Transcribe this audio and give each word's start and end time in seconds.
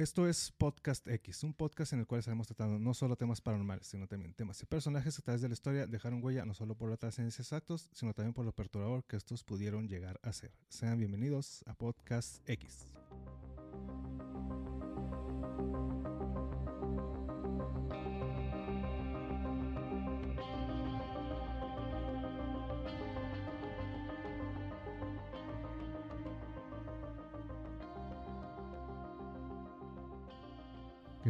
Esto 0.00 0.26
es 0.26 0.50
Podcast 0.56 1.06
X, 1.06 1.44
un 1.44 1.52
podcast 1.52 1.92
en 1.92 1.98
el 1.98 2.06
cual 2.06 2.20
estaremos 2.20 2.46
tratando 2.46 2.78
no 2.78 2.94
solo 2.94 3.16
temas 3.16 3.42
paranormales, 3.42 3.86
sino 3.86 4.06
también 4.06 4.32
temas 4.32 4.62
y 4.62 4.64
personajes 4.64 5.16
que 5.16 5.20
a 5.20 5.24
través 5.24 5.42
de 5.42 5.48
la 5.48 5.52
historia 5.52 5.86
dejaron 5.86 6.24
huella 6.24 6.46
no 6.46 6.54
solo 6.54 6.74
por 6.74 6.88
la 6.88 6.96
trascendencia 6.96 7.42
exactos, 7.42 7.90
sino 7.92 8.14
también 8.14 8.32
por 8.32 8.46
lo 8.46 8.52
perturbador 8.52 9.04
que 9.04 9.16
estos 9.16 9.44
pudieron 9.44 9.88
llegar 9.88 10.18
a 10.22 10.32
ser. 10.32 10.52
Sean 10.70 10.98
bienvenidos 10.98 11.62
a 11.66 11.74
Podcast 11.74 12.40
X. 12.48 12.94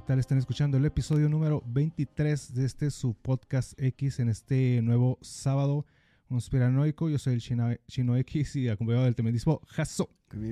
¿Qué 0.01 0.07
tal? 0.07 0.19
Están 0.19 0.39
escuchando 0.39 0.79
el 0.79 0.87
episodio 0.87 1.29
número 1.29 1.63
23 1.67 2.55
de 2.55 2.65
este 2.65 2.91
su 2.91 3.13
podcast 3.13 3.79
X 3.79 4.19
en 4.21 4.31
este 4.31 4.81
nuevo 4.81 5.19
sábado 5.21 5.85
conspiranoico. 6.27 7.11
Yo 7.11 7.19
soy 7.19 7.35
el 7.35 7.41
Chino, 7.43 7.69
Chino 7.87 8.17
X 8.17 8.57
y 8.57 8.71
acompañado 8.71 9.05
del 9.05 9.15
tremendismo 9.15 9.61
Jaso. 9.67 10.09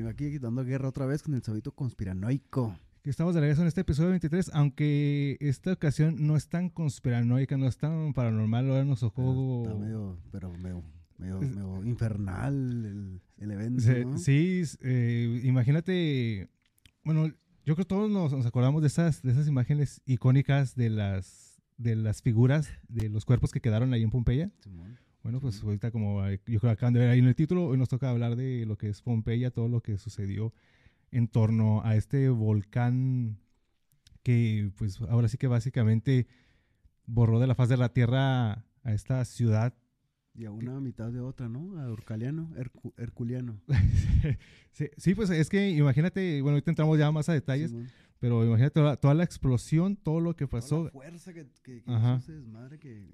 Aquí 0.06 0.38
dando 0.38 0.62
guerra 0.64 0.91
otra 0.91 1.06
vez 1.06 1.22
con 1.22 1.32
el 1.32 1.42
sabito 1.42 1.72
conspiranoico. 1.72 2.77
Que 3.02 3.08
estamos 3.08 3.34
de 3.34 3.41
regreso 3.41 3.62
en 3.62 3.69
este 3.69 3.80
episodio 3.80 4.10
23, 4.10 4.50
aunque 4.52 5.38
esta 5.41 5.72
ocasión 5.72 6.27
no 6.27 6.36
es 6.36 6.50
tan 6.50 6.69
conspiranoica, 6.69 7.56
no 7.56 7.69
es 7.69 7.78
tan 7.78 8.12
paranormal. 8.12 8.69
Ahora 8.69 8.84
nos 8.84 9.00
tocó. 9.00 9.62
Está 9.64 9.78
medio, 9.78 10.19
pero 10.30 10.52
medio, 10.52 10.84
medio, 11.16 11.41
medio 11.41 11.84
infernal 11.86 12.84
el, 12.84 13.22
el 13.38 13.50
evento. 13.50 13.80
Sí, 13.80 14.05
¿no? 14.05 14.19
sí, 14.19 14.62
eh, 14.83 15.41
imagínate. 15.42 16.50
Bueno, 17.02 17.33
yo 17.68 17.74
creo 17.74 17.84
que 17.84 17.88
todos 17.88 18.10
nos, 18.10 18.32
nos 18.32 18.46
acordamos 18.46 18.80
de 18.80 18.88
esas, 18.88 19.20
de 19.20 19.30
esas 19.30 19.46
imágenes 19.46 20.00
icónicas 20.06 20.74
de 20.74 20.88
las, 20.88 21.60
de 21.77 21.97
las 21.97 22.22
figuras, 22.22 22.70
de 22.88 23.11
los 23.11 23.27
cuerpos 23.27 23.52
que 23.52 23.61
quedaron 23.61 23.92
ahí 23.92 24.02
en 24.02 24.08
Pompeya. 24.08 24.50
Bueno, 25.22 25.38
pues 25.38 25.62
ahorita 25.62 25.91
como 25.91 26.27
yo 26.30 26.39
creo 26.46 26.61
que 26.61 26.70
acaban 26.70 26.94
de 26.94 27.00
ver 27.00 27.11
ahí 27.11 27.19
en 27.19 27.27
el 27.27 27.34
título, 27.34 27.66
hoy 27.66 27.77
nos 27.77 27.91
toca 27.91 28.08
hablar 28.08 28.36
de 28.36 28.64
lo 28.64 28.78
que 28.78 28.89
es 28.89 29.02
Pompeya, 29.02 29.50
todo 29.50 29.69
lo 29.69 29.83
que 29.83 29.98
sucedió 29.98 30.55
en 31.11 31.28
torno 31.28 31.83
a 31.84 31.94
este 31.94 32.30
volcán 32.30 33.39
que 34.22 34.70
pues 34.78 35.02
ahora 35.02 35.28
sí 35.28 35.36
que 35.36 35.46
básicamente 35.46 36.27
borró 37.05 37.39
de 37.39 37.48
la 37.48 37.55
faz 37.55 37.69
de 37.69 37.77
la 37.77 37.92
tierra 37.92 38.64
a 38.83 38.92
esta 38.94 39.22
ciudad. 39.27 39.74
Y 40.39 40.44
a 40.44 40.53
una 40.53 40.78
mitad 40.81 41.11
de 41.11 41.20
otra, 41.20 41.48
¿no? 41.48 41.81
A 41.81 41.91
Urcaliano, 41.91 42.48
Hercu- 42.56 42.92
Herculiano. 42.97 43.61
sí, 44.70 44.86
sí, 44.97 45.14
pues 45.17 45.30
es 45.30 45.48
que 45.48 45.70
imagínate, 45.70 46.41
bueno, 46.42 46.55
ahorita 46.55 46.70
entramos 46.70 46.97
ya 46.97 47.11
más 47.11 47.28
a 47.28 47.33
detalles, 47.33 47.75
pero 48.20 48.45
imagínate 48.45 48.75
toda, 48.75 48.97
toda 48.97 49.14
la 49.14 49.25
explosión, 49.25 49.97
todo 49.97 50.20
lo 50.20 50.36
que 50.36 50.47
Toda 50.47 50.61
pasó, 50.61 50.84
la 50.84 50.91
fuerza 50.92 51.33
que, 51.34 51.48
que, 51.64 51.83
que 51.83 51.91
Ajá. 51.92 52.19
hizo 52.20 52.30
ese 52.33 52.41
desmadre 52.41 52.78
que... 52.78 53.11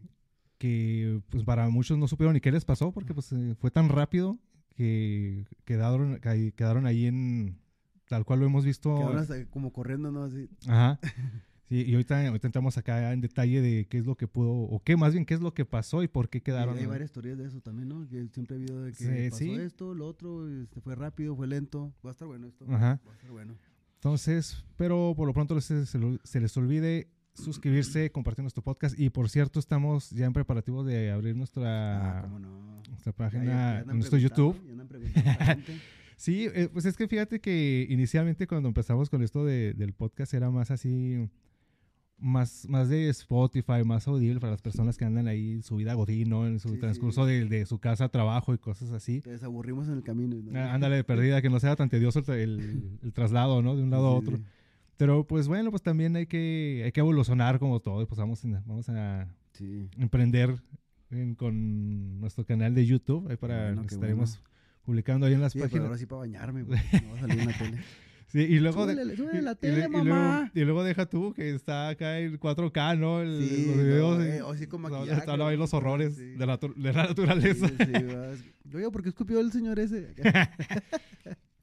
que 0.58 1.22
pues 1.30 1.44
para 1.44 1.66
muchos 1.70 1.96
no 1.96 2.08
supieron 2.08 2.34
ni 2.34 2.40
qué 2.42 2.52
les 2.52 2.64
pasó 2.66 2.92
porque 2.92 3.14
pues 3.14 3.32
eh, 3.32 3.54
fue 3.58 3.70
tan 3.70 3.88
rápido 3.88 4.38
que 4.74 5.46
quedaron, 5.64 6.20
que 6.20 6.52
quedaron 6.52 6.84
ahí 6.86 7.06
en 7.06 7.58
tal 8.06 8.24
cual 8.26 8.40
lo 8.40 8.46
hemos 8.46 8.64
visto. 8.66 8.94
que 8.96 9.02
ahora 9.02 9.22
está 9.22 9.46
como 9.46 9.72
corriendo, 9.72 10.10
¿no? 10.12 10.24
Así. 10.24 10.50
Ajá. 10.66 11.00
Sí, 11.68 11.82
y 11.86 11.92
ahorita, 11.94 12.26
ahorita 12.28 12.46
entramos 12.48 12.76
acá 12.76 13.12
en 13.12 13.20
detalle 13.22 13.60
de 13.62 13.86
qué 13.86 13.98
es 13.98 14.04
lo 14.04 14.16
que 14.16 14.28
pudo, 14.28 14.50
o 14.52 14.82
qué 14.84 14.96
más 14.96 15.12
bien 15.14 15.24
qué 15.24 15.32
es 15.34 15.40
lo 15.40 15.54
que 15.54 15.64
pasó 15.64 16.02
y 16.02 16.08
por 16.08 16.28
qué 16.28 16.38
Y 16.38 16.40
quedaron. 16.42 16.76
hay 16.76 16.84
varias 16.86 17.10
teorías 17.10 17.38
de 17.38 17.46
eso 17.46 17.60
también, 17.62 17.88
¿no? 17.88 18.06
Que 18.08 18.28
siempre 18.28 18.56
ha 18.56 18.58
habido 18.58 18.82
de 18.82 18.92
que 18.92 18.98
Sí, 19.04 19.30
pasó 19.30 19.38
sí. 19.38 19.50
esto, 19.54 19.94
lo 19.94 20.06
otro, 20.06 20.46
este, 20.48 20.80
fue 20.82 20.94
rápido, 20.94 21.34
fue 21.34 21.46
lento. 21.46 21.92
Va 22.04 22.10
a 22.10 22.12
estar 22.12 22.28
bueno 22.28 22.46
esto. 22.48 22.66
Ajá. 22.68 23.00
Va 23.06 23.12
a 23.12 23.14
estar 23.14 23.30
bueno. 23.30 23.54
Entonces, 23.94 24.62
pero 24.76 25.14
por 25.16 25.26
lo 25.26 25.32
pronto 25.32 25.58
se, 25.62 26.40
les 26.40 26.56
olvide 26.58 27.08
suscribirse, 27.32 28.10
compartir 28.12 28.42
nuestro 28.42 28.62
podcast 28.62 28.98
y 29.00 29.08
por 29.10 29.28
cierto 29.30 29.58
estamos 29.58 30.10
ya 30.10 30.26
en 30.26 30.32
preparativos 30.34 30.86
de 30.86 31.10
abrir 31.10 31.34
nuestra, 31.34 32.20
Ah, 32.20 32.28
no. 32.28 32.82
nuestra 32.90 33.12
página, 33.12 33.44
ya- 33.44 33.84
ya 33.86 33.92
nuestro 33.94 34.18
YouTube. 34.18 34.56
ya. 35.14 35.58
Sí, 36.16 36.46
eh, 36.54 36.68
pues 36.72 36.84
es 36.84 36.96
que 36.96 37.08
fíjate 37.08 37.40
que 37.40 37.86
inicialmente 37.90 38.46
cuando 38.46 38.68
empezamos 38.68 39.10
con 39.10 39.22
esto 39.22 39.44
de- 39.44 39.74
del 39.74 39.94
podcast 39.94 40.32
era 40.32 40.48
más 40.48 40.70
así, 40.70 41.28
más, 42.18 42.66
más 42.68 42.88
de 42.88 43.08
Spotify, 43.10 43.84
más 43.84 44.06
audible 44.08 44.40
para 44.40 44.52
las 44.52 44.62
personas 44.62 44.96
que 44.96 45.04
andan 45.04 45.26
ahí 45.28 45.60
su 45.62 45.76
vida 45.76 45.94
godín, 45.94 46.30
¿no? 46.30 46.46
En 46.46 46.60
su 46.60 46.70
Sí, 46.70 46.78
transcurso 46.78 47.26
sí. 47.26 47.32
De, 47.32 47.44
de 47.46 47.66
su 47.66 47.78
casa 47.78 48.04
a 48.04 48.08
trabajo 48.08 48.54
y 48.54 48.58
cosas 48.58 48.90
así. 48.92 49.20
Te 49.20 49.30
desaburrimos 49.30 49.88
en 49.88 49.94
el 49.94 50.02
camino. 50.02 50.36
¿no? 50.36 50.58
Ah, 50.58 50.72
Ándale 50.74 50.96
de 50.96 51.04
perdida, 51.04 51.42
que 51.42 51.50
no 51.50 51.60
sea 51.60 51.76
tan 51.76 51.88
tedioso 51.90 52.20
el, 52.32 52.60
el- 52.60 52.98
el 53.02 53.12
traslado, 53.12 53.62
¿no? 53.62 53.76
De 53.76 53.82
un 53.82 53.90
lado 53.90 54.08
a 54.08 54.12
Sí, 54.20 54.26
otro. 54.26 54.36
sí. 54.38 54.42
Pero 54.96 55.26
pues 55.26 55.48
bueno, 55.48 55.70
pues 55.70 55.82
también 55.82 56.14
hay 56.16 56.26
que, 56.26 56.82
hay 56.84 56.92
que 56.92 57.00
evolucionar 57.00 57.58
como 57.58 57.80
todo 57.80 58.06
pues 58.06 58.18
vamos, 58.18 58.40
vamos 58.64 58.88
a 58.88 59.26
emprender 59.98 60.54
en- 61.10 61.34
con 61.34 62.20
nuestro 62.20 62.44
canal 62.46 62.74
de 62.74 62.86
YouTube, 62.86 63.28
ahí 63.28 63.36
para, 63.36 63.66
bueno, 63.72 63.82
estaremos 63.82 64.40
publicando 64.84 65.26
ahí 65.26 65.34
en 65.34 65.40
las 65.40 65.52
Sí, 65.52 65.58
pero 65.58 65.68
páginas. 65.68 65.86
ahora 65.86 65.98
sí 65.98 66.06
para 66.06 66.18
bañarme, 66.20 66.62
güey. 66.62 66.78
No 67.02 67.10
va 67.10 67.16
a 67.16 67.20
salir 67.20 67.40
en 67.40 67.46
la 67.46 67.58
tele. 67.58 67.76
Sí, 68.34 68.40
y 68.40 68.58
luego... 68.58 68.84
de- 68.84 68.94
Súbele, 68.94 69.16
súbele 69.16 69.38
y- 69.38 69.42
luego- 69.92 70.04
mamá. 70.04 70.50
Y 70.54 70.60
luego, 70.64 70.82
deja 70.82 71.06
tú 71.06 71.32
que 71.34 71.50
está 71.54 71.88
acá 71.90 72.18
en 72.18 72.36
4K, 72.38 72.98
¿no? 72.98 73.22
El, 73.22 73.48
Sí, 73.48 73.66
los 73.68 73.76
videos. 73.76 74.18
no, 74.18 74.24
eh, 74.24 74.42
o 74.42 74.56
sí 74.56 74.66
no, 74.70 74.78
maquillaje, 74.90 75.20
Están 75.20 75.40
ahí 75.40 75.56
los 75.56 75.72
horrores 75.72 76.16
Sí. 76.16 76.24
de, 76.34 76.44
la, 76.44 76.58
tu- 76.58 76.74
de 76.74 76.92
la 76.92 77.06
naturaleza. 77.06 77.68
Sí, 77.68 77.74
sí, 77.78 78.90
¿por 78.90 79.02
qué 79.04 79.08
escupió 79.10 79.38
el 79.38 79.52
señor 79.52 79.78
ese? 79.78 80.14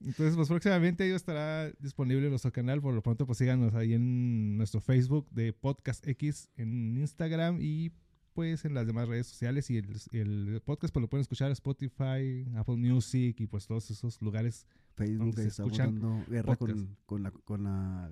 Entonces, 0.03 0.35
pues 0.35 0.47
próximamente 0.47 1.05
ello 1.05 1.15
estará 1.15 1.69
disponible 1.79 2.23
en 2.23 2.29
nuestro 2.31 2.51
canal. 2.51 2.81
Por 2.81 2.93
lo 2.95 3.03
pronto, 3.03 3.25
pues 3.27 3.37
síganos 3.37 3.75
ahí 3.75 3.93
en 3.93 4.57
nuestro 4.57 4.81
Facebook 4.81 5.27
de 5.29 5.53
Podcast 5.53 6.07
X, 6.07 6.49
en 6.57 6.97
Instagram 6.97 7.59
y 7.61 7.91
pues 8.33 8.65
en 8.65 8.73
las 8.73 8.87
demás 8.87 9.07
redes 9.07 9.27
sociales. 9.27 9.69
Y 9.69 9.77
el, 9.77 9.87
el 10.11 10.61
podcast 10.63 10.93
pues 10.93 11.01
lo 11.01 11.09
pueden 11.09 11.21
escuchar 11.21 11.51
Spotify, 11.51 12.47
Apple 12.55 12.77
Music 12.77 13.39
y 13.39 13.47
pues 13.47 13.67
todos 13.67 13.89
esos 13.91 14.21
lugares. 14.21 14.65
Facebook 14.95 15.35
Donde 15.35 15.43
se 15.43 15.47
escuchan 15.49 16.25
guerra 16.27 16.55
con, 16.55 16.97
con, 17.05 17.23
la, 17.23 17.31
con, 17.31 17.63
la, 17.63 18.11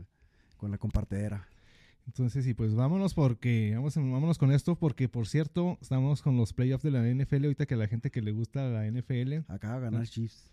con 0.57 0.71
la 0.71 0.77
compartidera. 0.77 1.47
Entonces, 2.05 2.47
y 2.47 2.55
pues 2.55 2.73
vámonos 2.73 3.13
porque, 3.13 3.73
vamos, 3.75 3.95
vámonos 3.95 4.37
con 4.39 4.51
esto 4.51 4.75
porque, 4.75 5.07
por 5.07 5.27
cierto, 5.27 5.77
estamos 5.79 6.23
con 6.23 6.37
los 6.37 6.53
playoffs 6.53 6.83
de 6.83 6.91
la 6.91 7.03
NFL. 7.03 7.43
Ahorita 7.43 7.65
que 7.67 7.75
la 7.75 7.87
gente 7.87 8.09
que 8.09 8.21
le 8.21 8.31
gusta 8.31 8.67
la 8.67 8.89
NFL. 8.89 9.43
Acaba 9.47 9.75
de 9.75 9.81
ganar 9.81 10.07
Chiefs. 10.07 10.49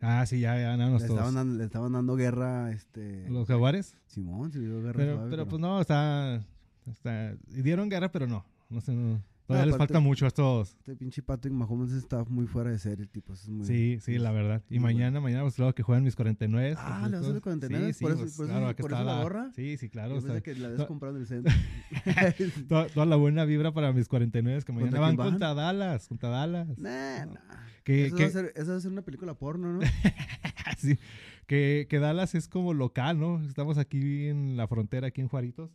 Ah, 0.00 0.26
sí, 0.26 0.40
ya 0.40 0.56
ganaron 0.56 0.98
todos. 0.98 1.10
estaban, 1.10 1.34
dando, 1.34 1.58
le 1.58 1.64
estaban 1.64 1.92
dando 1.92 2.16
guerra 2.16 2.72
este, 2.72 3.28
Los 3.30 3.46
jaguares. 3.46 3.96
Simón, 4.06 4.52
se 4.52 4.60
dio 4.60 4.82
guerra 4.82 4.96
Pero, 4.96 5.14
suave, 5.14 5.30
pero 5.30 5.48
pues 5.48 5.60
no, 5.60 5.80
está, 5.80 6.44
está. 6.86 7.36
Dieron 7.46 7.88
guerra, 7.88 8.10
pero 8.10 8.26
no. 8.26 8.44
No 8.68 8.80
sé, 8.80 8.92
no- 8.94 9.22
todavía 9.46 9.66
les 9.66 9.76
falta 9.76 10.00
mucho 10.00 10.24
a 10.24 10.28
estos. 10.28 10.70
Este 10.78 10.96
pinche 10.96 11.22
Patrick 11.22 11.54
Mahomes 11.54 11.92
está 11.92 12.24
muy 12.24 12.46
fuera 12.48 12.70
de 12.70 12.78
serie, 12.80 13.06
tipo. 13.06 13.32
Es 13.32 13.48
muy, 13.48 13.64
Sí, 13.64 13.98
sí, 14.00 14.18
la 14.18 14.32
verdad. 14.32 14.62
Y 14.68 14.80
mañana, 14.80 15.20
mañana, 15.20 15.42
pues 15.42 15.54
claro 15.54 15.72
que 15.74 15.84
juegan 15.84 16.02
mis 16.02 16.16
49. 16.16 16.74
Ah, 16.76 17.06
¿le 17.08 17.16
vas 17.16 17.24
a 17.24 17.28
estos- 17.28 17.42
49? 17.42 17.92
Sí, 17.92 18.02
¿Por 18.02 18.10
sí, 18.10 18.14
eso- 18.16 18.22
pues, 18.24 18.36
por 18.36 18.46
eso- 18.46 18.52
claro, 18.54 18.66
aquí 18.68 18.82
por 18.82 18.92
eso 18.92 19.04
la 19.04 19.22
gorra? 19.22 19.50
Sí, 19.54 19.76
sí, 19.76 19.88
claro. 19.88 20.18
Yo 20.20 20.42
que 20.42 20.54
la 20.56 20.68
no. 20.70 21.08
en 21.10 21.16
el 21.16 21.26
centro. 21.26 21.54
toda, 22.68 22.86
toda 22.88 23.06
la 23.06 23.16
buena 23.16 23.44
vibra 23.44 23.72
para 23.72 23.92
mis 23.92 24.08
49 24.08 24.62
que 24.64 24.72
mañana 24.72 24.90
¿Contra 24.90 25.00
van 25.00 25.16
van? 25.16 25.28
contra 25.30 25.54
Dallas, 25.54 26.08
contra 26.08 26.28
Dallas. 26.28 26.68
nah, 26.78 27.24
No. 27.26 27.34
nah. 27.34 27.40
Que, 27.84 28.06
Eso, 28.06 28.16
que- 28.16 28.22
va 28.24 28.28
a 28.28 28.32
ser, 28.32 28.52
eso 28.56 28.70
va 28.72 28.76
a 28.78 28.80
ser 28.80 28.90
una 28.90 29.02
película 29.02 29.34
porno, 29.34 29.74
¿no? 29.74 29.80
sí, 30.78 30.98
que, 31.46 31.86
que 31.88 31.98
Dallas 32.00 32.34
es 32.34 32.48
como 32.48 32.74
local, 32.74 33.20
¿no? 33.20 33.40
Estamos 33.44 33.78
aquí 33.78 34.26
en 34.26 34.56
la 34.56 34.66
frontera, 34.66 35.06
aquí 35.06 35.20
en 35.20 35.28
Juaritos. 35.28 35.70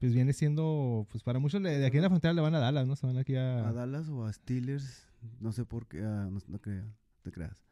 Pues 0.00 0.12
viene 0.14 0.32
siendo, 0.32 1.06
pues 1.10 1.22
para 1.22 1.38
muchos 1.38 1.60
le- 1.62 1.78
de 1.78 1.86
aquí 1.86 1.96
en 1.96 2.02
la 2.02 2.08
frontera 2.10 2.34
le 2.34 2.40
van 2.42 2.54
a 2.54 2.58
Dallas, 2.58 2.86
¿no? 2.86 2.96
Se 2.96 3.06
van 3.06 3.16
aquí 3.18 3.34
a... 3.36 3.68
a 3.68 3.72
Dallas 3.72 4.08
o 4.08 4.24
a 4.26 4.32
Steelers, 4.32 5.08
no 5.40 5.52
sé 5.52 5.64
por 5.64 5.86
qué, 5.86 6.02
ah, 6.04 6.28
no, 6.30 6.38
no 6.48 6.58
te 6.58 7.32
creas. 7.32 7.64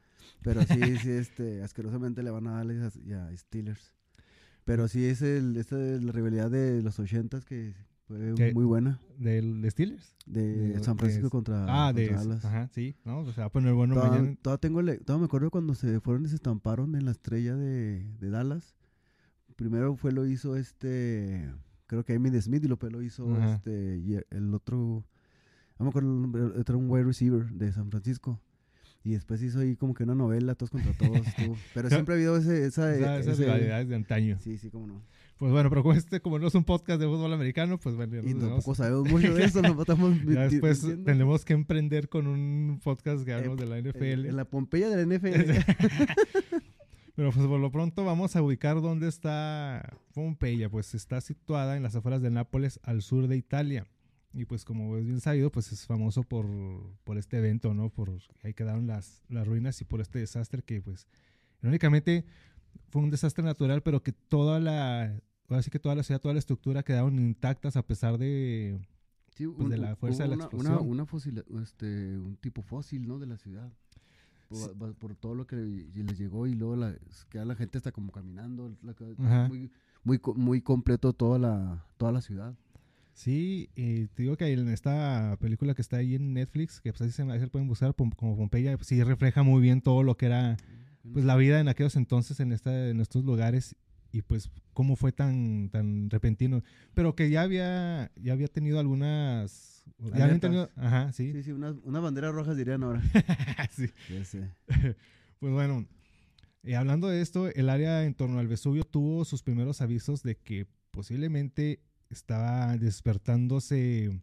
Pero 0.42 0.62
sí, 0.62 0.96
sí, 0.98 1.10
este, 1.10 1.62
asquerosamente 1.62 2.22
le 2.22 2.30
van 2.30 2.46
a 2.46 2.52
Dallas 2.56 2.96
y 3.04 3.12
a, 3.12 3.30
Steelers. 3.36 3.92
Pero 4.64 4.88
sí 4.88 5.04
es 5.04 5.20
el, 5.20 5.56
esta 5.58 5.78
es 5.78 6.02
la 6.02 6.12
rivalidad 6.12 6.50
de 6.50 6.82
los 6.82 6.98
ochentas 6.98 7.44
que 7.44 7.74
fue 8.06 8.32
muy 8.54 8.64
buena. 8.64 8.98
¿Del 9.18 9.60
de 9.60 9.70
Steelers? 9.70 10.16
De 10.24 10.68
De- 10.70 10.82
San 10.84 10.96
Francisco 10.96 11.28
contra, 11.28 11.66
Ah, 11.68 11.92
contra. 11.92 12.16
Dallas. 12.16 12.44
Ajá, 12.46 12.68
sí, 12.68 12.96
¿no? 13.04 13.18
O 13.18 13.32
sea, 13.34 13.50
poner 13.50 13.74
bueno 13.74 13.94
Toda, 13.94 14.08
mañana. 14.10 14.36
toda 14.40 14.56
tengo 14.56 14.80
el- 14.80 15.04
toda 15.04 15.18
me 15.18 15.26
acuerdo 15.26 15.50
cuando 15.50 15.74
se 15.74 16.00
fueron 16.00 16.24
y 16.24 16.28
se 16.28 16.36
estamparon 16.36 16.94
en 16.96 17.04
la 17.04 17.10
estrella 17.10 17.54
de, 17.54 18.02
de 18.18 18.30
Dallas. 18.30 18.74
Primero 19.56 19.94
fue 19.96 20.12
lo 20.12 20.26
hizo 20.26 20.56
este, 20.56 21.50
creo 21.86 22.04
que 22.04 22.14
Amy 22.14 22.30
Smith 22.40 22.64
y 22.64 22.68
lo, 22.68 22.78
lo 22.80 23.02
hizo 23.02 23.32
Ajá. 23.36 23.54
este, 23.54 23.98
y 23.98 24.16
el 24.30 24.54
otro, 24.54 25.04
no 25.78 25.84
me 25.84 25.88
acuerdo 25.90 26.12
el 26.14 26.22
nombre, 26.22 26.42
otro 26.60 26.78
un 26.78 26.90
wide 26.90 27.04
receiver 27.04 27.46
de 27.50 27.72
San 27.72 27.90
Francisco. 27.90 28.40
Y 29.06 29.10
después 29.12 29.42
hizo 29.42 29.60
ahí 29.60 29.76
como 29.76 29.92
que 29.92 30.02
una 30.04 30.14
novela, 30.14 30.54
todos 30.54 30.70
contra 30.70 30.92
todos. 30.94 31.14
estuvo. 31.26 31.56
Pero 31.74 31.90
siempre 31.90 32.14
ha 32.14 32.16
habido 32.16 32.38
ese, 32.38 32.64
esa, 32.66 32.94
Esa- 32.94 33.18
esas 33.18 33.34
ese- 33.34 33.44
rivalidades 33.44 33.86
de 33.88 33.94
antaño. 33.96 34.38
Sí, 34.40 34.56
sí, 34.56 34.70
cómo 34.70 34.86
no. 34.86 35.02
Pues 35.36 35.50
bueno, 35.52 35.68
pero 35.68 35.82
como 35.82 35.94
este, 35.94 36.20
como 36.20 36.38
no 36.38 36.46
es 36.46 36.54
un 36.54 36.62
podcast 36.64 37.00
de 37.00 37.06
fútbol 37.06 37.32
americano, 37.34 37.76
pues 37.78 37.96
bueno, 37.96 38.16
Y 38.24 38.32
tampoco 38.34 38.74
sabemos 38.74 39.10
mucho 39.10 39.34
de 39.34 39.44
eso, 39.44 39.60
nos 39.62 39.78
estamos 39.78 40.24
después 40.24 40.82
metiendo 40.84 41.04
tendremos 41.04 41.44
que 41.44 41.52
emprender 41.54 42.08
con 42.08 42.28
un 42.28 42.80
podcast 42.82 43.24
que 43.24 43.32
Eh, 43.32 43.34
hablamos 43.34 43.58
de 43.58 43.66
la 43.66 43.78
en- 43.78 43.88
NFL. 43.88 44.26
En, 44.26 44.36
la 44.36 44.44
Pompeya 44.46 44.88
de 44.88 45.04
la 45.04 45.14
NFL. 45.18 45.50
Pero 47.14 47.30
pues 47.30 47.46
por 47.46 47.60
lo 47.60 47.70
pronto 47.70 48.04
vamos 48.04 48.34
a 48.34 48.42
ubicar 48.42 48.80
dónde 48.80 49.08
está 49.08 49.98
Pompeya. 50.12 50.68
Pues 50.68 50.94
está 50.94 51.20
situada 51.20 51.76
en 51.76 51.82
las 51.82 51.94
afueras 51.94 52.22
de 52.22 52.30
Nápoles, 52.30 52.80
al 52.82 53.02
sur 53.02 53.28
de 53.28 53.36
Italia. 53.36 53.86
Y 54.32 54.46
pues 54.46 54.64
como 54.64 54.96
es 54.96 55.04
bien 55.04 55.20
sabido, 55.20 55.52
pues 55.52 55.70
es 55.70 55.86
famoso 55.86 56.24
por, 56.24 56.46
por 57.04 57.18
este 57.18 57.38
evento, 57.38 57.72
¿no? 57.72 57.88
Por 57.88 58.10
ahí 58.42 58.52
quedaron 58.52 58.88
las, 58.88 59.22
las 59.28 59.46
ruinas 59.46 59.80
y 59.80 59.84
por 59.84 60.00
este 60.00 60.18
desastre 60.18 60.62
que 60.62 60.82
pues 60.82 61.06
irónicamente 61.62 62.24
fue 62.90 63.00
un 63.02 63.10
desastre 63.10 63.44
natural, 63.44 63.82
pero 63.84 64.02
que 64.02 64.10
toda 64.10 64.58
la, 64.58 65.20
ahora 65.48 65.62
sí 65.62 65.70
que 65.70 65.78
toda 65.78 65.94
la 65.94 66.02
ciudad, 66.02 66.20
toda 66.20 66.34
la 66.34 66.40
estructura 66.40 66.82
quedaron 66.82 67.16
intactas 67.20 67.76
a 67.76 67.86
pesar 67.86 68.18
de, 68.18 68.80
Sí, 69.34 69.48
Pues 69.48 69.68
de 69.68 69.78
la 69.78 69.96
fuerza 69.96 70.22
de 70.22 70.28
la 70.28 70.34
una, 70.36 70.44
explosión. 70.44 70.74
Una, 70.74 70.82
una 70.82 71.06
fósil, 71.06 71.44
este, 71.60 72.18
un 72.18 72.36
tipo 72.36 72.62
fósil, 72.62 73.06
¿no? 73.08 73.18
De 73.18 73.26
la 73.26 73.36
ciudad. 73.36 73.72
Por, 74.48 74.58
Sí. 74.58 74.78
va- 74.80 74.92
por 74.92 75.14
todo 75.16 75.34
lo 75.34 75.46
que 75.46 75.56
le- 75.56 76.02
les 76.04 76.18
llegó 76.18 76.46
y 76.46 76.54
luego 76.54 76.76
la, 76.76 76.94
queda 77.30 77.44
la 77.44 77.54
gente 77.56 77.78
está 77.78 77.92
como 77.92 78.12
caminando. 78.12 78.76
la 78.82 78.94
muy, 79.48 79.70
muy, 80.04 80.18
co- 80.18 80.34
muy 80.34 80.60
completo 80.60 81.12
toda 81.12 81.38
la, 81.38 81.84
toda 81.96 82.12
la 82.12 82.20
ciudad. 82.20 82.54
Sí, 83.14 83.70
y 83.76 84.08
te 84.08 84.22
digo 84.24 84.36
que 84.36 84.52
en 84.52 84.68
esta 84.68 85.36
película 85.40 85.74
que 85.74 85.82
está 85.82 85.98
ahí 85.98 86.16
en 86.16 86.34
Netflix, 86.34 86.80
que 86.80 86.92
pues 86.92 87.00
ahí 87.02 87.10
se, 87.10 87.24
se 87.40 87.46
pueden 87.48 87.68
buscar 87.68 87.94
como 87.94 88.36
Pompeya, 88.36 88.76
pues, 88.76 88.88
sí 88.88 89.02
refleja 89.04 89.42
muy 89.44 89.62
bien 89.62 89.80
todo 89.80 90.02
lo 90.02 90.16
que 90.16 90.26
era 90.26 90.56
pues 91.12 91.24
la 91.24 91.36
vida 91.36 91.60
en 91.60 91.68
aquellos 91.68 91.96
entonces 91.96 92.40
en 92.40 92.50
esta 92.50 92.88
en 92.88 92.98
estos 93.00 93.24
lugares 93.24 93.76
y 94.14 94.22
pues 94.22 94.48
cómo 94.72 94.94
fue 94.94 95.10
tan 95.10 95.70
tan 95.70 96.08
repentino, 96.08 96.62
pero 96.94 97.16
que 97.16 97.30
ya 97.30 97.42
había 97.42 98.12
ya 98.14 98.32
había 98.32 98.46
tenido 98.46 98.78
algunas 98.78 99.84
ya 100.14 100.24
habían 100.24 100.38
tenido, 100.38 100.70
ajá, 100.76 101.12
sí. 101.12 101.32
Sí, 101.32 101.42
sí, 101.42 101.52
unas 101.52 101.74
una 101.82 101.98
banderas 101.98 102.32
rojas 102.32 102.56
dirían 102.56 102.84
ahora. 102.84 103.02
sí. 103.70 103.90
Ya 104.08 104.24
sé. 104.24 104.50
Pues 105.40 105.52
bueno, 105.52 105.86
eh, 106.62 106.74
hablando 106.74 107.08
de 107.08 107.20
esto, 107.20 107.48
el 107.48 107.68
área 107.68 108.04
en 108.04 108.14
torno 108.14 108.38
al 108.38 108.48
Vesubio 108.48 108.84
tuvo 108.84 109.26
sus 109.26 109.42
primeros 109.42 109.82
avisos 109.82 110.22
de 110.22 110.36
que 110.36 110.66
posiblemente 110.90 111.80
estaba 112.08 112.78
despertándose. 112.78 114.22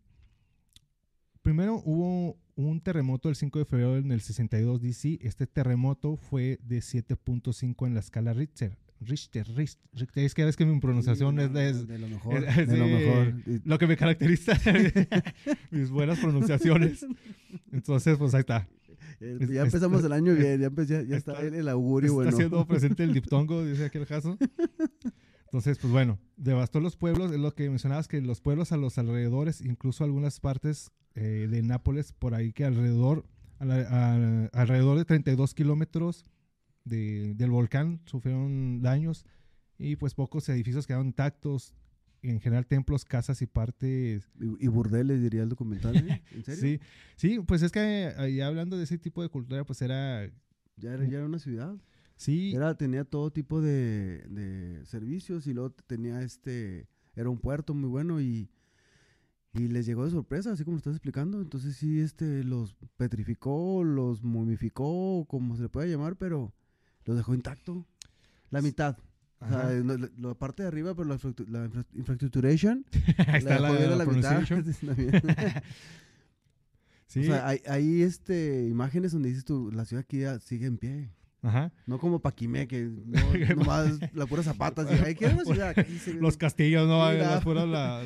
Primero 1.44 1.80
hubo 1.86 2.40
un 2.56 2.82
terremoto 2.82 3.30
el 3.30 3.36
5 3.36 3.60
de 3.60 3.66
febrero 3.66 3.98
en 3.98 4.12
el 4.12 4.22
62 4.22 4.82
DC. 4.82 5.20
Este 5.22 5.46
terremoto 5.46 6.16
fue 6.16 6.58
de 6.64 6.80
7.5 6.80 7.86
en 7.86 7.94
la 7.94 8.00
escala 8.00 8.34
Richter. 8.34 8.81
Richter, 9.02 9.48
Richter, 9.56 9.90
Richter. 9.94 10.24
Es 10.24 10.34
que 10.36 10.46
ves 10.46 10.56
que 10.56 10.66
mi 10.66 10.80
pronunciación 10.80 11.36
Sí, 11.38 11.42
es, 11.60 11.88
de 11.88 11.98
lo 12.00 12.08
mejor. 12.08 12.44
es- 12.44 12.68
de 12.68 12.78
lo 12.78 12.86
mejor. 12.86 13.34
Lo 13.66 13.78
que 13.80 13.88
me 13.88 13.98
caracteriza, 13.98 14.54
mis 15.72 15.90
buenas 15.90 16.20
pronunciaciones. 16.20 17.06
Entonces, 17.72 18.18
pues 18.18 18.34
ahí 18.36 18.42
está. 18.42 18.68
eh, 19.20 19.40
ya 19.52 19.64
empezamos 19.64 20.04
el 20.04 20.12
año 20.14 20.36
bien, 20.36 20.60
ya, 20.62 20.70
ya, 20.84 21.02
ya 21.04 21.18
está, 21.18 21.34
está- 21.34 21.42
el, 21.42 21.56
el 21.56 21.70
augurio 21.70 22.08
Está 22.10 22.16
bueno. 22.16 22.30
haciendo 22.30 22.68
presente 22.68 23.04
el 23.04 23.14
diptongo, 23.14 23.66
dice 23.66 23.86
aquel 23.86 24.06
caso. 24.06 24.38
Entonces, 25.46 25.78
pues 25.80 25.92
bueno, 25.92 26.18
devastó 26.38 26.80
los 26.80 26.96
pueblos, 26.96 27.32
es 27.32 27.40
lo 27.40 27.54
que 27.54 27.70
mencionabas, 27.70 28.08
que 28.08 28.22
los 28.22 28.40
pueblos 28.40 28.72
a 28.72 28.78
los 28.78 28.98
alrededores, 28.98 29.62
incluso 29.62 30.04
algunas 30.04 30.40
partes 30.40 30.92
eh, 31.16 31.48
de 31.50 31.62
Nápoles, 31.62 32.14
por 32.14 32.36
ahí 32.36 32.54
que 32.54 32.64
alrededor, 32.66 33.26
a 33.60 33.66
la- 33.66 33.82
a- 33.82 34.46
alrededor 34.62 34.98
de 34.98 35.06
32 35.06 35.54
kilómetros 35.54 36.24
de- 36.86 37.34
del 37.36 37.52
volcán 37.52 38.02
sufrieron 38.06 38.82
daños 38.82 39.26
y 39.78 39.96
pues 39.96 40.14
pocos 40.14 40.48
edificios 40.50 40.86
quedaron 40.88 41.08
intactos, 41.08 41.74
en 42.24 42.40
general 42.40 42.68
templos, 42.68 43.04
casas 43.04 43.42
y 43.42 43.48
partes 43.48 44.30
Y, 44.40 44.66
y 44.66 44.68
burdeles 44.68 45.22
diría 45.22 45.42
el 45.44 45.50
documental. 45.50 45.96
¿eh? 46.08 46.22
¿En 46.32 46.44
serio? 46.44 46.62
Sí, 46.62 46.80
sí, 47.16 47.40
pues 47.48 47.64
es 47.64 47.72
que 47.72 48.14
ahí 48.18 48.42
hablando 48.42 48.78
de 48.78 48.84
ese 48.84 48.98
tipo 49.00 49.22
de 49.24 49.30
cultura, 49.30 49.64
pues 49.66 49.82
era, 49.82 50.28
Ya, 50.78 50.94
era, 50.94 51.04
ya 51.06 51.18
era 51.18 51.26
una 51.26 51.40
ciudad. 51.40 51.76
sí, 52.16 52.54
Era, 52.54 52.76
tenía 52.78 53.04
todo 53.06 53.32
tipo 53.32 53.60
de, 53.62 54.20
de 54.30 54.86
servicios 54.86 55.48
y 55.48 55.54
luego 55.54 55.72
tenía 55.88 56.22
este, 56.22 56.88
era 57.16 57.30
un 57.30 57.40
puerto 57.40 57.74
muy 57.74 57.90
bueno 57.90 58.22
y, 58.22 58.50
y 59.54 59.68
les 59.68 59.86
llegó 59.88 60.06
de 60.06 60.12
sorpresa, 60.12 60.52
así 60.52 60.64
como 60.64 60.76
lo 60.76 60.78
estás 60.80 60.94
explicando. 60.94 61.42
Entonces 61.42 61.76
sí, 61.76 62.00
este, 62.00 62.44
los 62.44 62.76
petrificó, 62.98 63.84
los 63.84 64.24
momificó, 64.24 65.26
como 65.28 65.56
se 65.56 65.64
le 65.64 65.70
pueda 65.70 65.88
llamar, 65.88 66.16
pero 66.18 66.54
los 67.12 67.18
dejó 67.18 67.34
intacto. 67.36 67.86
La 68.50 68.62
mitad. 68.62 68.98
O 69.40 69.48
sea, 69.48 69.70
la, 69.72 70.10
la 70.20 70.34
parte 70.36 70.62
de 70.64 70.68
arriba, 70.68 70.94
pero 70.94 71.08
la, 71.10 71.18
la 71.50 71.66
infra- 71.66 71.86
infrastructuration, 71.96 72.86
está 73.18 73.60
la, 73.60 73.70
a 73.70 73.96
la 73.96 74.06
mitad. 74.06 74.42
Sí, 77.08 77.20
O 77.22 77.24
sea, 77.24 77.46
hay, 77.48 77.60
hay 77.68 78.04
este, 78.04 78.68
imágenes 78.70 79.12
donde 79.12 79.28
dices 79.30 79.44
tú, 79.44 79.70
la 79.74 79.84
ciudad 79.84 80.06
aquí 80.08 80.22
sigue 80.46 80.66
en 80.66 80.78
pie. 80.78 81.10
ajá. 81.42 81.74
No 81.86 82.00
como 82.00 82.20
Paquimé, 82.22 82.70
que 82.70 82.84
no, 82.84 83.20
nomás 83.58 84.00
las 84.14 84.28
puras 84.30 84.46
zapatas. 84.46 84.88
Los 86.20 86.38
castillos, 86.38 86.88
¿no? 86.88 87.12
Las 87.12 87.44
puras 87.44 87.68
la, 87.68 88.02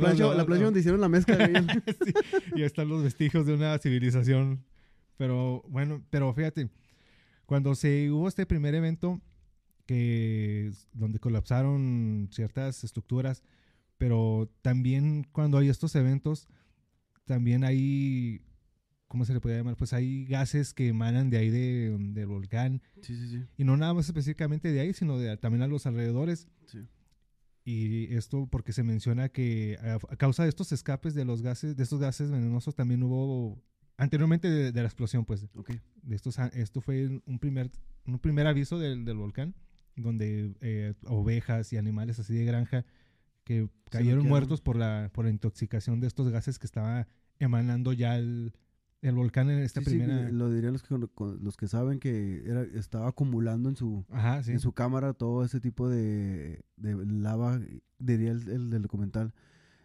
plancha 0.00 0.64
donde 0.64 0.80
hicieron 0.80 1.00
la 1.00 1.08
mezcla. 1.08 1.36
de- 1.36 1.62
Sí, 2.04 2.12
y 2.56 2.60
ahí 2.60 2.64
están 2.64 2.88
los 2.90 3.02
vestigios 3.02 3.46
de 3.46 3.54
una 3.54 3.78
civilización. 3.78 4.64
Pero 5.16 5.62
bueno, 5.68 6.02
pero 6.10 6.34
fíjate, 6.34 6.68
cuando 7.50 7.74
se 7.74 8.08
hubo 8.12 8.28
este 8.28 8.46
primer 8.46 8.76
evento 8.76 9.20
que 9.84 10.70
donde 10.92 11.18
colapsaron 11.18 12.28
ciertas 12.30 12.84
estructuras, 12.84 13.42
pero 13.98 14.48
también 14.62 15.26
cuando 15.32 15.58
hay 15.58 15.68
estos 15.68 15.96
eventos, 15.96 16.46
también 17.24 17.64
hay, 17.64 18.40
¿cómo 19.08 19.24
se 19.24 19.34
le 19.34 19.40
puede 19.40 19.56
llamar? 19.56 19.74
Pues 19.76 19.92
hay 19.92 20.26
gases 20.26 20.72
que 20.74 20.86
emanan 20.86 21.28
de 21.28 21.38
ahí 21.38 21.50
de- 21.50 21.96
del 21.98 22.26
volcán, 22.28 22.82
Sí, 23.02 23.16
sí, 23.16 23.28
sí. 23.28 23.44
y 23.56 23.64
no 23.64 23.76
nada 23.76 23.94
más 23.94 24.06
específicamente 24.06 24.70
de 24.70 24.78
ahí, 24.78 24.92
sino 24.94 25.18
de, 25.18 25.36
también 25.36 25.62
a 25.62 25.66
los 25.66 25.86
alrededores. 25.86 26.46
Sí. 26.66 26.86
Y 27.64 28.14
esto 28.14 28.46
porque 28.46 28.72
se 28.72 28.84
menciona 28.84 29.28
que 29.28 29.76
a, 29.82 29.94
a 29.96 30.16
causa 30.16 30.44
de 30.44 30.50
estos 30.50 30.70
escapes 30.70 31.14
de 31.14 31.24
los 31.24 31.42
gases, 31.42 31.76
de 31.76 31.82
estos 31.82 31.98
gases 31.98 32.30
venenosos, 32.30 32.76
también 32.76 33.02
hubo 33.02 33.60
anteriormente 34.00 34.48
de, 34.50 34.72
de 34.72 34.80
la 34.80 34.86
explosión, 34.88 35.24
pues, 35.24 35.46
Ok. 35.54 35.70
de 36.02 36.16
estos, 36.16 36.38
esto 36.54 36.80
fue 36.80 37.22
un 37.26 37.38
primer, 37.38 37.70
un 38.06 38.18
primer 38.18 38.46
aviso 38.46 38.78
del, 38.78 39.04
del 39.04 39.16
volcán, 39.16 39.54
donde 39.96 40.54
eh, 40.60 40.94
ovejas 41.06 41.72
y 41.72 41.76
animales 41.76 42.18
así 42.18 42.34
de 42.34 42.44
granja 42.44 42.84
que 43.44 43.68
cayeron 43.90 44.26
muertos 44.26 44.60
por 44.60 44.76
la, 44.76 45.10
por 45.12 45.24
la 45.24 45.30
intoxicación 45.30 46.00
de 46.00 46.06
estos 46.06 46.28
gases 46.30 46.58
que 46.58 46.66
estaba 46.66 47.06
emanando 47.38 47.92
ya 47.92 48.16
el, 48.16 48.52
el 49.02 49.14
volcán 49.14 49.50
en 49.50 49.58
esta 49.60 49.80
Sí, 49.80 49.90
sí, 49.90 49.96
primera. 49.98 50.30
lo 50.30 50.50
dirían 50.50 50.72
los 50.72 50.82
que, 50.82 50.94
los 51.40 51.56
que 51.56 51.66
saben 51.68 51.98
que 51.98 52.42
era, 52.46 52.62
estaba 52.62 53.08
acumulando 53.08 53.68
en 53.68 53.76
su, 53.76 54.04
Ajá, 54.10 54.42
sí. 54.42 54.52
en 54.52 54.60
su 54.60 54.72
cámara 54.72 55.12
todo 55.14 55.44
ese 55.44 55.60
tipo 55.60 55.88
de, 55.88 56.62
de 56.76 56.94
lava, 57.06 57.60
diría 57.98 58.30
el, 58.30 58.48
el 58.48 58.70
del 58.70 58.82
documental, 58.82 59.34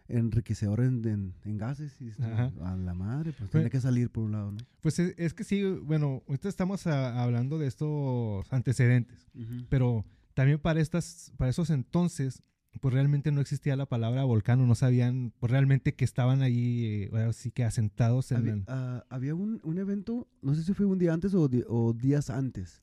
enriquecedor 0.08 0.80
en, 0.80 1.06
en- 1.08 1.34
en 1.44 1.58
gases. 1.58 2.00
Y 2.00 2.10
Ajá. 2.22 2.52
a 2.62 2.76
la 2.76 2.94
madre, 2.94 3.32
pues 3.36 3.50
tiene 3.50 3.70
que 3.70 3.80
salir 3.80 4.10
por 4.10 4.24
un 4.24 4.32
lado, 4.32 4.52
¿no? 4.52 4.58
Pues 4.80 4.98
es, 4.98 5.14
es 5.18 5.34
que 5.34 5.44
sí, 5.44 5.62
bueno, 5.64 6.22
ahorita 6.28 6.48
estamos 6.48 6.86
a- 6.86 7.22
hablando 7.22 7.58
de 7.58 7.66
estos 7.66 8.46
antecedentes, 8.52 9.26
pero 9.68 10.04
también 10.34 10.58
para 10.58 10.80
estas, 10.80 11.32
para 11.36 11.50
esos 11.50 11.70
entonces, 11.70 12.42
pues 12.80 12.92
realmente 12.92 13.32
no 13.32 13.40
existía 13.40 13.74
la 13.74 13.86
palabra 13.86 14.24
volcán, 14.24 14.66
no 14.68 14.74
sabían 14.74 15.32
pues 15.38 15.50
realmente 15.50 15.94
que 15.94 16.04
estaban 16.04 16.42
ahí, 16.42 16.84
eh, 16.84 17.08
ahora 17.10 17.32
sí 17.32 17.50
que 17.50 17.64
asentados 17.64 18.30
en 18.32 18.36
Había, 18.38 18.52
el- 18.52 18.64
ah, 18.68 19.04
había 19.08 19.34
un, 19.34 19.60
un 19.64 19.78
evento, 19.78 20.28
no 20.42 20.54
sé 20.54 20.62
si 20.62 20.74
fue 20.74 20.84
un 20.84 20.98
día 20.98 21.14
antes 21.14 21.32
o, 21.34 21.48
di- 21.48 21.64
o 21.66 21.94
días 21.94 22.28
antes. 22.28 22.82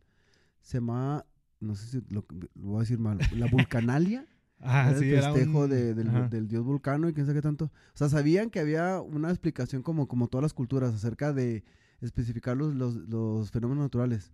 Se 0.62 0.78
llama, 0.78 1.26
no 1.60 1.76
sé 1.76 1.88
si 1.88 1.98
lo, 2.14 2.26
lo 2.30 2.48
voy 2.56 2.78
a 2.78 2.80
decir 2.80 2.98
mal, 2.98 3.20
la 3.36 3.46
Vulcanalia. 3.52 4.26
Ah, 4.66 4.90
era 4.90 5.00
sí, 5.00 5.06
el 5.10 5.14
era 5.16 5.34
festejo 5.34 5.60
un- 5.64 5.70
de- 5.70 5.94
del, 5.94 6.30
del 6.30 6.48
dios 6.48 6.64
vulcano 6.64 7.10
y 7.10 7.14
quién 7.14 7.26
sabe 7.26 7.40
qué 7.40 7.42
tanto. 7.44 7.66
O 7.66 7.98
sea, 7.98 8.10
sabían 8.10 8.50
que 8.50 8.60
había 8.60 9.02
una 9.02 9.30
explicación 9.30 9.84
como, 9.84 10.08
como 10.08 10.28
todas 10.28 10.44
las 10.44 10.54
culturas 10.54 10.94
acerca 10.94 11.34
de 11.34 11.64
especificar 12.02 12.56
los, 12.58 12.74
los, 12.76 12.96
los 12.96 13.52
fenómenos 13.52 13.84
naturales. 13.84 14.32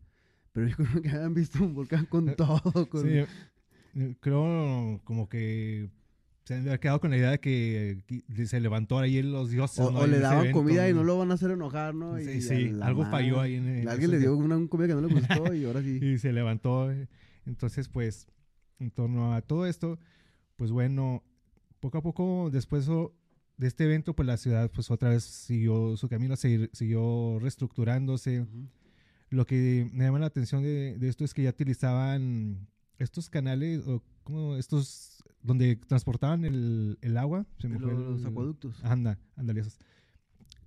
Pero 0.54 0.68
yo 0.68 0.76
creo 0.78 1.02
que 1.02 1.10
habían 1.10 1.34
visto 1.34 1.64
un 1.64 1.74
volcán 1.74 2.06
con 2.06 2.30
Eh, 2.30 2.34
todo. 2.36 2.88
Con, 2.90 3.04
Sí, 3.04 3.10
eh, 3.96 4.16
creo 4.20 5.02
como 5.04 5.28
que 5.30 5.90
se 6.44 6.56
han 6.56 6.78
quedado 6.80 7.00
con 7.00 7.12
la 7.12 7.18
idea 7.18 7.30
de 7.32 7.40
que 7.40 8.04
se 8.46 8.60
levantó 8.60 8.98
ahí 8.98 9.22
los 9.22 9.52
dioses. 9.52 9.80
o 9.80 9.92
¿no? 9.92 10.00
o 10.00 10.08
le 10.08 10.20
daban 10.20 10.40
evento, 10.40 10.58
comida 10.60 10.90
y 10.90 10.94
no 10.94 11.04
lo 11.04 11.18
van 11.18 11.30
a 11.32 11.36
hacer 11.36 11.52
enojar, 11.52 11.94
¿no? 11.94 12.18
Sí, 12.18 12.30
Y 12.32 12.42
sí, 12.42 12.70
la 12.70 12.88
algo 12.88 13.04
madre. 13.04 13.12
falló 13.18 13.40
ahí 13.42 13.56
en, 13.56 13.68
en 13.68 13.88
Alguien 13.88 14.10
le 14.12 14.20
dio 14.20 14.36
una, 14.36 14.58
una 14.58 14.68
comida 14.68 14.88
que 14.88 14.96
no 14.96 15.02
le 15.02 15.08
gustó 15.14 15.54
y 15.54 15.66
ahora 15.66 15.82
sí. 15.84 16.00
y 16.02 16.18
se 16.18 16.32
levantó. 16.34 16.92
eh. 16.92 17.08
Entonces, 17.46 17.88
pues, 17.88 18.28
en 18.80 18.90
torno 18.92 19.34
a 19.36 19.42
todo 19.42 19.68
esto, 19.68 20.00
pues 20.60 20.72
bueno, 20.72 21.24
poco 21.80 21.98
a 21.98 22.02
poco 22.02 22.50
después 22.52 22.86
de 23.58 23.68
este 23.68 23.86
evento, 23.86 24.14
pues 24.14 24.28
la 24.28 24.36
ciudad, 24.36 24.70
pues 24.70 24.92
otra 24.92 25.08
vez 25.10 25.24
siguió 25.24 25.96
su 25.96 26.10
camino, 26.10 26.36
siguió 26.36 27.40
reestructurándose. 27.40 28.42
Ujú. 28.42 28.68
Lo 29.30 29.46
que 29.46 29.90
me 29.94 30.04
llama 30.04 30.20
la 30.20 30.26
atención 30.26 30.62
de, 30.62 30.98
de 30.98 31.08
esto 31.08 31.24
es 31.24 31.34
que 31.34 31.44
ya 31.44 31.52
utilizaban 31.52 32.68
estos 32.98 33.30
canales, 33.30 33.88
o 33.88 34.04
como 34.24 34.58
estos, 34.58 35.24
donde 35.42 35.78
transportaban 35.78 36.44
el, 36.44 36.98
el 37.02 37.16
agua. 37.18 37.46
Se 37.60 37.70
me 37.70 37.80
Los, 37.80 38.20
el- 38.22 38.28
acueductos. 38.28 38.84
Anda, 38.84 39.18
ándale, 39.38 39.62
esos. 39.62 39.80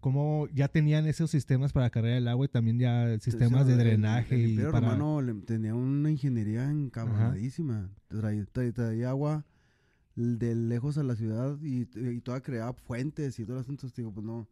cómo 0.00 0.48
ya 0.54 0.68
tenían 0.68 1.06
esos 1.06 1.30
sistemas 1.30 1.72
para 1.74 1.90
cargar 1.90 2.12
el 2.12 2.28
agua 2.28 2.46
y 2.46 2.48
también 2.48 2.78
ya 2.78 3.18
sistemas 3.18 3.66
sea, 3.66 3.76
de 3.76 3.82
el- 3.82 3.88
drenaje 3.88 4.42
el 4.42 4.50
y 4.52 4.56
para... 4.56 4.70
Romano 4.80 5.20
le- 5.20 5.34
tenía 5.42 5.74
una 5.74 6.10
ingeniería 6.10 6.70
encabronadísima. 6.70 7.90
Traía, 8.08 8.46
traía- 8.46 8.72
traía 8.72 9.10
agua 9.10 9.44
de 10.16 10.54
lejos 10.54 10.98
a 10.98 11.02
la 11.02 11.16
ciudad 11.16 11.58
y, 11.62 11.88
y 11.94 12.20
toda 12.20 12.40
creaba 12.42 12.72
fuentes 12.74 13.38
y 13.38 13.44
todo 13.44 13.56
el 13.56 13.62
asunto. 13.62 13.86
Digo, 13.96 14.12
pues 14.12 14.24
no. 14.26 14.48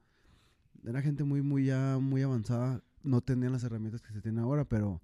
Era 0.86 1.02
gente 1.02 1.24
muy, 1.24 1.42
muy 1.42 1.66
ya, 1.66 1.98
muy 2.00 2.22
avanzada. 2.22 2.82
No 3.02 3.20
tenían 3.20 3.52
las 3.52 3.64
herramientas 3.64 4.00
que 4.02 4.12
se 4.12 4.20
tienen 4.22 4.42
ahora, 4.42 4.64
pero 4.64 5.00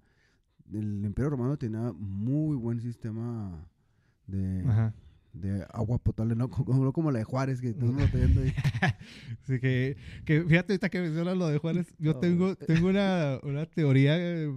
el 0.73 1.05
Imperio 1.05 1.29
Romano 1.29 1.57
tenía 1.57 1.91
muy 1.93 2.55
buen 2.55 2.81
sistema 2.81 3.67
de, 4.25 4.63
Ajá. 4.67 4.93
de 5.33 5.65
agua 5.71 5.97
potable, 5.99 6.35
no 6.35 6.49
como, 6.49 6.83
no 6.83 6.91
como 6.93 7.11
la 7.11 7.19
de 7.19 7.25
Juárez, 7.25 7.61
que 7.61 7.69
estamos 7.69 7.95
batallando 7.95 8.41
ahí. 8.41 8.53
Así 9.43 9.59
que, 9.59 9.97
que 10.25 10.41
fíjate 10.43 10.73
ahorita 10.73 10.89
que 10.89 11.01
mencionas 11.01 11.37
lo 11.37 11.47
de 11.47 11.57
Juárez, 11.59 11.93
yo 11.99 12.11
Oh. 12.15 12.19
tengo, 12.19 12.55
tengo 12.55 12.87
una, 12.89 13.39
una 13.43 13.65
teoría 13.67 14.15
eh, 14.17 14.51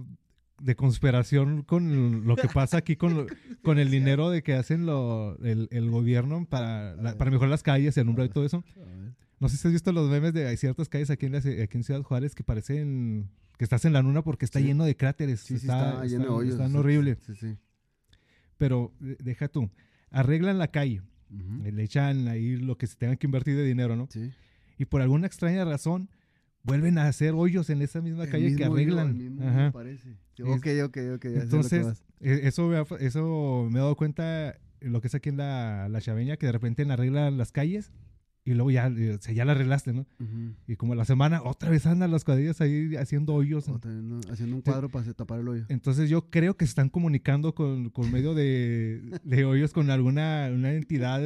de 0.61 0.75
conspiración 0.75 1.63
con 1.63 2.25
lo 2.25 2.35
que 2.35 2.47
pasa 2.47 2.77
aquí 2.77 2.95
con, 2.95 3.15
lo- 3.15 3.25
con 3.63 3.79
el 3.79 3.89
dinero 3.89 4.29
de 4.29 4.43
que 4.43 4.53
hacen 4.53 4.85
lo, 4.85 5.37
el, 5.43 5.67
el 5.71 5.89
gobierno 5.89 6.45
para, 6.49 6.95
la- 6.95 7.17
para 7.17 7.31
mejorar 7.31 7.49
las 7.49 7.63
calles, 7.63 7.97
el 7.97 8.01
alumbrado 8.03 8.27
y 8.29 8.33
todo 8.33 8.45
eso. 8.45 8.63
No 9.39 9.49
sé 9.49 9.57
si 9.57 9.67
has 9.67 9.71
visto 9.73 9.91
los 9.91 10.09
memes 10.09 10.33
de 10.33 10.47
hay 10.47 10.57
ciertas 10.57 10.87
calles 10.87 11.09
aquí 11.09 11.25
en, 11.25 11.31
la 11.31 11.39
aquí 11.39 11.77
en 11.77 11.83
Ciudad 11.83 12.01
Juárez 12.03 12.35
que 12.35 12.43
parecen 12.43 13.29
que 13.57 13.63
estás 13.65 13.85
en 13.85 13.93
la 13.93 14.01
luna 14.01 14.21
porque 14.23 14.45
está 14.45 14.59
Sí. 14.59 14.65
lleno 14.65 14.85
de 14.85 14.95
cráteres. 14.95 15.39
Sí, 15.41 15.57
sí, 15.59 15.65
está, 15.65 15.89
está, 15.93 16.05
lleno 16.05 16.23
de 16.25 16.29
hoyos. 16.29 16.53
Están 16.53 16.75
horribles. 16.75 17.17
Pero 18.57 18.91
eh, 19.03 19.17
deja 19.23 19.47
tú, 19.47 19.69
arreglan 20.11 20.57
la 20.59 20.67
calle, 20.69 21.01
Ujú. 21.31 21.63
le 21.71 21.83
echan 21.83 22.27
ahí 22.27 22.55
lo 22.57 22.77
que 22.77 22.87
se 22.87 22.95
tenga 22.95 23.15
que 23.15 23.27
invertir 23.27 23.55
de 23.55 23.63
dinero, 23.63 23.95
¿no? 23.95 24.07
Sí. 24.11 24.31
y 24.77 24.85
por 24.85 25.01
alguna 25.01 25.27
extraña 25.27 25.63
razón 25.65 26.09
vuelven 26.63 26.97
a 26.97 27.07
hacer 27.07 27.33
hoyos 27.35 27.69
en 27.69 27.81
esa 27.81 28.01
misma 28.01 28.23
El 28.25 28.29
calle 28.29 28.45
que 28.45 28.51
mismo 28.51 28.73
hoyo, 28.73 28.73
arreglan. 28.99 29.07
el 29.09 29.13
mismo 29.15 29.47
Ajá. 29.47 29.71
parece. 29.71 30.15
Es- 30.45 30.57
ok, 30.57 30.67
ok, 30.85 30.97
ok. 31.15 31.25
Entonces, 31.25 31.85
vas. 31.85 32.03
e- 32.19 32.41
eso 32.47 32.67
me, 32.67 32.77
ha, 32.77 32.85
eso 32.99 33.67
me 33.69 33.79
he 33.79 33.81
dado 33.81 33.95
cuenta 33.95 34.55
en 34.79 34.91
lo 34.93 35.01
que 35.01 35.07
es 35.07 35.15
aquí 35.15 35.29
en 35.29 35.37
la, 35.37 35.87
la 35.89 36.01
Chaveña, 36.01 36.37
que 36.37 36.47
de 36.47 36.51
repente 36.51 36.83
arreglan 36.89 37.37
las 37.37 37.51
calles 37.51 37.91
y 38.43 38.55
luego 38.55 38.71
ya, 38.71 38.87
eh, 38.87 39.13
o 39.19 39.21
sea, 39.21 39.33
ya 39.35 39.45
la 39.45 39.51
arreglaste, 39.51 39.93
¿no? 39.93 40.07
Y 40.67 40.75
como 40.75 40.95
la 40.95 41.05
semana 41.05 41.43
otra 41.43 41.69
vez 41.69 41.85
andan 41.85 42.09
las 42.09 42.23
cuadrillas 42.23 42.59
ahí 42.61 42.95
haciendo 42.95 43.35
hoyos. 43.35 43.69
Haciendo 44.31 44.55
un 44.55 44.61
cuadro 44.63 44.89
para 44.89 45.13
tapar 45.13 45.39
el 45.41 45.47
hoyo. 45.47 45.65
Entonces 45.69 46.09
yo 46.09 46.29
creo 46.31 46.57
que 46.57 46.65
se 46.65 46.69
están 46.71 46.89
comunicando 46.89 47.53
con, 47.53 47.91
con 47.91 48.11
medio 48.11 48.33
de, 48.33 49.19
de 49.23 49.45
hoyos 49.45 49.73
con 49.73 49.91
alguna 49.91 50.49
una 50.51 50.73
entidad. 50.73 51.21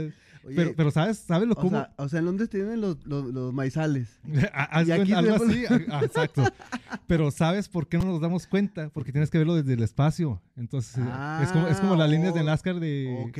Oye, 0.45 0.55
pero, 0.55 0.73
pero 0.77 0.91
¿sabes? 0.91 1.17
¿Sabes 1.17 1.47
lo 1.47 1.53
o, 1.53 1.57
cómo? 1.57 1.71
sea, 1.71 1.93
o 1.97 2.07
sea, 2.07 2.19
en 2.19 2.25
Londres 2.25 2.49
tienen 2.51 2.79
los, 2.79 3.03
los, 3.05 3.33
los 3.33 3.51
maizales. 3.53 4.19
Ha- 4.53 4.63
haz 4.79 4.87
Y 4.87 4.91
aquí 4.91 5.11
algo 5.13 5.35
así, 5.43 5.63
ah, 5.69 5.79
ah, 5.89 6.01
exacto. 6.03 6.43
Pero 7.07 7.29
¿sabes 7.31 7.67
por 7.69 7.87
qué 7.87 7.97
no 7.97 8.05
nos 8.05 8.21
damos 8.21 8.47
cuenta? 8.47 8.89
Porque 8.89 9.11
tienes 9.11 9.29
que 9.29 9.37
verlo 9.37 9.55
desde 9.55 9.73
el 9.73 9.83
espacio. 9.83 10.41
Entonces, 10.55 10.97
eh, 10.97 11.39
es, 11.43 11.51
como, 11.51 11.67
es 11.67 11.79
como 11.79 11.95
las 11.95 12.09
líneas 12.09 12.33
de 12.33 12.39
Ah, 12.39 12.43
NASCAR 12.43 12.79
de... 12.79 13.25
Ok, 13.27 13.37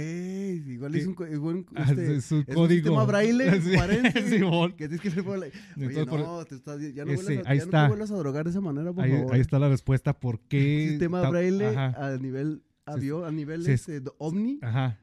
igual 0.67 0.91
que- 0.91 0.97
es 1.00 1.07
un, 1.07 1.15
igual 1.31 1.55
un- 1.57 1.65
ah, 1.75 1.85
este, 1.89 2.15
es 2.17 2.31
un 2.31 2.39
es 2.41 2.47
un 2.50 2.53
código. 2.55 2.83
sistema 2.89 3.05
braille 3.05 3.62
Sí, 3.62 4.29
Simón. 4.38 4.71
que 4.74 4.88
tienes 4.88 5.01
que 5.01 5.09
ver 5.09 5.24
por 5.24 5.38
la... 5.39 5.45
Oye, 5.45 5.53
Entonces, 5.77 6.05
por- 6.07 6.19
no, 6.19 6.45
te 6.45 6.55
estás, 6.55 6.79
ya 6.93 7.05
no, 7.05 7.12
Ese, 7.12 7.24
vuelvas 7.24 7.47
a, 7.47 7.50
ahí 7.51 7.57
ya 7.59 7.63
no 7.63 7.67
está. 7.69 7.81
te 7.83 7.88
vuelvas 7.89 8.12
a 8.12 8.15
drogar 8.15 8.43
de 8.45 8.50
esa 8.51 8.62
manera, 8.62 8.93
por 8.93 9.03
ahí, 9.03 9.12
favor. 9.12 9.33
ahí 9.33 9.41
está 9.41 9.59
la 9.59 9.69
respuesta 9.69 10.13
por 10.19 10.39
qué... 10.41 10.88
Sistema 10.89 11.21
ta- 11.21 11.29
braille 11.29 11.65
a 11.77 12.17
nivel 12.19 12.63
avión, 12.85 13.25
a 13.25 13.31
nivel 13.31 13.63
sí, 13.63 13.71
es- 13.71 13.88
este, 13.89 14.09
ovni. 14.17 14.59
ajá. 14.62 15.00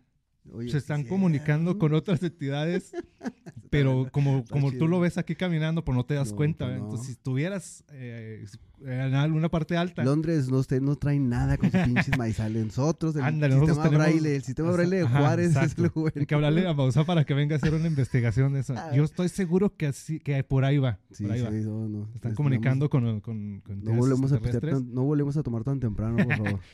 Oye, 0.51 0.67
Se 0.69 0.73
sí 0.73 0.77
están 0.79 1.03
es 1.03 1.09
comunicando 1.09 1.79
con 1.79 1.95
otras 1.95 2.23
entidades, 2.23 2.93
pero 3.71 4.09
como, 4.11 4.45
como 4.51 4.73
tú 4.73 4.89
lo 4.89 4.99
ves 5.01 5.17
aquí 5.17 5.35
caminando, 5.37 5.85
pues 5.85 5.97
no 5.97 6.05
te 6.05 6.15
das 6.15 6.31
No, 6.33 6.37
cuenta. 6.37 6.67
pues 6.67 6.77
¿eh? 6.77 6.79
no. 6.79 6.85
Entonces, 6.85 7.07
si 7.07 7.13
estuvieras 7.13 7.85
eh, 7.93 8.45
en 8.85 9.15
alguna 9.15 9.49
parte 9.49 9.77
alta... 9.77 10.03
Londres 10.03 10.49
no, 10.51 10.61
no 10.81 10.97
trae 10.97 11.21
nada 11.21 11.57
con 11.57 11.71
sus 11.71 11.81
pinches 11.81 12.19
maizales. 12.19 12.67
Nosotros, 12.67 13.15
el 13.15 13.23
nosotros 13.39 13.69
sistema 13.69 13.85
tenemos- 13.85 13.99
braille, 13.99 14.37
el 14.37 14.43
sistema 14.43 14.73
braille 14.73 14.97
de 14.97 15.03
Ajá, 15.05 15.19
Juárez 15.21 15.57
es 15.57 15.79
el 15.79 15.89
bueno. 15.95 16.13
Hay 16.17 16.27
que 16.27 16.35
hablarle 16.35 16.67
a 16.67 16.73
Bausa 16.73 17.05
para 17.05 17.25
que 17.25 17.35
venga 17.35 17.55
a 17.55 17.59
hacer 17.59 17.73
una 17.75 17.87
investigación 17.87 18.53
de 18.53 18.61
eso. 18.61 18.75
Yo 18.95 19.05
estoy 19.05 19.29
seguro 19.29 19.75
que 19.77 19.87
así, 19.87 20.19
que 20.19 20.43
por 20.43 20.65
ahí 20.65 20.79
va. 20.79 20.99
Sí, 21.13 21.23
por 21.23 21.33
ahí 21.33 21.39
sí, 21.39 21.45
va. 21.45 21.71
no. 21.89 22.09
Están 22.17 22.35
comunicando 22.35 22.91
con, 22.91 23.21
con, 23.21 23.61
con 23.61 23.85
No 23.85 23.93
volvemos, 23.95 24.33
a 24.33 24.41
tan- 24.41 24.93
no 24.93 25.05
volvemos 25.05 25.37
a 25.37 25.43
tomar 25.45 25.63
tan 25.63 25.79
temprano, 25.79 26.17
por 26.17 26.37
favor. 26.37 26.61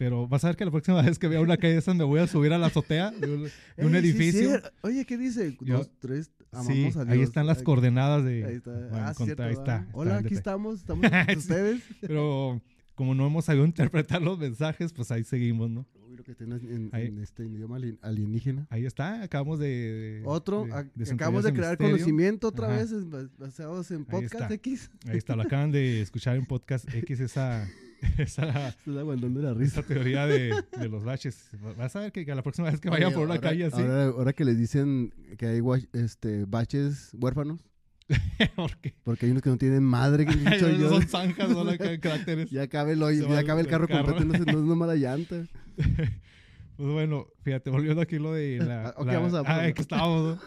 Pero 0.00 0.26
vas 0.26 0.42
a 0.44 0.46
ver 0.46 0.56
que 0.56 0.64
la 0.64 0.70
próxima 0.70 1.02
vez 1.02 1.18
que 1.18 1.28
vea 1.28 1.42
una 1.42 1.58
calle 1.58 1.74
de 1.74 1.78
esas 1.80 1.94
me 1.94 2.04
voy 2.04 2.20
a 2.20 2.26
subir 2.26 2.54
a 2.54 2.58
la 2.58 2.68
azotea 2.68 3.10
de 3.10 3.34
un, 3.34 3.42
de 3.76 3.84
un 3.86 3.94
Ey, 3.94 4.00
sí, 4.02 4.08
edificio. 4.08 4.56
sí. 4.56 4.62
Oye, 4.80 5.04
¿qué 5.04 5.18
dice? 5.18 5.58
Yo- 5.60 5.76
Dos, 5.76 5.90
tres, 6.00 6.30
amamos 6.50 6.72
Sí, 6.72 6.84
a 6.86 7.04
Dios. 7.04 7.08
ahí 7.08 7.20
están 7.20 7.46
las 7.46 7.58
Ahí- 7.58 7.64
coordenadas 7.64 8.24
de... 8.24 8.44
Ahí 8.46 8.54
está. 8.54 8.70
Bueno, 8.70 8.96
ah, 9.06 9.12
cierto, 9.14 9.42
ahí 9.42 9.52
está, 9.52 9.86
Hola, 9.92 10.16
aquí 10.16 10.32
estamos, 10.32 10.76
estamos 10.80 11.04
con 11.26 11.36
ustedes. 11.36 11.82
Pero 12.00 12.62
como 12.94 13.14
no 13.14 13.26
hemos 13.26 13.44
sabido 13.44 13.66
interpretar 13.66 14.22
los 14.22 14.38
mensajes, 14.38 14.90
pues 14.94 15.10
ahí 15.10 15.22
seguimos, 15.22 15.68
¿no? 15.68 15.86
Uy, 16.08 16.16
lo 16.16 16.24
que 16.24 16.34
tienes 16.34 16.62
en, 16.62 17.18
este 17.20 17.44
idioma 17.44 17.76
alien- 17.76 17.98
alienígena. 18.00 18.66
Ahí 18.70 18.86
está, 18.86 19.22
acabamos 19.22 19.58
de... 19.58 19.66
de- 19.68 20.22
Otro, 20.24 20.66
de 20.94 21.10
acabamos 21.12 21.44
de 21.44 21.52
crear 21.52 21.72
misterio. 21.72 21.92
conocimiento 21.96 22.48
otra 22.48 22.68
Ajá. 22.68 22.76
vez 22.78 22.90
basados 23.38 23.90
en 23.90 24.06
Podcast. 24.06 24.50
X. 24.50 24.90
Ahí 25.06 25.18
está, 25.18 25.36
lo 25.36 25.42
acaban 25.42 25.70
de 25.70 26.00
escuchar 26.00 26.36
en 26.36 26.46
Podcast 26.46 26.88
X, 26.94 27.20
esa, 27.20 27.68
esa, 28.18 28.74
aguantando 28.86 29.40
la 29.42 29.54
risa. 29.54 29.80
esa 29.80 29.88
teoría 29.88 30.26
de, 30.26 30.54
de 30.78 30.88
los 30.88 31.04
baches. 31.04 31.50
Vas 31.76 31.94
a 31.96 32.00
ver 32.00 32.12
que, 32.12 32.24
que 32.24 32.34
la 32.34 32.42
próxima 32.42 32.70
vez 32.70 32.80
que 32.80 32.90
vayan 32.90 33.08
Oye, 33.08 33.14
por 33.16 33.24
una 33.24 33.34
ahora- 33.34 33.48
calle 33.48 33.64
así... 33.66 33.80
Ahora, 33.80 34.04
ahora 34.04 34.32
que 34.32 34.44
les 34.44 34.58
dicen 34.58 35.12
que 35.38 35.46
hay 35.46 35.60
este, 35.92 36.44
baches 36.46 37.10
huérfanos, 37.14 37.60
porque 38.56 38.94
porque 39.04 39.26
hay 39.26 39.32
unos 39.32 39.42
que 39.42 39.50
no 39.50 39.56
tienen 39.58 39.82
madre, 39.84 40.26
que 40.26 40.32
yo. 40.78 40.88
son 40.88 41.06
zanjas, 41.06 41.50
acá 41.72 41.98
caracteres. 42.00 42.50
Ya 42.50 42.66
cabe 42.68 42.92
el 42.92 43.02
va 43.02 43.12
ya 43.12 43.44
cabe 43.44 43.60
el 43.60 43.66
carro, 43.68 43.86
carro. 43.86 44.14
completo, 44.14 44.24
no 44.24 44.34
es, 44.34 44.54
no 44.54 44.62
una 44.64 44.74
mala 44.74 44.94
llanta. 44.96 45.44
Pues 45.76 46.92
bueno, 46.92 47.26
fíjate, 47.42 47.70
volviendo 47.70 48.00
aquí 48.00 48.18
lo 48.18 48.32
de 48.32 48.58
la... 48.58 48.94
Ok, 48.96 49.06
la- 49.06 49.12
vamos 49.18 49.34
a- 49.34 49.40
ah, 49.46 49.64
aquí 49.64 49.82
estábamos, 49.82 50.36
¿no? 50.36 50.40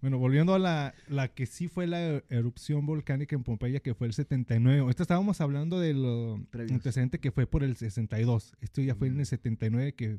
Bueno, 0.00 0.18
volviendo 0.18 0.54
a 0.54 0.58
la, 0.58 0.94
la 1.08 1.28
que 1.28 1.46
sí 1.46 1.68
fue 1.68 1.86
la 1.86 2.22
erupción 2.28 2.86
volcánica 2.86 3.34
en 3.34 3.42
Pompeya, 3.42 3.80
que 3.80 3.94
fue 3.94 4.06
el 4.06 4.12
79. 4.12 4.80
Ahorita 4.80 5.02
estábamos 5.02 5.40
hablando 5.40 5.80
del 5.80 6.46
Previos. 6.50 6.72
antecedente 6.72 7.18
que 7.18 7.32
fue 7.32 7.46
por 7.46 7.64
el 7.64 7.76
62. 7.76 8.54
Esto 8.60 8.82
ya 8.82 8.94
fue 8.94 9.08
en 9.08 9.18
el 9.18 9.26
79, 9.26 9.94
que 9.94 10.18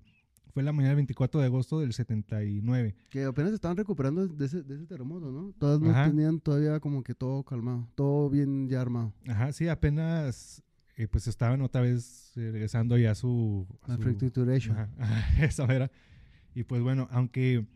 fue 0.53 0.63
la 0.63 0.73
mañana 0.73 0.89
del 0.89 0.95
24 0.97 1.39
de 1.39 1.45
agosto 1.45 1.79
del 1.79 1.93
79. 1.93 2.95
Que 3.09 3.25
apenas 3.25 3.53
estaban 3.53 3.77
recuperando 3.77 4.27
de 4.27 4.45
ese, 4.45 4.63
de 4.63 4.75
ese 4.75 4.87
terremoto, 4.87 5.31
¿no? 5.31 5.53
Todas 5.59 5.79
no 5.79 5.93
tenían 6.09 6.39
todavía 6.39 6.79
como 6.79 7.03
que 7.03 7.13
todo 7.13 7.43
calmado, 7.43 7.87
todo 7.93 8.29
bien 8.29 8.67
ya 8.67 8.81
armado. 8.81 9.13
Ajá, 9.27 9.51
sí, 9.53 9.67
apenas 9.67 10.63
eh, 10.95 11.07
pues 11.07 11.27
estaban 11.27 11.61
otra 11.61 11.81
vez 11.81 12.31
eh, 12.35 12.49
regresando 12.51 12.97
ya 12.97 13.11
a 13.11 13.15
su... 13.15 13.67
a 13.83 13.89
La 13.89 13.97
su-. 13.97 14.01
Ajá, 14.73 14.89
ajá, 14.97 15.45
esa 15.45 15.65
era. 15.65 15.91
Y 16.55 16.63
pues 16.63 16.81
bueno, 16.81 17.07
aunque 17.11 17.67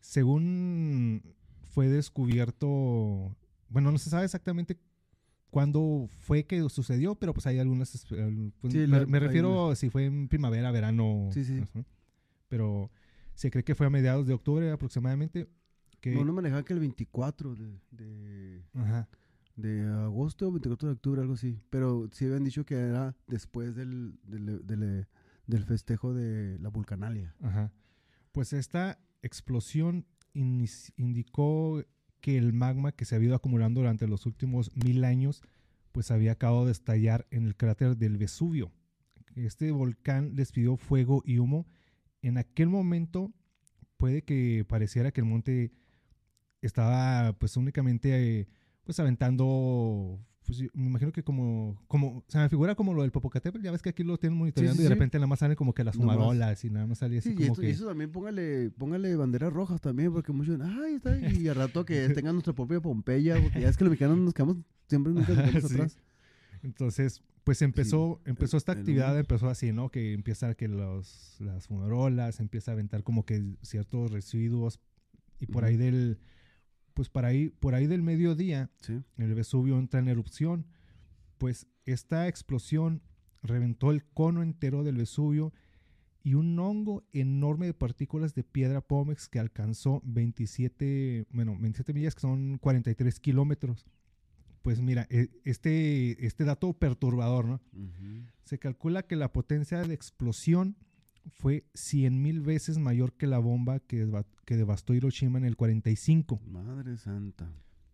según 0.00 1.22
fue 1.68 1.88
descubierto, 1.88 3.36
bueno, 3.68 3.92
no 3.92 3.98
se 3.98 4.10
sabe 4.10 4.24
exactamente 4.24 4.78
cuándo 5.50 6.08
fue 6.20 6.44
que 6.44 6.68
sucedió, 6.68 7.14
pero 7.14 7.32
pues 7.34 7.46
hay 7.46 7.58
algunas, 7.58 8.06
pues, 8.60 8.72
Sí, 8.72 8.78
me, 8.80 8.86
la- 8.86 9.06
me 9.06 9.20
refiero 9.20 9.74
si 9.74 9.90
fue 9.90 10.04
en 10.06 10.28
primavera, 10.28 10.70
verano, 10.70 11.28
Sí, 11.32 11.44
sí. 11.44 11.62
¿no? 11.74 11.84
pero 12.48 12.90
se 13.34 13.50
cree 13.50 13.62
que 13.64 13.74
fue 13.74 13.86
a 13.86 13.90
mediados 13.90 14.26
de 14.26 14.34
octubre 14.34 14.70
aproximadamente. 14.70 15.48
Que, 16.00 16.14
No, 16.14 16.24
no 16.24 16.32
manejaban 16.32 16.64
que 16.64 16.72
el 16.72 16.80
24 16.80 17.54
de, 17.54 17.78
de, 17.90 18.64
Ajá, 18.74 19.08
de 19.54 19.86
agosto 19.86 20.48
o 20.48 20.50
24 20.52 20.88
de 20.88 20.94
octubre, 20.94 21.20
algo 21.20 21.34
así. 21.34 21.60
Pero 21.70 22.08
sí 22.12 22.24
habían 22.24 22.42
dicho 22.44 22.64
que 22.64 22.74
era 22.74 23.14
después 23.26 23.74
del, 23.76 24.18
del, 24.24 24.66
del- 24.66 25.06
del 25.46 25.64
festejo 25.64 26.14
de 26.14 26.58
la 26.60 26.68
vulcanalia. 26.70 27.34
ajá. 27.42 27.72
Pues 28.32 28.52
esta 28.52 28.98
explosión 29.22 30.06
indicó 30.32 31.84
que 32.20 32.36
el 32.36 32.52
magma 32.52 32.92
que 32.92 33.04
se 33.04 33.16
había 33.16 33.28
ido 33.28 33.36
acumulando 33.36 33.80
durante 33.80 34.06
los 34.06 34.26
últimos 34.26 34.70
mil 34.76 35.04
años, 35.04 35.42
pues 35.92 36.10
había 36.10 36.32
acabado 36.32 36.66
de 36.66 36.72
estallar 36.72 37.26
en 37.30 37.46
el 37.46 37.56
cráter 37.56 37.96
del 37.96 38.16
Vesubio. 38.16 38.70
Este 39.34 39.70
volcán 39.72 40.36
despidió 40.36 40.76
fuego 40.76 41.22
y 41.24 41.38
humo. 41.38 41.66
En 42.22 42.36
aquel 42.38 42.68
momento 42.68 43.32
puede 43.96 44.22
que 44.22 44.64
pareciera 44.68 45.12
que 45.12 45.20
el 45.20 45.26
monte 45.26 45.72
estaba 46.62 47.32
pues 47.38 47.56
únicamente 47.56 48.40
eh, 48.40 48.48
pues 48.84 49.00
aventando 49.00 50.20
pues 50.50 50.74
me 50.74 50.86
imagino 50.86 51.12
que 51.12 51.22
como 51.22 51.80
como 51.88 52.24
se 52.28 52.38
me 52.38 52.48
figura 52.48 52.74
como 52.74 52.92
lo 52.94 53.02
del 53.02 53.10
Popocatépetl 53.10 53.64
ya 53.64 53.70
ves 53.72 53.82
que 53.82 53.90
aquí 53.90 54.02
lo 54.04 54.18
tienen 54.18 54.38
monitoreando 54.38 54.76
sí, 54.76 54.82
y 54.82 54.84
de 54.84 54.88
repente 54.90 55.18
nada 55.18 55.26
más 55.26 55.38
salen 55.38 55.56
como 55.56 55.72
que 55.72 55.84
las 55.84 55.96
fumarolas 55.96 56.64
y 56.64 56.70
nada 56.70 56.86
más 56.86 56.98
sale 56.98 57.18
así 57.18 57.30
y, 57.30 57.34
como 57.34 57.46
esto- 57.48 57.62
y 57.62 57.66
que 57.66 57.70
eso 57.72 57.86
también 57.86 58.10
póngale, 58.12 58.70
póngale 58.70 59.14
banderas 59.16 59.52
rojas 59.52 59.80
también, 59.80 60.12
porque 60.12 60.32
muchos, 60.32 60.58
ay, 60.60 60.94
está, 60.94 61.18
y 61.18 61.48
al 61.48 61.54
rato 61.56 61.84
que 61.84 62.08
tengan 62.24 62.34
nuestra 62.34 62.52
propia 62.52 62.80
Pompeya, 62.80 63.40
porque 63.42 63.60
ya 63.60 63.68
es 63.68 63.76
que 63.76 63.84
los 63.84 63.90
mexicanos 63.90 64.18
nos 64.18 64.34
quedamos, 64.34 64.56
siempre 64.88 65.12
nunca 65.12 65.32
nos 65.34 65.44
quedamos 65.50 65.70
Sí. 65.70 65.74
atrás. 65.76 65.98
Entonces, 66.62 67.22
pues 67.44 67.62
empezó, 67.62 68.20
empezó 68.26 68.56
esta 68.56 68.72
el 68.72 68.78
actividad, 68.80 69.18
empezó 69.18 69.48
así, 69.48 69.72
¿no? 69.72 69.88
Que 69.90 70.12
empieza 70.12 70.54
que 70.54 70.68
los, 70.68 71.36
las 71.40 71.66
fumarolas, 71.68 72.38
empieza 72.40 72.72
a 72.72 72.74
aventar 72.74 73.02
como 73.02 73.24
que 73.24 73.42
ciertos 73.62 74.10
residuos 74.10 74.78
y 75.38 75.46
por 75.46 75.64
ahí 75.64 75.76
del, 75.78 76.18
Pues 76.94 77.08
para 77.08 77.28
ahí, 77.28 77.50
por 77.50 77.74
ahí 77.74 77.86
del 77.86 78.02
mediodía, 78.02 78.70
Sí. 78.80 79.00
el 79.16 79.34
Vesubio 79.34 79.78
entra 79.78 80.00
en 80.00 80.08
erupción. 80.08 80.66
Pues 81.38 81.66
esta 81.86 82.28
explosión 82.28 83.02
reventó 83.42 83.90
el 83.90 84.04
cono 84.04 84.42
entero 84.42 84.84
del 84.84 84.96
Vesubio 84.96 85.52
y 86.22 86.34
un 86.34 86.58
hongo 86.58 87.02
enorme 87.12 87.64
de 87.66 87.72
partículas 87.74 88.34
de 88.34 88.44
piedra 88.44 88.82
pómex 88.82 89.28
que 89.28 89.38
alcanzó 89.38 90.02
27, 90.04 91.26
bueno, 91.32 91.56
27 91.58 91.94
millas, 91.94 92.14
que 92.14 92.20
son 92.20 92.58
43 92.58 93.18
kilómetros. 93.20 93.86
Pues 94.60 94.82
mira, 94.82 95.06
e- 95.08 95.30
este, 95.44 96.26
este 96.26 96.44
dato 96.44 96.74
perturbador, 96.74 97.46
¿no? 97.46 97.60
Se 98.44 98.58
calcula 98.58 99.02
que 99.04 99.16
la 99.16 99.32
potencia 99.32 99.80
de 99.82 99.94
explosión 99.94 100.76
fue 101.32 101.64
100 101.74 102.22
mil 102.22 102.40
veces 102.40 102.78
mayor 102.78 103.12
que 103.14 103.26
la 103.26 103.38
bomba 103.38 103.80
que, 103.80 104.06
deva- 104.06 104.26
que 104.44 104.56
devastó 104.56 104.94
Hiroshima 104.94 105.38
en 105.38 105.44
el 105.44 105.56
45. 105.56 106.40
Madre 106.46 106.96
santa. 106.96 107.50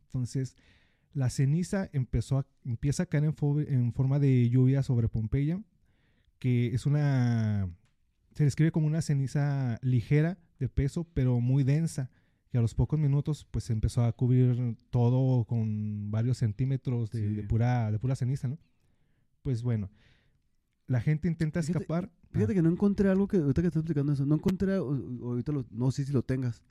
Entonces, 0.06 0.56
la 1.12 1.30
ceniza 1.30 1.88
empezó 1.92 2.38
a, 2.38 2.46
empieza 2.64 3.04
a 3.04 3.06
caer 3.06 3.24
en, 3.24 3.34
fo- 3.34 3.64
en 3.66 3.92
forma 3.92 4.18
de 4.18 4.48
lluvia 4.50 4.82
sobre 4.82 5.08
Pompeya, 5.08 5.60
que 6.38 6.68
es 6.74 6.86
una... 6.86 7.68
Se 8.34 8.44
describe 8.44 8.70
como 8.70 8.86
una 8.86 9.00
ceniza 9.02 9.78
ligera 9.82 10.38
de 10.58 10.68
peso, 10.68 11.04
pero 11.14 11.40
muy 11.40 11.64
densa, 11.64 12.10
que 12.50 12.58
a 12.58 12.60
los 12.60 12.74
pocos 12.74 12.98
minutos 12.98 13.46
pues 13.50 13.70
empezó 13.70 14.04
a 14.04 14.12
cubrir 14.12 14.76
todo 14.90 15.44
con 15.46 16.10
varios 16.10 16.38
centímetros 16.38 17.10
de, 17.10 17.20
Sí. 17.28 17.34
de 17.36 17.42
pura, 17.44 17.90
de 17.90 17.98
pura 17.98 18.14
ceniza, 18.14 18.46
¿no? 18.48 18.58
Pues 19.42 19.62
bueno, 19.62 19.90
la 20.86 21.00
gente 21.00 21.28
intenta 21.28 21.60
escapar. 21.60 22.04
Fíjate 22.04 22.25
Ah, 22.44 22.54
que 22.54 22.62
no 22.62 22.70
encontré 22.70 23.08
algo 23.08 23.26
que, 23.28 23.38
ahorita 23.38 23.62
que 23.62 23.68
estás 23.68 23.80
explicando 23.80 24.12
eso, 24.12 24.24
no 24.26 24.34
encontré, 24.36 24.74
ahorita 24.76 25.52
lo- 25.52 25.66
no 25.70 25.90
sé 25.90 26.04
si 26.04 26.12
lo 26.12 26.22
tengas, 26.22 26.62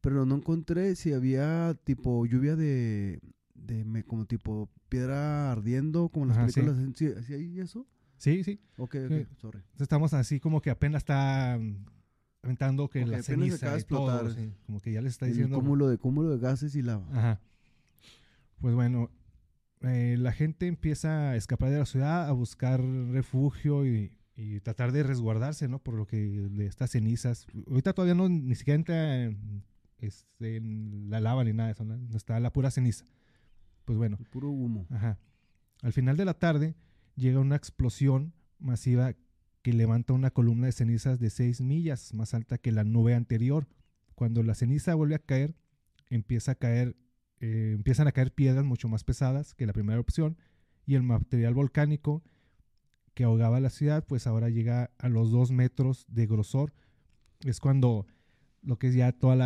pero 0.00 0.24
no 0.26 0.36
encontré 0.36 0.94
si 0.96 1.12
había 1.12 1.74
tipo 1.84 2.26
lluvia 2.26 2.56
de, 2.56 3.20
de 3.54 3.84
me- 3.84 4.04
como 4.04 4.26
tipo 4.26 4.68
piedra 4.88 5.50
ardiendo, 5.52 6.08
como 6.10 6.26
las 6.26 6.36
Ajá, 6.36 6.46
películas, 6.46 6.76
¿sí, 6.94 7.08
¿sí 7.26 7.34
hay 7.34 7.60
eso? 7.60 7.86
Sí, 8.18 8.44
sí. 8.44 8.60
Ok, 8.78 8.94
ok, 9.06 9.08
Sí. 9.08 9.26
sorry. 9.36 9.58
Entonces 9.58 9.80
estamos 9.82 10.14
así 10.14 10.40
como 10.40 10.60
que 10.62 10.70
apenas 10.70 11.00
está 11.00 11.58
mm, 11.60 11.84
aventando 12.42 12.88
que 12.88 13.04
la 13.06 13.22
ceniza 13.22 13.56
y 13.56 13.60
todo, 13.60 13.76
explotar. 13.76 14.30
sí, 14.30 14.52
como 14.66 14.80
que 14.80 14.92
ya 14.92 15.00
les 15.02 15.12
está 15.12 15.26
El 15.26 15.32
diciendo 15.32 15.56
cúmulo 15.58 15.88
de, 15.88 15.98
cúmulo 15.98 16.30
de 16.30 16.38
gases 16.38 16.74
y 16.76 16.82
lava. 16.82 17.06
Ajá. 17.12 17.40
Pues 18.60 18.74
bueno, 18.74 19.10
eh, 19.82 20.16
la 20.18 20.32
gente 20.32 20.66
empieza 20.66 21.30
a 21.30 21.36
escapar 21.36 21.70
de 21.70 21.78
la 21.78 21.84
ciudad, 21.86 22.26
a 22.28 22.32
buscar 22.32 22.80
refugio 22.82 23.84
y, 23.86 24.15
y 24.36 24.60
tratar 24.60 24.92
de 24.92 25.02
resguardarse, 25.02 25.66
¿no? 25.66 25.78
Por 25.78 25.94
lo 25.94 26.06
que 26.06 26.16
de 26.16 26.66
estas 26.66 26.90
cenizas. 26.90 27.46
Ahorita 27.66 27.94
todavía 27.94 28.14
no 28.14 28.28
ni 28.28 28.54
siquiera 28.54 28.76
entra 28.76 29.24
en, 29.24 29.64
este, 29.98 30.56
en 30.56 31.08
la 31.08 31.20
lava 31.20 31.42
ni 31.42 31.54
nada 31.54 31.68
de 31.68 31.72
eso, 31.72 31.84
¿no? 31.84 32.16
Está 32.16 32.38
la 32.38 32.52
pura 32.52 32.70
ceniza. 32.70 33.06
Pues 33.86 33.96
bueno, 33.96 34.18
Puro 34.30 34.50
humo. 34.50 34.86
Ajá. 34.90 35.18
Al 35.82 35.92
final 35.92 36.16
de 36.16 36.24
la 36.24 36.34
tarde 36.34 36.74
llega 37.14 37.40
una 37.40 37.56
explosión 37.56 38.34
masiva 38.58 39.14
que 39.62 39.72
levanta 39.72 40.12
una 40.12 40.30
columna 40.30 40.66
de 40.66 40.72
cenizas 40.72 41.18
de 41.18 41.30
6 41.30 41.60
millas 41.60 42.12
más 42.14 42.34
alta 42.34 42.58
que 42.58 42.72
la 42.72 42.84
nube 42.84 43.14
anterior. 43.14 43.66
Cuando 44.14 44.42
la 44.42 44.54
ceniza 44.54 44.94
vuelve 44.94 45.14
a 45.14 45.18
caer, 45.18 45.54
empieza 46.10 46.52
a 46.52 46.54
caer, 46.56 46.96
eh, 47.40 47.72
empiezan 47.74 48.06
a 48.06 48.12
caer 48.12 48.32
piedras 48.32 48.64
mucho 48.64 48.88
más 48.88 49.02
pesadas 49.02 49.54
que 49.54 49.66
la 49.66 49.72
primera 49.72 49.94
erupción 49.94 50.36
y 50.84 50.94
el 50.94 51.02
material 51.02 51.54
volcánico 51.54 52.22
que 53.16 53.24
ahogaba 53.24 53.60
la 53.60 53.70
ciudad, 53.70 54.04
pues 54.06 54.26
ahora 54.26 54.50
llega 54.50 54.90
a 54.98 55.08
los 55.08 55.30
2 55.30 55.50
metros 55.50 56.04
de 56.08 56.26
grosor. 56.26 56.74
Es 57.46 57.60
cuando 57.60 58.06
lo 58.62 58.78
que 58.78 58.88
es 58.88 58.94
ya 58.94 59.10
todos 59.10 59.38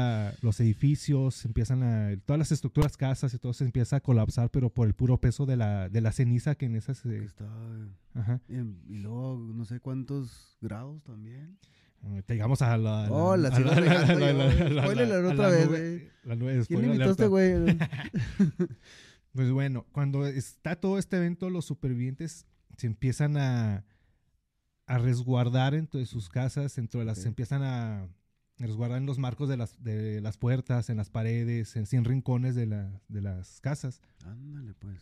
los 0.43 0.59
edificios, 0.59 1.45
empiezan 1.45 1.85
a, 1.85 2.17
todas 2.27 2.41
las 2.41 2.51
estructuras, 2.51 2.97
casas 2.97 3.33
y 3.33 3.39
todo 3.39 3.53
se 3.53 3.63
empieza 3.65 3.97
a 3.97 4.01
colapsar, 4.01 4.51
pero 4.51 4.71
por 4.71 4.89
el 4.89 4.95
puro 4.95 5.21
peso 5.21 5.47
de 5.47 5.57
la, 5.57 5.89
de 5.89 6.01
la 6.01 6.11
ceniza 6.11 6.57
que 6.57 6.67
en 6.67 6.75
esas... 6.75 7.07
Eh, 7.07 7.23
está, 7.25 7.49
ajá. 8.15 8.41
en- 8.49 8.83
y 8.89 8.99
luego 8.99 9.39
no 9.55 9.65
sé 9.65 9.79
cuántos 9.79 10.59
grados 10.61 11.05
también. 11.05 11.57
Eh, 12.03 12.25
Llegamos 12.27 12.63
a 12.63 12.77
la... 12.77 13.09
Oh, 13.09 13.37
la 13.37 13.51
la 13.51 15.29
otra 15.29 15.49
vez, 15.49 15.69
güey. 15.69 16.67
¿Quién 16.67 16.87
invitó 16.87 17.11
este 17.13 17.29
güey? 17.29 17.55
Pues 19.33 19.53
bueno, 19.53 19.87
cuando 19.93 20.27
está 20.27 20.75
todo 20.75 20.99
este 20.99 21.19
evento, 21.19 21.51
los 21.51 21.65
supervivientes 21.65 22.47
se 22.81 22.87
empiezan 22.87 23.37
a, 23.37 23.85
a 24.87 24.99
resguardar 24.99 25.75
dentro 25.75 26.01
de 26.01 26.07
sus 26.07 26.29
casas, 26.29 26.75
dentro 26.77 27.01
de 27.01 27.07
las, 27.07 27.19
se 27.19 27.29
empiezan 27.29 27.63
a 27.63 28.09
resguardar 28.59 28.99
en 28.99 29.07
los 29.07 29.19
marcos 29.19 29.49
de 29.49 29.57
las, 29.57 29.83
de 29.83 30.21
las 30.21 30.37
puertas, 30.37 30.91
en 30.91 30.97
las 30.97 31.11
paredes, 31.11 31.77
en 31.77 31.87
100 31.87 32.05
rincones 32.05 32.55
de, 32.55 32.67
la- 32.67 33.01
de 33.09 33.21
las 33.23 33.61
casas. 33.61 34.01
Ándale, 34.25 34.75
pues. 34.75 34.99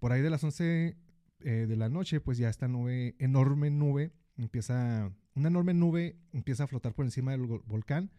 Por 0.00 0.12
ahí 0.12 0.20
de 0.22 0.30
las 0.30 0.42
11 0.44 0.96
eh, 1.40 1.50
de 1.68 1.76
la 1.76 1.88
noche, 1.88 2.20
pues 2.20 2.36
ya 2.38 2.48
esta 2.50 2.68
nube, 2.68 3.14
enorme 3.18 3.70
nube, 3.70 4.12
empieza, 4.36 5.10
una 5.34 5.48
enorme 5.48 5.72
nube 5.74 6.16
empieza 6.32 6.64
a 6.64 6.66
flotar 6.66 6.94
por 6.94 7.04
encima 7.04 7.30
del 7.32 7.42
volcán, 7.46 8.10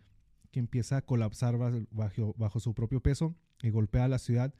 que 0.52 0.60
empieza 0.60 0.98
a 0.98 1.02
colapsar 1.02 1.58
bajo, 1.92 2.34
bajo 2.38 2.60
su 2.60 2.74
propio 2.74 3.02
peso 3.02 3.36
y 3.62 3.70
golpea 3.70 4.06
a 4.06 4.08
la 4.08 4.20
ciudad 4.20 4.54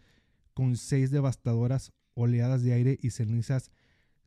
con 0.54 0.76
seis 0.78 1.10
devastadoras 1.12 1.94
oleadas 2.14 2.64
de 2.64 2.74
aire 2.74 2.98
y 3.02 3.10
cenizas 3.12 3.72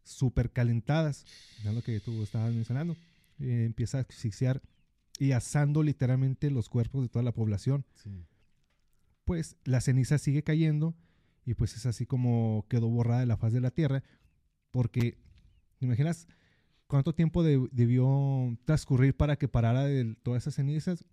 supercalentadas. 0.09 1.25
Ya 1.65 1.73
lo 1.73 1.83
que 1.83 2.01
tú 2.01 2.23
estabas 2.23 2.53
mencionando. 2.55 2.97
Eh, 3.41 3.65
empieza 3.67 3.99
a 3.99 4.01
asfixiar 4.03 4.61
y 5.19 5.33
asando 5.33 5.83
literalmente 5.83 6.51
los 6.51 6.69
cuerpos 6.69 7.03
de 7.03 7.09
toda 7.09 7.23
la 7.25 7.33
población 7.33 7.85
Sí. 7.95 8.25
pues 9.25 9.57
la 9.65 9.81
ceniza 9.81 10.19
sigue 10.19 10.43
cayendo 10.43 10.95
y 11.45 11.55
pues 11.55 11.77
es 11.77 11.87
así 11.87 12.07
como 12.07 12.67
quedó 12.69 12.89
borrada 12.89 13.21
de 13.21 13.27
la 13.27 13.37
faz 13.37 13.53
de 13.53 13.61
la 13.61 13.71
tierra 13.71 14.03
porque 14.71 15.19
¿te 15.79 15.87
imaginas 15.87 16.27
cuánto 16.87 17.15
tiempo 17.15 17.43
de- 17.43 17.69
debió 17.73 18.57
transcurrir 18.65 19.17
para 19.17 19.37
que 19.37 19.49
parara 19.49 19.85
de 19.85 20.15
todas 20.23 20.43
esas 20.45 20.55
cenizas 20.55 21.05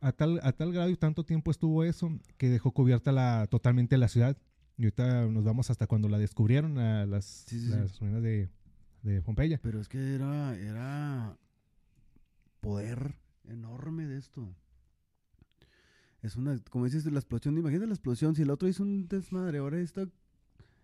a 0.00 0.12
tal, 0.12 0.40
a 0.42 0.52
tal 0.52 0.72
grado 0.72 0.90
y 0.90 0.96
tanto 0.96 1.24
tiempo 1.24 1.50
estuvo 1.50 1.84
eso 1.84 2.10
que 2.36 2.48
dejó 2.50 2.72
cubierta 2.72 3.12
la, 3.12 3.46
totalmente 3.50 3.96
la 3.98 4.08
ciudad 4.08 4.36
y 4.82 4.86
ahorita 4.86 5.26
nos 5.28 5.44
vamos 5.44 5.70
hasta 5.70 5.86
cuando 5.86 6.08
la 6.08 6.18
descubrieron 6.18 6.78
a 6.78 7.06
las, 7.06 7.24
Sí, 7.24 7.60
sí, 7.60 7.66
sí. 7.66 7.70
las 7.70 7.98
ruinas 8.00 8.22
de, 8.22 8.48
de 9.02 9.22
Pompeya 9.22 9.60
Pero 9.62 9.80
es 9.80 9.88
que 9.88 10.14
era, 10.14 10.56
era 10.58 11.36
poder 12.60 13.14
enorme 13.48 14.06
de 14.06 14.18
esto. 14.18 14.54
Es 16.22 16.36
una, 16.36 16.58
como 16.70 16.84
dices, 16.84 17.04
la 17.06 17.18
explosión, 17.18 17.56
imagínate 17.58 17.86
la 17.86 17.94
explosión, 17.94 18.34
si 18.34 18.42
el 18.42 18.50
otro 18.50 18.68
hizo 18.68 18.82
un 18.82 19.08
desmadre, 19.08 19.58
ahora 19.58 19.80
esta, 19.80 20.06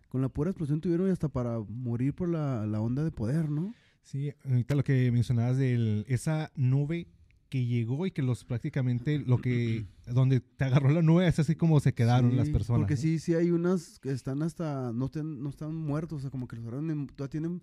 con 0.09 0.21
la 0.21 0.29
pura 0.29 0.49
explosión 0.51 0.81
tuvieron 0.81 1.09
hasta 1.09 1.29
para 1.29 1.59
morir 1.59 2.13
por 2.13 2.29
la, 2.29 2.65
la 2.65 2.81
onda 2.81 3.03
de 3.03 3.11
poder, 3.11 3.49
¿no? 3.49 3.73
Sí, 4.01 4.33
ahorita 4.45 4.75
lo 4.75 4.83
que 4.83 5.11
mencionabas 5.11 5.57
de 5.57 6.03
esa 6.07 6.51
nube 6.55 7.07
que 7.49 7.65
llegó 7.65 8.05
y 8.05 8.11
que 8.11 8.21
los 8.21 8.45
prácticamente 8.45 9.19
lo 9.19 9.37
que 9.41 9.85
donde 10.05 10.39
te 10.39 10.65
agarró 10.65 10.89
la 10.91 11.01
nube 11.01 11.27
es 11.27 11.39
así 11.39 11.55
como 11.55 11.79
se 11.79 11.93
quedaron 11.93 12.31
Sí, 12.31 12.37
las 12.37 12.49
personas. 12.49 12.81
Porque 12.81 12.95
sí, 12.97 13.19
sí 13.19 13.33
hay 13.33 13.51
unas 13.51 13.99
que 13.99 14.11
están 14.11 14.43
hasta, 14.43 14.91
no, 14.93 15.05
están- 15.05 15.41
no 15.41 15.49
están 15.49 15.75
muertos, 15.75 16.19
o 16.19 16.21
sea, 16.21 16.29
como 16.29 16.47
que 16.47 16.55
los 16.55 16.63
agarraron, 16.65 16.91
en- 16.91 17.07
todavía 17.07 17.29
tienen, 17.31 17.61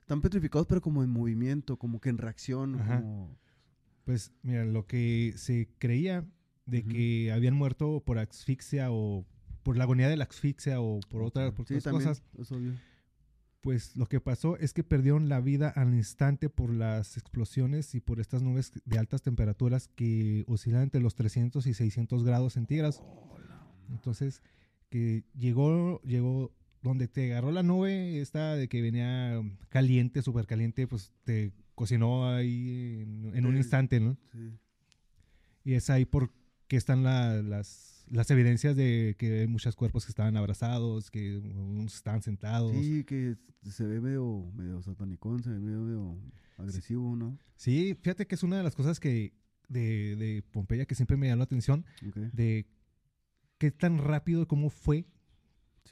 están 0.00 0.20
petrificados, 0.20 0.66
pero 0.66 0.80
como 0.80 1.02
en 1.02 1.10
movimiento, 1.10 1.76
como 1.76 2.00
que 2.00 2.08
en 2.10 2.18
reacción, 2.18 2.76
Ajá. 2.80 3.00
como... 3.00 3.36
Pues 4.04 4.32
mira, 4.42 4.64
lo 4.66 4.86
que 4.86 5.32
se 5.36 5.68
creía 5.78 6.26
de 6.66 6.84
que 6.84 7.32
habían 7.32 7.54
muerto 7.54 8.02
por 8.04 8.18
asfixia 8.18 8.90
o 8.90 9.24
por 9.62 9.78
la 9.78 9.84
agonía 9.84 10.08
de 10.10 10.16
la 10.18 10.24
asfixia 10.24 10.80
o 10.80 11.00
por 11.08 11.22
otras, 11.22 11.52
por 11.52 11.66
sí, 11.66 11.74
otras 11.74 11.84
también, 11.84 12.08
cosas, 12.10 12.22
es 12.38 12.52
obvio. 12.52 12.72
Pues 13.64 13.96
lo 13.96 14.04
que 14.06 14.20
pasó 14.20 14.58
es 14.58 14.74
que 14.74 14.84
perdieron 14.84 15.30
la 15.30 15.40
vida 15.40 15.70
al 15.70 15.94
instante 15.94 16.50
por 16.50 16.68
las 16.70 17.16
explosiones 17.16 17.94
y 17.94 18.00
por 18.00 18.20
estas 18.20 18.42
nubes 18.42 18.72
de 18.84 18.98
altas 18.98 19.22
temperaturas 19.22 19.88
que 19.88 20.44
oscilan 20.46 20.82
entre 20.82 21.00
los 21.00 21.14
300 21.14 21.66
y 21.66 21.72
600 21.72 22.24
grados 22.24 22.52
centígrados. 22.52 23.02
Entonces, 23.90 24.42
que 24.90 25.24
llegó, 25.34 26.02
llegó 26.02 26.52
donde 26.82 27.08
te 27.08 27.32
agarró 27.32 27.52
la 27.52 27.62
nube, 27.62 28.20
esta 28.20 28.54
de 28.54 28.68
que 28.68 28.82
venía 28.82 29.40
caliente, 29.70 30.20
súper 30.20 30.46
caliente, 30.46 30.86
pues 30.86 31.10
te 31.24 31.50
cocinó 31.74 32.28
ahí 32.28 33.00
en, 33.00 33.32
en 33.34 33.46
un 33.46 33.56
instante, 33.56 33.98
¿no? 33.98 34.18
Sí. 34.30 34.52
Y 35.64 35.72
es 35.72 35.88
ahí 35.88 36.04
por 36.04 36.30
que 36.68 36.76
están 36.76 37.02
la- 37.02 37.40
las, 37.42 37.93
las 38.10 38.30
evidencias 38.30 38.76
de 38.76 39.14
que 39.18 39.40
hay 39.40 39.46
muchos 39.46 39.74
cuerpos 39.76 40.04
que 40.04 40.10
estaban 40.10 40.36
abrazados, 40.36 41.10
que 41.10 41.38
unos 41.38 41.94
estaban 41.94 42.22
sentados. 42.22 42.72
Sí, 42.72 42.98
Sí, 42.98 43.04
que 43.04 43.36
se 43.62 43.84
ve 43.84 44.00
medio, 44.00 44.50
medio 44.54 44.82
satanicón, 44.82 45.42
se 45.42 45.50
ve 45.50 45.58
medio, 45.58 45.80
medio 45.82 46.18
agresivo, 46.58 47.16
¿no? 47.16 47.38
fíjate 47.94 48.26
que 48.26 48.34
es 48.34 48.42
una 48.42 48.56
de 48.58 48.62
las 48.62 48.74
cosas 48.76 49.00
que 49.00 49.32
de, 49.68 50.16
de 50.16 50.42
Pompeya 50.52 50.84
que 50.86 50.94
siempre 50.94 51.16
me 51.16 51.26
llamó 51.28 51.38
la 51.38 51.44
atención, 51.44 51.84
Ok. 52.06 52.16
de 52.32 52.66
qué 53.58 53.70
tan 53.70 53.98
rápido, 53.98 54.46
cómo 54.46 54.68
fue 54.70 55.06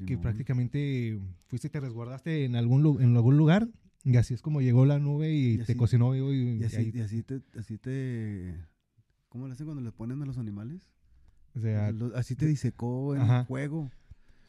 que 0.06 0.16
prácticamente 0.18 1.18
fuiste 1.46 1.68
y 1.68 1.70
te 1.70 1.78
resguardaste 1.80 2.44
en 2.44 2.56
algún, 2.56 3.00
en 3.02 3.14
algún 3.14 3.36
lugar 3.36 3.68
y 4.04 4.16
así 4.16 4.34
es 4.34 4.42
como 4.42 4.60
llegó 4.60 4.84
la 4.84 4.98
nube 4.98 5.32
y, 5.32 5.54
Y 5.54 5.58
te 5.64 5.76
cocinó 5.76 6.16
y, 6.16 6.18
y 6.18 6.60
Y 6.60 6.64
así, 6.64 6.76
ahí- 6.76 6.92
y 6.94 7.00
así 7.00 7.22
te, 7.22 7.40
así 7.56 7.78
te... 7.78 8.56
¿Cómo 9.28 9.46
le 9.46 9.52
hacen 9.52 9.66
cuando 9.66 9.82
le 9.82 9.92
ponen 9.92 10.20
a 10.22 10.26
los 10.26 10.38
animales? 10.38 10.82
O 11.56 11.60
sea, 11.60 11.92
así 12.14 12.34
te 12.36 12.46
disecó 12.46 13.14
en 13.14 13.22
Ajá. 13.22 13.44
fuego. 13.44 13.90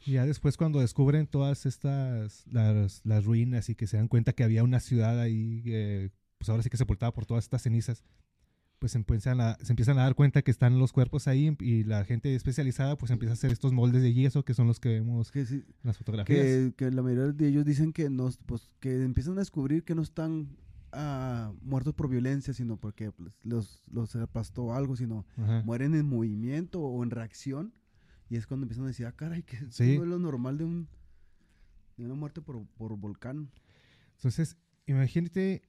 ya 0.06 0.24
después 0.26 0.56
cuando 0.56 0.80
descubren 0.80 1.26
todas 1.26 1.66
estas, 1.66 2.44
las, 2.50 3.00
las 3.04 3.24
ruinas 3.24 3.68
y 3.68 3.74
que 3.74 3.86
se 3.86 3.96
dan 3.96 4.08
cuenta 4.08 4.32
que 4.32 4.44
había 4.44 4.62
una 4.64 4.80
ciudad 4.80 5.18
ahí, 5.20 5.62
eh, 5.66 6.10
pues 6.38 6.48
ahora 6.48 6.62
sí 6.62 6.70
que 6.70 6.76
sepultada 6.76 7.12
por 7.12 7.24
todas 7.26 7.44
estas 7.44 7.62
cenizas, 7.62 8.04
pues 8.78 8.92
se 8.92 8.98
empiezan, 8.98 9.40
a, 9.40 9.56
se 9.62 9.72
empiezan 9.72 9.98
a 9.98 10.02
dar 10.02 10.14
cuenta 10.14 10.42
que 10.42 10.50
están 10.50 10.78
los 10.78 10.92
cuerpos 10.92 11.26
ahí 11.26 11.56
y 11.60 11.84
la 11.84 12.04
gente 12.04 12.34
especializada 12.34 12.96
pues 12.98 13.10
empieza 13.12 13.32
a 13.32 13.34
hacer 13.34 13.50
estos 13.52 13.72
moldes 13.72 14.02
de 14.02 14.12
yeso 14.12 14.44
que 14.44 14.52
son 14.52 14.66
los 14.66 14.78
que 14.78 14.90
vemos 14.90 15.30
Que, 15.30 15.46
sí- 15.46 15.54
en 15.66 15.74
las 15.84 15.96
fotografías. 15.96 16.38
que, 16.44 16.72
que 16.76 16.90
la 16.90 17.00
mayoría 17.02 17.32
de 17.32 17.48
ellos 17.48 17.64
dicen 17.64 17.92
que, 17.94 18.10
no, 18.10 18.28
pues, 18.44 18.68
que 18.80 19.02
empiezan 19.02 19.34
a 19.36 19.40
descubrir 19.40 19.84
que 19.84 19.94
no 19.94 20.02
están 20.02 20.48
ah, 20.94 21.52
muertos 21.62 21.94
por 21.94 22.08
violencia, 22.08 22.54
sino 22.54 22.76
porque 22.76 23.10
pues, 23.12 23.32
los, 23.42 23.82
los 23.90 24.14
aplastó 24.16 24.72
algo, 24.74 24.96
sino 24.96 25.26
Ajá. 25.36 25.62
mueren 25.64 25.94
en 25.94 26.06
movimiento 26.08 26.80
o 26.80 27.02
en 27.02 27.10
reacción. 27.10 27.72
Y 28.30 28.36
es 28.36 28.46
cuando 28.46 28.64
empiezan 28.64 28.84
a 28.84 28.88
decir, 28.88 29.06
ah, 29.06 29.12
caray, 29.12 29.42
que 29.42 29.56
Sí. 29.70 29.96
no 29.98 30.04
es 30.04 30.08
lo 30.08 30.18
normal 30.18 30.56
de, 30.58 30.64
un, 30.64 30.88
de 31.96 32.04
una 32.06 32.14
muerte 32.14 32.40
por, 32.40 32.64
por 32.78 32.96
volcán. 32.96 33.50
Entonces, 34.16 34.56
imagínate 34.86 35.62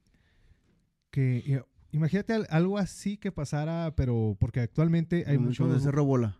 que 1.10 1.62
imagínate 1.92 2.32
al- 2.34 2.46
algo 2.50 2.78
así 2.78 3.16
que 3.16 3.32
pasara, 3.32 3.94
pero 3.96 4.36
porque 4.38 4.60
actualmente 4.60 5.24
hay 5.26 5.38
mucho 5.38 5.72
el 5.72 5.80
Cerro 5.80 6.04
Bola. 6.04 6.36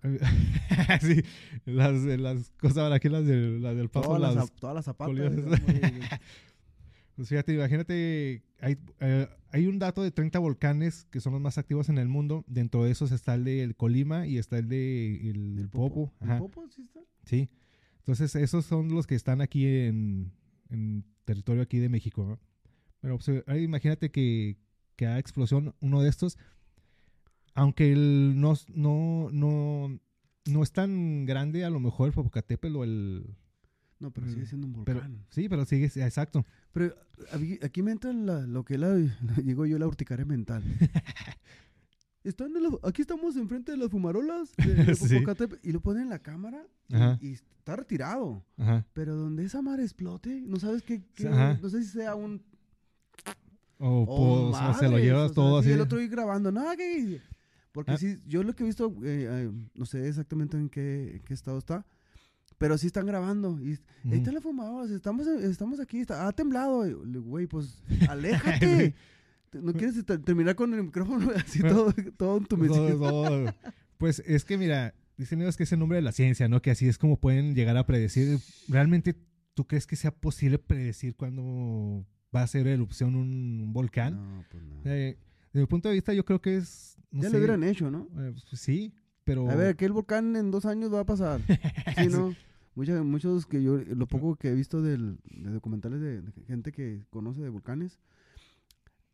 sí, 1.00 1.22
las, 1.64 2.02
de 2.04 2.18
las 2.18 2.50
cosas 2.60 2.92
aquí 2.92 3.08
las, 3.08 3.24
de, 3.26 3.58
las 3.60 3.76
del 3.76 3.88
paso 3.88 4.08
Todas 4.08 4.20
las, 4.20 4.34
las 4.34 4.52
todas 4.52 4.74
las 4.76 4.84
zapatas. 4.84 5.14
Pues 7.16 7.28
fíjate, 7.30 7.54
imagínate, 7.54 8.42
hay, 8.60 8.76
eh, 9.00 9.28
hay 9.50 9.66
un 9.66 9.78
dato 9.78 10.02
de 10.02 10.10
30 10.10 10.38
volcanes 10.38 11.06
que 11.10 11.20
son 11.20 11.32
los 11.32 11.40
más 11.42 11.56
activos 11.58 11.88
en 11.88 11.96
el 11.98 12.08
mundo. 12.08 12.44
Dentro 12.46 12.84
de 12.84 12.90
esos 12.90 13.10
está 13.10 13.34
el 13.34 13.44
de 13.44 13.74
Colima 13.76 14.26
y 14.26 14.36
está 14.38 14.58
el 14.58 14.68
de 14.68 15.30
el, 15.30 15.58
¿El 15.58 15.68
Popo. 15.70 16.12
¿El 16.20 16.38
Popo 16.38 16.68
sí 16.68 16.82
está? 16.82 17.00
sí. 17.24 17.48
Entonces, 18.00 18.36
esos 18.36 18.64
son 18.64 18.88
los 18.90 19.04
que 19.08 19.16
están 19.16 19.40
aquí 19.40 19.66
en, 19.66 20.30
en 20.68 21.04
territorio 21.24 21.62
aquí 21.62 21.78
de 21.78 21.88
México. 21.88 22.24
¿no? 22.24 22.38
Pero 23.00 23.18
pues, 23.18 23.28
ahora 23.48 23.58
imagínate 23.58 24.12
que, 24.12 24.58
que 24.94 25.06
haga 25.06 25.18
explosión 25.18 25.74
uno 25.80 26.02
de 26.02 26.08
estos. 26.10 26.38
Aunque 27.54 27.90
el 27.92 28.38
no, 28.40 28.54
no, 28.74 29.30
no, 29.32 29.98
no 30.44 30.62
es 30.62 30.70
tan 30.72 31.24
grande, 31.26 31.64
a 31.64 31.70
lo 31.70 31.80
mejor 31.80 32.08
el 32.08 32.12
Popocatépetl 32.14 32.76
o 32.76 32.84
el... 32.84 33.24
No, 33.98 34.12
pero 34.12 34.28
sigue 34.28 34.44
siendo 34.46 34.66
un 34.66 34.84
Pero, 34.84 35.00
volcán. 35.00 35.24
sí, 35.30 35.48
pero 35.48 35.64
sigue, 35.64 35.86
exacto. 35.86 36.44
Pero 36.72 36.94
aquí, 37.62 37.82
me 37.82 37.92
entra 37.92 38.12
la- 38.12 38.46
lo 38.46 38.64
que 38.64 38.76
la, 38.78 38.94
digo 39.42 39.66
yo, 39.66 39.78
la 39.78 39.86
urticaria 39.86 40.24
mental. 40.24 40.62
Están 42.24 42.56
en 42.56 42.62
la- 42.64 42.78
aquí 42.82 43.02
estamos 43.02 43.36
enfrente 43.36 43.70
de 43.72 43.78
las 43.78 43.88
fumarolas 43.88 44.50
de, 44.56 44.74
de 44.84 44.94
Sí. 44.96 45.18
Y 45.62 45.72
lo 45.72 45.80
ponen 45.80 46.04
en 46.04 46.08
la 46.10 46.18
cámara 46.18 46.66
y, 47.20 47.28
y 47.28 47.32
está 47.34 47.76
retirado. 47.76 48.44
Ajá. 48.58 48.84
Pero 48.94 49.14
donde 49.14 49.44
esa 49.44 49.62
madre 49.62 49.84
explote, 49.84 50.40
no 50.44 50.58
sabes 50.58 50.82
qué, 50.82 51.02
qué- 51.14 51.28
no 51.28 51.68
sé 51.68 51.82
si 51.84 51.90
sea 51.90 52.16
un 52.16 52.42
oh, 53.78 54.50
pues, 54.52 54.78
se 54.78 54.88
lo 54.88 54.98
llevas 54.98 55.24
o 55.24 55.28
sea, 55.28 55.34
todo 55.34 55.62
sí, 55.62 55.68
así. 55.68 55.74
el 55.74 55.80
otro 55.82 55.98
ahí 55.98 56.08
grabando, 56.08 56.50
no, 56.50 56.64
que 56.76 57.20
porque 57.72 57.92
Ah. 57.92 57.98
sí, 57.98 58.18
yo 58.26 58.42
lo 58.42 58.54
que 58.56 58.62
he 58.64 58.66
visto, 58.66 58.88
eh, 59.04 59.28
eh, 59.30 59.50
no 59.74 59.84
sé 59.84 60.08
exactamente 60.08 60.56
en 60.56 60.68
qué, 60.70 61.16
en 61.16 61.22
qué 61.22 61.34
estado 61.34 61.58
está, 61.58 61.84
pero 62.58 62.78
sí 62.78 62.86
están 62.88 63.06
grabando 63.06 63.58
y 63.60 63.70
ahí 63.72 63.78
Ujú. 64.04 64.14
están 64.14 64.34
las 64.34 64.42
fumadoras, 64.42 64.90
estamos, 64.90 65.26
estamos 65.26 65.80
aquí, 65.80 66.00
está, 66.00 66.26
ha 66.26 66.32
temblado, 66.32 66.86
y 66.88 66.92
güey, 67.18 67.46
pues 67.46 67.82
aléjate. 68.08 68.94
¿No 69.52 69.72
quieres 69.72 70.04
te- 70.04 70.18
terminar 70.18 70.54
con 70.56 70.74
el 70.74 70.82
micrófono 70.84 71.30
así 71.36 71.60
todo, 71.60 71.92
todo 71.92 72.12
Todo- 72.16 72.36
entumecido? 72.38 72.98
todo. 72.98 73.54
Pues 73.98 74.22
es 74.26 74.44
que 74.44 74.58
mira, 74.58 74.94
dicen 75.16 75.40
ellos 75.40 75.56
que 75.56 75.62
es 75.62 75.72
el 75.72 75.78
nombre 75.78 75.96
de 75.96 76.02
la 76.02 76.12
ciencia, 76.12 76.48
¿no? 76.48 76.60
Que 76.60 76.70
así 76.70 76.86
es 76.88 76.98
como 76.98 77.18
pueden 77.18 77.54
llegar 77.54 77.76
a 77.78 77.86
predecir. 77.86 78.38
¿Realmente 78.68 79.14
tú 79.54 79.66
crees 79.66 79.86
que 79.86 79.96
sea 79.96 80.10
posible 80.10 80.58
predecir 80.58 81.14
cuándo 81.16 82.04
va 82.34 82.40
a 82.40 82.44
hacer 82.44 82.66
erupción 82.66 83.14
un 83.14 83.72
volcán? 83.72 84.14
No, 84.16 84.44
pues 84.50 84.62
no. 84.64 84.80
Eh, 84.84 85.16
desde 85.52 85.60
mi 85.60 85.66
punto 85.66 85.88
de 85.88 85.94
vista, 85.94 86.12
yo 86.12 86.24
creo 86.26 86.42
que 86.42 86.56
es. 86.56 86.98
no 87.10 87.22
ya 87.22 87.28
sé, 87.30 87.32
lo 87.34 87.38
hubieran 87.38 87.64
hecho, 87.64 87.90
¿no? 87.90 88.08
eh, 88.18 88.34
pues, 88.50 88.60
sí, 88.60 88.92
pero. 89.26 89.50
A 89.50 89.54
ver, 89.54 89.76
que 89.76 89.84
el 89.84 89.92
volcán 89.92 90.34
en 90.36 90.50
dos 90.50 90.64
años 90.64 90.90
va 90.94 91.00
a 91.00 91.04
pasar. 91.04 91.40
Sí, 91.98 92.06
¿no? 92.08 92.34
Mucha- 92.74 93.02
muchos 93.02 93.44
que 93.46 93.62
yo, 93.62 93.76
lo 93.78 94.06
poco 94.06 94.36
que 94.36 94.48
he 94.48 94.54
visto 94.54 94.80
del, 94.82 95.18
de 95.24 95.50
documentales 95.50 96.00
de, 96.00 96.20
de 96.22 96.32
gente 96.46 96.72
que 96.72 97.02
conoce 97.10 97.40
de 97.42 97.48
volcanes, 97.50 97.98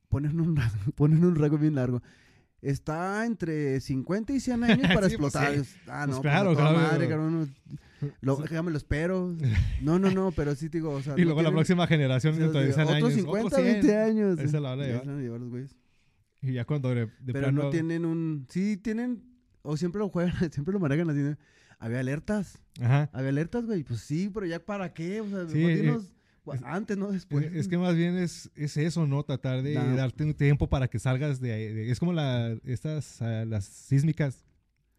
ponen 0.08 0.40
un, 0.40 0.56
ponen 0.96 1.24
un 1.24 1.34
rango 1.36 1.58
bien 1.58 1.74
largo. 1.74 2.02
Está 2.60 3.26
entre 3.26 3.80
50 3.80 4.32
y 4.34 4.40
100 4.40 4.64
años 4.64 4.88
para 4.94 5.08
Sí, 5.08 5.16
pues, 5.16 5.34
explotar. 5.34 5.64
sí. 5.64 5.76
Ah, 5.88 6.02
Pues 6.06 6.16
no, 6.16 6.22
claro, 6.22 6.46
pues 6.50 6.58
toda 6.58 6.70
claro. 6.72 6.88
madre, 6.92 7.08
cabrón. 7.08 7.54
Lo, 8.20 8.36
déjame 8.36 8.70
lo 8.72 8.76
espero. 8.78 9.34
No, 9.80 9.98
no, 10.00 10.10
no, 10.10 10.32
pero 10.32 10.54
sí 10.56 10.68
digo, 10.68 10.90
o 10.90 11.02
sea, 11.02 11.14
y 11.16 11.20
no 11.20 11.24
luego 11.26 11.42
la 11.42 11.48
tienen- 11.50 11.56
próxima 11.58 11.86
generación, 11.86 12.36
dentro 12.38 12.60
de 12.60 12.72
100 12.72 12.80
otros 12.86 12.96
años. 12.96 13.12
50, 13.14 13.46
otros 13.46 13.60
100, 13.62 13.72
20 13.74 13.96
años. 13.96 14.38
Ahí 14.38 14.48
se 14.48 14.60
la 14.60 14.70
van 14.70 14.80
a 14.80 14.82
Ya 14.82 14.88
llevar. 14.88 15.06
van 15.06 15.18
a 15.18 15.20
llevar 15.22 15.40
los 15.40 15.50
güeyes. 15.50 15.76
Y 16.42 16.52
ya 16.54 16.64
cuando 16.64 16.88
de, 16.90 17.06
de 17.06 17.10
Pero 17.32 17.40
plano- 17.40 17.62
no 17.64 17.70
tienen 17.70 18.04
un... 18.04 18.46
Sí, 18.48 18.76
tienen... 18.76 19.22
O 19.62 19.76
siempre 19.76 19.98
lo 20.00 20.08
juegan, 20.08 20.34
siempre 20.52 20.72
lo 20.72 20.80
manejan 20.80 21.08
así. 21.10 21.20
¿no? 21.20 21.36
Había 21.78 22.00
alertas. 22.00 22.58
Ajá. 22.80 23.10
Había 23.12 23.30
alertas, 23.30 23.66
güey. 23.66 23.82
Pues 23.84 24.00
sí, 24.00 24.30
pero 24.32 24.46
ya 24.46 24.58
para 24.64 24.92
qué. 24.92 25.20
O 25.20 25.28
sea, 25.28 25.48
Sí, 25.48 25.64
eh, 25.64 25.76
dinos 25.76 26.04
es- 26.04 26.62
antes, 26.64 26.96
no 26.96 27.10
después. 27.12 27.46
Es, 27.46 27.52
es 27.54 27.68
que 27.68 27.78
más 27.78 27.94
bien 27.96 28.16
es, 28.16 28.50
es 28.56 28.76
eso, 28.76 29.06
¿no? 29.06 29.22
Tratar 29.24 29.62
de 29.62 29.74
No. 29.74 29.96
darte 29.96 30.24
un 30.24 30.34
tiempo 30.34 30.68
para 30.68 30.88
que 30.88 30.98
salgas 30.98 31.40
de 31.40 31.52
ahí. 31.52 31.72
de- 31.72 31.90
es 31.90 31.98
como 32.00 32.12
la, 32.12 32.56
estas, 32.64 33.20
ah, 33.22 33.44
las 33.46 33.64
sísmicas 33.64 34.44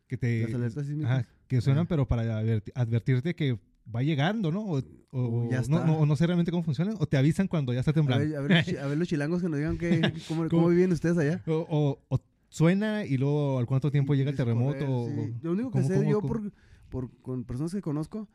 que 0.07 0.17
te... 0.17 0.43
Las 0.43 0.53
alertas 0.53 0.85
sísmicas. 0.87 1.11
Ajá, 1.11 1.27
que 1.47 1.59
suenan, 1.61 1.87
pero 1.87 2.07
para 2.07 2.23
adverti- 2.41 2.71
advertirte 2.75 3.35
que 3.35 3.57
va 3.93 4.01
llegando, 4.03 4.51
¿no? 4.51 4.61
O, 4.65 4.81
o- 5.11 5.49
ya 5.51 5.57
no, 5.57 5.77
está. 5.77 5.85
no, 5.85 5.97
o 5.99 6.05
no 6.05 6.15
sé 6.15 6.25
realmente 6.25 6.51
cómo 6.51 6.63
funcionan, 6.63 6.95
o 6.99 7.05
te 7.07 7.17
avisan 7.17 7.47
cuando 7.47 7.73
ya 7.73 7.79
está 7.79 7.91
a, 7.91 7.93
temblando. 7.93 8.25
ver, 8.25 8.37
a, 8.37 8.41
ver, 8.41 8.51
los 8.57 8.65
chi- 8.65 8.77
a 8.77 8.87
ver 8.87 8.97
los 8.97 9.07
chilangos 9.09 9.41
que 9.41 9.49
nos 9.49 9.57
digan 9.57 9.77
que, 9.77 10.01
cómo, 10.27 10.41
¿Cómo? 10.43 10.49
cómo 10.49 10.67
viven 10.69 10.91
ustedes 10.93 11.17
allá. 11.17 11.41
O- 11.47 11.99
o 12.09 12.21
suena 12.53 13.03
y 13.03 13.17
luego 13.17 13.57
al 13.57 13.65
cuánto 13.65 13.89
tiempo 13.89 14.13
llega 14.13 14.29
el 14.29 14.37
terremoto. 14.37 14.85
correr, 14.85 15.25
sí. 15.25 15.33
o- 15.39 15.43
Lo 15.43 15.51
único 15.53 15.71
que 15.71 15.81
sé 15.83 16.07
yo 16.07 16.21
por, 16.21 16.51
por 16.89 17.09
con 17.21 17.43
personas 17.45 17.73
que 17.73 17.81
conozco, 17.81 18.29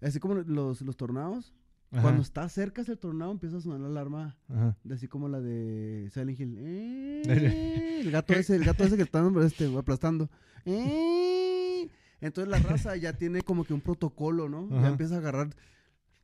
así 0.00 0.20
como 0.20 0.34
los, 0.36 0.80
los 0.82 0.96
tornados, 0.96 1.52
Ajá, 1.90 2.02
cuando 2.02 2.22
está 2.22 2.48
cerca 2.48 2.82
el 2.86 2.98
tornado 2.98 3.32
empieza 3.32 3.56
a 3.56 3.60
sonar 3.60 3.80
la 3.80 3.88
alarma, 3.88 4.36
ajá. 4.48 4.76
así 4.92 5.08
como 5.08 5.28
la 5.28 5.40
de 5.40 6.08
Silent 6.12 6.38
Hill. 6.40 6.56
Eh, 7.28 8.00
el 8.02 8.10
gato 8.12 8.34
ese, 8.34 8.54
el 8.54 8.64
gato 8.64 8.84
ese 8.84 8.96
que 8.96 9.02
están 9.02 9.34
este, 9.42 9.66
aplastando. 9.76 10.30
Eh. 10.64 11.88
Entonces 12.20 12.50
la 12.50 12.58
raza 12.58 12.96
ya 12.96 13.12
tiene 13.14 13.42
como 13.42 13.64
que 13.64 13.74
un 13.74 13.80
protocolo, 13.80 14.48
¿no? 14.48 14.68
Ya 14.70 14.78
Ajá. 14.78 14.88
empieza 14.88 15.16
a 15.16 15.18
agarrar, 15.18 15.48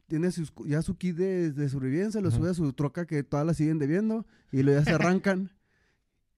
tiene 0.07 0.31
sus- 0.31 0.53
ya 0.67 0.81
su 0.83 0.97
kit 0.97 1.17
de, 1.17 1.51
de 1.53 1.69
sobrevivencia, 1.69 2.21
lo 2.21 2.29
Ajá. 2.29 2.37
sube 2.37 2.51
a 2.51 2.55
su 2.55 2.73
troca 2.73 3.05
que 3.07 3.23
todas 3.25 3.45
la 3.47 3.55
siguen 3.55 3.79
debiendo 3.79 4.27
y 4.53 4.63
luego 4.63 4.81
ya 4.81 4.85
se 4.85 4.93
arrancan. 4.93 5.51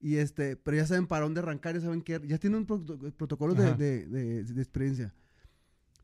Y 0.05 0.17
este, 0.17 0.55
pero 0.57 0.77
ya 0.77 0.87
saben 0.87 1.07
para 1.07 1.25
dónde 1.25 1.41
arrancar, 1.41 1.75
ya 1.75 1.81
saben 1.81 2.03
que 2.03 2.21
ya 2.27 2.37
tienen 2.37 2.59
un 2.59 2.67
proto- 2.67 2.99
protocolo 3.17 3.55
de, 3.55 3.75
de, 3.75 4.05
de- 4.07 4.45
de 4.45 4.61
experiencia. 4.63 5.15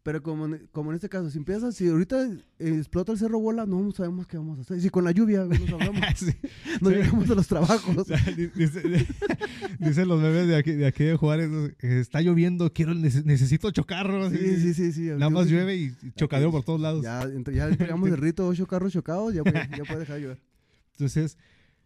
Pero 0.03 0.23
como 0.23 0.47
en, 0.47 0.67
como 0.73 0.91
en 0.91 0.95
este 0.95 1.11
caso, 1.11 1.29
si 1.29 1.37
empieza, 1.37 1.71
si 1.73 1.87
ahorita 1.87 2.25
eh, 2.59 2.77
explota 2.79 3.13
el 3.13 3.19
cerro 3.19 3.39
bola, 3.39 3.67
no 3.67 3.93
sabemos 3.93 4.27
qué 4.27 4.39
vamos 4.39 4.59
a 4.59 4.63
hacer. 4.63 4.81
Si 4.81 4.89
con 4.89 5.05
la 5.05 5.11
lluvia 5.11 5.45
nos 5.45 5.69
ahogamos, 5.69 6.01
Sí. 6.17 6.33
no 6.81 6.89
Sí. 6.89 6.97
llegamos 6.97 7.29
a 7.31 7.35
los 7.35 7.47
trabajos. 7.47 7.95
O 7.99 8.05
sea, 8.05 8.17
di- 8.35 8.47
dice- 8.47 8.83
Dicen 9.79 10.09
los 10.09 10.19
memes 10.23 10.49
de 10.49 10.57
aquí 10.57 10.73
de, 10.73 10.87
aquí 10.87 11.05
de 11.05 11.17
Juárez, 11.17 11.51
está 11.81 12.23
lloviendo, 12.23 12.73
quiero 12.73 12.95
nece- 12.95 13.25
necesito 13.25 13.71
chocarro. 13.71 14.31
Sí, 14.31 14.39
sí, 14.57 14.73
sí, 14.73 14.93
sí. 14.93 15.03
Nada 15.11 15.29
más 15.29 15.47
llueve 15.49 15.77
y 15.77 15.95
chocadero 16.17 16.51
por 16.51 16.65
todos 16.65 16.81
lados. 16.81 17.03
Ya, 17.05 17.29
ya 17.53 17.69
entregamos 17.69 18.09
el 18.09 18.17
rito, 18.17 18.49
ocho 18.49 18.67
carros 18.67 18.95
chocados, 18.95 19.35
ya 19.35 19.43
puede, 19.43 19.69
ya 19.77 19.85
puede 19.85 20.01
dejar 20.01 20.17
de 20.17 20.23
llover. 20.23 20.41
Entonces, 20.93 21.37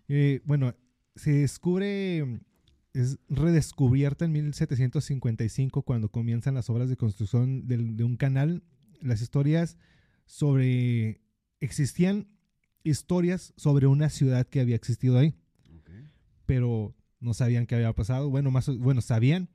eh, 0.08 0.40
bueno, 0.44 0.72
se 1.16 1.32
descubre, 1.32 2.40
es 2.92 3.18
redescubierta 3.28 4.24
en 4.24 4.32
1755 4.32 5.82
cuando 5.82 6.08
comienzan 6.10 6.54
las 6.54 6.70
obras 6.70 6.88
de 6.88 6.96
construcción 6.96 7.66
del- 7.66 7.96
de 7.96 8.04
un 8.04 8.16
canal. 8.16 8.62
Las 9.00 9.20
historias 9.20 9.76
sobre, 10.26 11.20
existían 11.60 12.28
historias 12.82 13.52
sobre 13.56 13.86
una 13.86 14.08
ciudad 14.10 14.46
que 14.46 14.60
había 14.60 14.76
existido 14.76 15.18
ahí, 15.18 15.34
pero 16.46 16.94
no 17.20 17.34
sabían 17.34 17.66
qué 17.66 17.74
había 17.76 17.92
pasado. 17.94 18.28
Bueno, 18.30 18.50
más, 18.50 18.68
bueno, 18.78 19.00
sabían, 19.00 19.48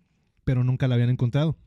pero 0.44 0.64
nunca 0.64 0.88
la 0.88 0.96
habían 0.96 1.10
encontrado. 1.12 1.58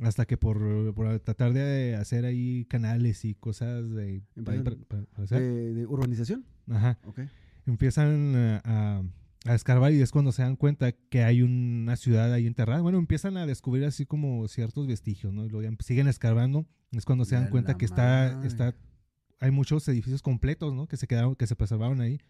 Hasta 0.00 0.24
que 0.24 0.36
por, 0.36 0.94
por 0.94 1.18
tratar 1.20 1.52
de 1.52 1.96
hacer 1.96 2.24
ahí 2.24 2.64
canales 2.66 3.24
y 3.24 3.34
cosas 3.34 3.90
de, 3.90 4.22
para- 4.44 4.56
Empiezan- 4.56 4.64
para- 4.64 4.76
para- 4.86 5.04
para 5.06 5.24
hacer- 5.24 5.42
¿De, 5.42 5.74
de 5.74 5.86
urbanización? 5.86 6.46
Ajá 6.68 6.98
Ok. 7.04 7.20
empiezan 7.66 8.34
a, 8.36 8.62
a- 8.64 9.02
a 9.46 9.54
escarbar 9.54 9.92
y 9.92 10.00
es 10.02 10.10
cuando 10.10 10.32
se 10.32 10.42
dan 10.42 10.56
cuenta 10.56 10.92
que 10.92 11.22
hay 11.24 11.42
una 11.42 11.96
ciudad 11.96 12.32
ahí 12.32 12.46
enterrada. 12.46 12.82
Bueno, 12.82 12.98
empiezan 12.98 13.36
a 13.36 13.46
descubrir 13.46 13.84
así 13.84 14.04
como 14.06 14.46
ciertos 14.48 14.86
vestigios, 14.86 15.32
¿no? 15.32 15.46
Y 15.46 15.48
luego 15.48 15.74
siguen 15.80 16.08
escarbando. 16.08 16.66
Es 16.92 17.04
cuando 17.04 17.24
se 17.24 17.36
dan 17.36 17.44
Ya 17.44 17.50
cuenta 17.50 17.76
que 17.78 17.84
está, 17.84 18.32
madre. 18.34 18.48
está, 18.48 18.74
hay 19.38 19.50
muchos 19.50 19.86
edificios 19.88 20.22
completos, 20.22 20.74
¿no? 20.74 20.86
Que 20.88 20.96
se 20.96 21.06
quedaron, 21.06 21.34
que 21.36 21.46
se 21.46 21.56
preservaron 21.56 22.00
ahí. 22.00 22.20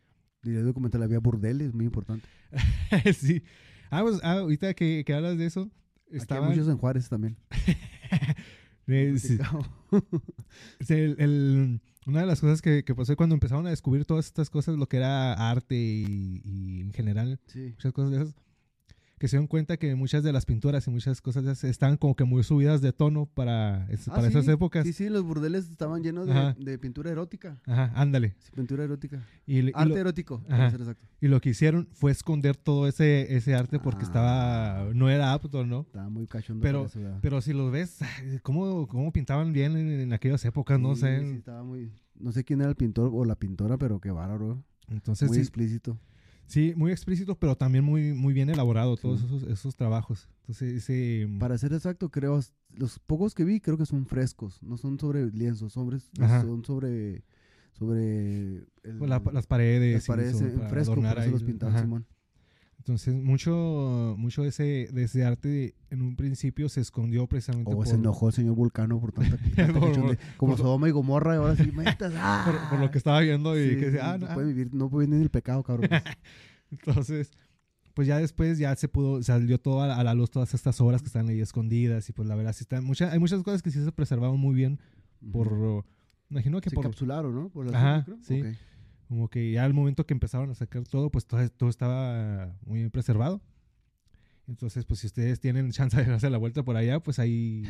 Diría 0.43 0.61
el 0.61 0.67
documental, 0.67 1.03
había 1.03 1.19
burdeles, 1.19 1.75
muy 1.75 1.85
importante. 1.87 2.29
sí. 3.15 3.43
Ah, 3.91 4.03
pues, 4.03 4.21
ah, 4.23 4.39
ahorita 4.39 4.73
que, 4.75 5.03
que 5.05 5.13
hablas 5.15 5.37
de 5.37 5.47
eso, 5.47 5.63
Aquí 5.63 6.13
hay 6.13 6.17
estaban... 6.19 6.49
muchos 6.51 6.69
en 6.69 6.77
Juárez 6.79 7.09
también. 7.09 7.37
eh, 8.87 9.15
sí, 9.19 9.37
Platicado. 9.37 9.65
sí, 10.81 10.95
el- 10.95 11.17
el- 11.19 11.81
una 12.11 12.21
de 12.21 12.27
las 12.27 12.41
cosas 12.41 12.61
que, 12.61 12.85
que 12.85 12.95
pasó 12.95 13.17
cuando 13.17 13.35
empezaron 13.35 13.67
a 13.67 13.71
descubrir 13.71 14.05
todas 14.05 14.27
estas 14.27 14.51
cosas, 14.51 14.77
lo 14.77 14.87
que 14.87 14.99
era 14.99 15.33
arte 15.51 15.75
y, 15.77 16.43
y 16.45 16.81
en 16.83 16.93
general 16.93 17.39
Sí. 17.47 17.71
muchas 17.71 17.93
cosas 17.93 18.11
de 18.11 18.17
esas, 18.19 18.35
que 19.21 19.29
se 19.29 19.37
dieron 19.37 19.49
cuenta 19.49 19.77
que 19.77 19.95
muchas 19.95 20.23
de 20.25 20.33
las 20.33 20.47
pinturas 20.47 20.87
y 20.87 20.91
muchas 20.91 21.21
cosas 21.21 21.63
estaban 21.63 21.99
como 21.99 22.17
que 22.17 22.25
muy 22.25 22.43
subidas 22.43 22.81
de 22.81 22.91
tono 22.95 23.27
para, 23.27 23.87
es- 23.91 24.09
Ah, 24.09 24.15
para 24.15 24.29
esas 24.29 24.49
épocas. 24.49 24.87
Sí, 24.87 24.95
sí, 24.95 25.11
los 25.11 25.23
burdeles 25.25 25.69
estaban 25.69 26.03
llenos 26.03 26.27
de, 26.27 26.55
de 26.59 26.79
pintura 26.79 27.11
erótica. 27.11 27.61
Ajá, 27.67 27.93
ándale. 27.95 28.35
Sí, 28.39 28.51
pintura 28.57 28.83
erótica. 28.85 29.23
Y, 29.47 29.59
Arte 29.75 29.91
lo, 29.91 29.97
erótico, 29.99 30.41
para 30.49 30.71
ser 30.71 30.81
exacto. 30.81 31.07
y 31.21 31.29
lo 31.29 31.39
que 31.43 31.51
hicieron 31.51 31.87
fue 31.93 32.13
esconder 32.13 32.57
todo 32.57 32.89
ese, 32.89 33.37
ese 33.37 33.55
arte 33.55 33.79
porque 33.79 34.05
Ah. 34.05 34.07
estaba, 34.07 34.91
no 34.95 35.11
era 35.11 35.35
apto, 35.35 35.67
¿no? 35.67 35.83
Estaba 35.83 36.09
muy 36.09 36.27
cachondo 36.27 36.63
Pero-. 36.63 36.89
Pero 37.21 37.43
si 37.43 37.53
lo 37.53 37.71
ves, 37.71 37.99
¿cómo, 38.43 38.89
cómo 38.89 39.13
pintaban 39.13 39.53
bien 39.53 39.77
en, 39.77 39.89
en 40.01 40.13
aquellas 40.15 40.43
épocas? 40.47 40.81
No 40.81 40.97
sé. 40.97 41.21
sí, 41.21 41.37
estaba 41.37 41.63
muy... 41.63 41.93
No 42.19 42.33
sé 42.33 42.43
quién 42.45 42.63
era 42.63 42.71
el 42.71 42.77
pintor 42.77 43.11
o 43.13 43.27
la 43.27 43.35
pintora, 43.35 43.77
pero 43.77 44.01
qué 44.01 44.11
bárbaro. 44.11 44.65
Entonces, 44.89 45.29
muy 45.29 45.37
sí, 45.37 45.43
explícito. 45.43 45.99
Sí, 46.51 46.75
muy 46.77 46.91
explícito, 46.93 47.35
pero 47.39 47.57
también 47.57 47.85
muy, 47.85 48.13
muy 48.13 48.35
bien 48.35 48.51
elaborado 48.51 48.97
todos 48.97 49.21
Sí. 49.21 49.27
esos, 49.27 49.43
esos 49.45 49.77
trabajos. 49.77 50.29
Entonces, 50.41 50.75
ese, 50.75 51.29
Para 51.39 51.57
ser 51.57 51.73
exacto, 51.73 52.11
creo, 52.11 52.39
los 52.75 52.99
pocos 52.99 53.35
que 53.35 53.45
vi, 53.45 53.61
creo 53.61 53.79
que 53.79 53.87
son 53.87 54.05
frescos, 54.07 54.63
no 54.63 54.77
son 54.77 54.99
sobre 54.99 55.27
lienzos, 55.31 55.77
Ajá. 56.19 56.43
son 56.43 56.65
sobre, 56.65 57.25
sobre 57.73 58.57
el- 58.83 58.99
pues, 58.99 59.09
la- 59.09 59.23
las 59.33 59.47
paredes, 59.47 59.95
las 59.95 60.07
paredes 60.07 60.41
en 60.41 60.69
fresco, 60.69 60.95
por 60.97 61.19
eso 61.19 61.31
los 61.31 61.43
pintaban. 61.43 61.81
Simón. 61.83 62.07
Entonces, 62.81 63.15
mucho, 63.15 64.15
mucho 64.17 64.43
de 64.43 64.49
ese, 64.49 64.89
de 64.91 65.05
ese 65.05 65.23
arte 65.23 65.75
en 65.91 66.01
un 66.01 66.17
principio 66.17 66.67
se 66.71 66.81
escondió 66.81 67.27
precisamente 67.27 67.71
O 67.71 67.77
por, 67.77 67.87
se 67.87 67.97
enojó 67.97 68.29
el 68.29 68.33
señor 68.33 68.55
Vulcano 68.55 68.99
por 68.99 69.13
tanta, 69.13 69.37
tanta 69.55 69.79
Por- 69.79 69.93
cachonde- 69.93 70.19
como 70.39 70.57
Sodoma 70.57 70.89
y 70.89 70.91
Gomorra, 70.91 71.35
y 71.35 71.37
ahora 71.37 71.57
sí, 71.57 71.71
metas, 71.73 72.15
por, 72.45 72.67
por 72.71 72.79
lo 72.81 72.91
que 72.91 72.97
estaba 72.97 73.21
viendo 73.21 73.55
y 73.59 73.75
Sí, 73.75 73.77
que 73.77 73.87
decía, 73.91 74.13
ah, 74.13 74.19
no, 74.19 74.27
no, 74.29 74.35
puede 74.35 74.47
vivir, 74.49 74.73
no 74.75 74.89
puede 74.89 75.07
vivir 75.07 75.19
en 75.19 75.23
el 75.25 75.31
pecado, 75.31 75.63
cabrón. 75.63 75.91
Entonces, 76.71 77.31
pues 77.93 78.09
ya 78.09 78.19
después 78.19 78.57
ya 78.59 78.75
se 78.77 78.89
pudo, 78.89 79.23
salió 79.23 79.59
todo 79.59 79.83
a, 79.83 80.03
la 80.03 80.15
luz 80.15 80.31
todas 80.31 80.55
estas 80.55 80.81
obras 80.81 81.03
que 81.03 81.09
están 81.09 81.29
ahí 81.29 81.41
escondidas 81.41 82.09
y 82.09 82.13
pues 82.15 82.27
la 82.29 82.35
verdad 82.35 82.55
sí 82.55 82.63
están, 82.65 82.83
mucha, 82.83 83.13
hay 83.13 83.19
muchas 83.19 83.43
cosas 83.43 83.63
que 83.63 83.71
sí 83.71 83.85
se 83.85 83.93
preservaron 83.93 84.41
muy 84.41 84.55
bien 84.55 84.81
por, 85.31 85.53
Ujú. 85.53 85.85
imagino 86.31 86.63
que 86.63 86.71
se 86.71 86.77
por, 86.77 86.87
encapsularon, 86.87 87.35
¿no? 87.35 87.49
Por 87.51 87.75
Ajá, 87.77 88.07
sí. 88.23 88.41
Ok. 88.41 88.47
Como 89.11 89.29
que 89.29 89.51
ya 89.51 89.65
al 89.65 89.75
momento 89.75 90.07
que 90.07 90.15
empezaron 90.15 90.51
a 90.51 90.55
sacar 90.55 90.85
todo, 90.85 91.11
pues 91.11 91.27
todo, 91.27 91.47
todo 91.51 91.69
estaba 91.69 92.57
muy 92.65 92.79
bien 92.79 92.93
preservado. 92.93 93.43
Entonces, 94.47 94.85
pues 94.85 95.01
si 95.01 95.09
ustedes 95.09 95.41
tienen 95.41 95.69
chance 95.73 95.97
de 95.97 96.05
darse 96.05 96.31
la 96.31 96.39
vuelta 96.39 96.63
por 96.63 96.77
allá, 96.77 97.01
pues 97.01 97.19
ahí, 97.19 97.65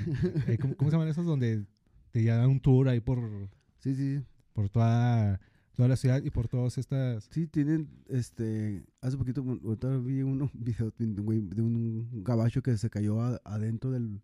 ahí 0.47 0.59
¿cómo, 0.59 0.77
cómo 0.77 0.91
se 0.91 0.97
llaman 0.97 1.09
esos? 1.09 1.25
Donde 1.25 1.65
te 2.11 2.23
dan 2.25 2.51
un 2.51 2.61
tour 2.61 2.91
ahí 2.91 3.01
por, 3.01 3.49
Sí, 3.79 3.95
sí, 3.95 4.23
por 4.53 4.69
toda, 4.69 5.41
toda 5.75 5.89
la 5.89 5.97
ciudad 5.97 6.23
y 6.23 6.29
por 6.29 6.47
todas 6.47 6.77
estas... 6.77 7.25
sí, 7.31 7.47
tienen, 7.47 7.89
este, 8.09 8.85
hace 9.01 9.17
poquito, 9.17 9.43
vi 9.43 10.21
un 10.21 10.51
video 10.53 10.93
de 10.99 11.63
un, 11.63 12.23
gabacho 12.23 12.61
que 12.61 12.77
se 12.77 12.91
cayó 12.91 13.19
a- 13.23 13.41
adentro 13.47 13.91
del, 13.91 14.21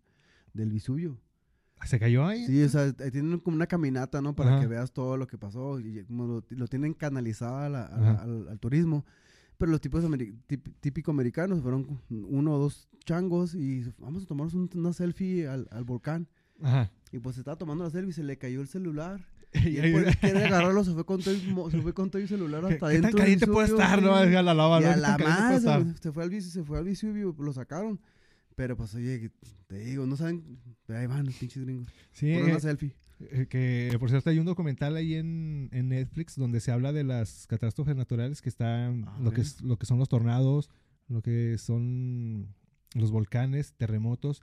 del 0.53 0.71
Vesubio. 0.71 1.17
¿Se 1.85 1.99
cayó 1.99 2.25
ahí? 2.25 2.45
Sí, 2.47 2.61
o 2.63 2.69
sea, 2.69 2.81
ahí 2.99 3.11
tienen 3.11 3.39
como 3.39 3.55
una 3.55 3.67
caminata, 3.67 4.21
¿no? 4.21 4.35
Para 4.35 4.51
Ajá. 4.53 4.61
que 4.61 4.67
veas 4.67 4.91
todo 4.91 5.15
lo 5.17 5.27
que 5.27 5.37
pasó 5.37 5.79
y 5.79 6.03
como 6.05 6.25
lo, 6.25 6.43
lo 6.49 6.67
tienen 6.67 6.93
canalizado 6.93 7.57
a 7.57 7.69
la- 7.69 7.85
a 7.85 7.97
la- 7.99 8.11
al, 8.23 8.47
al 8.49 8.59
turismo. 8.59 9.05
Pero 9.57 9.71
los 9.71 9.81
tipos 9.81 10.03
ameri- 10.03 10.35
típico 10.79 11.11
americanos 11.11 11.61
fueron 11.61 11.99
uno 12.09 12.55
o 12.55 12.59
dos 12.59 12.89
changos 13.05 13.55
y 13.55 13.91
vamos 13.99 14.23
a 14.23 14.25
tomarnos 14.27 14.53
un- 14.53 14.69
una 14.75 14.93
selfie 14.93 15.47
al, 15.47 15.67
al 15.71 15.83
volcán. 15.83 16.27
Ajá. 16.61 16.91
Y 17.11 17.19
pues 17.19 17.35
se 17.35 17.41
estaba 17.41 17.57
tomando 17.57 17.83
la 17.83 17.89
selfie 17.89 18.09
y 18.09 18.13
se 18.13 18.23
le 18.23 18.37
cayó 18.37 18.61
el 18.61 18.67
celular. 18.67 19.25
Y 19.53 19.77
él 19.77 20.13
quiere 20.19 20.45
agarrarlo, 20.45 20.83
se 20.83 20.91
fue 20.93 21.05
con 21.05 21.21
todo 21.21 21.33
se 21.71 21.81
fue 21.81 21.93
con 21.93 22.09
todo 22.11 22.21
el 22.21 22.27
celular 22.27 22.61
¿Qué, 22.67 22.73
hasta 22.73 22.87
qué 22.89 22.95
tan 22.95 23.05
adentro. 23.05 23.07
del 23.07 23.15
caliente 23.17 23.47
puede 23.47 23.67
estar, 23.67 24.01
no? 24.03 24.13
A 24.13 24.25
la 24.25 24.53
lava, 24.53 24.81
Y 24.81 24.83
¿no? 24.83 24.89
a 24.89 24.93
¿Qué 24.95 24.99
la 24.99 25.17
tan 25.17 25.53
estar? 25.53 25.83
se, 25.85 25.97
se 26.01 26.11
fue 26.11 26.23
al 26.23 26.29
Vis- 26.29 26.51
se 26.51 26.63
fue 26.63 26.77
al 26.79 26.83
Vesubio, 26.83 27.33
lo 27.39 27.53
sacaron. 27.53 27.97
Pero 28.57 28.75
pues 28.75 28.93
oye, 28.95 29.29
te 29.67 29.77
digo, 29.77 30.07
no 30.07 30.15
saben, 30.17 30.57
ahí 30.89 31.05
van 31.05 31.25
los 31.27 31.35
pinches 31.35 31.63
gringos. 31.63 31.87
Sí, 32.11 32.33
Por 32.33 32.41
eh, 32.41 32.51
una 32.51 32.59
selfie. 32.59 32.91
eh, 33.19 33.45
que 33.47 33.95
por 33.99 34.09
cierto 34.09 34.31
hay 34.31 34.39
un 34.39 34.47
documental 34.47 34.95
ahí 34.95 35.13
en, 35.13 35.69
en 35.71 35.89
Netflix 35.89 36.35
donde 36.35 36.59
se 36.59 36.71
habla 36.71 36.91
de 36.91 37.03
las 37.03 37.45
catástrofes 37.45 37.95
naturales 37.95 38.41
que 38.41 38.49
están, 38.49 39.05
Ah, 39.07 39.19
lo, 39.21 39.31
que 39.31 39.41
es, 39.41 39.61
lo 39.61 39.77
que 39.77 39.85
son 39.85 39.99
los 39.99 40.09
tornados, 40.09 40.71
lo 41.07 41.21
que 41.21 41.59
son 41.59 42.47
los 42.95 43.11
volcanes, 43.11 43.73
terremotos, 43.77 44.41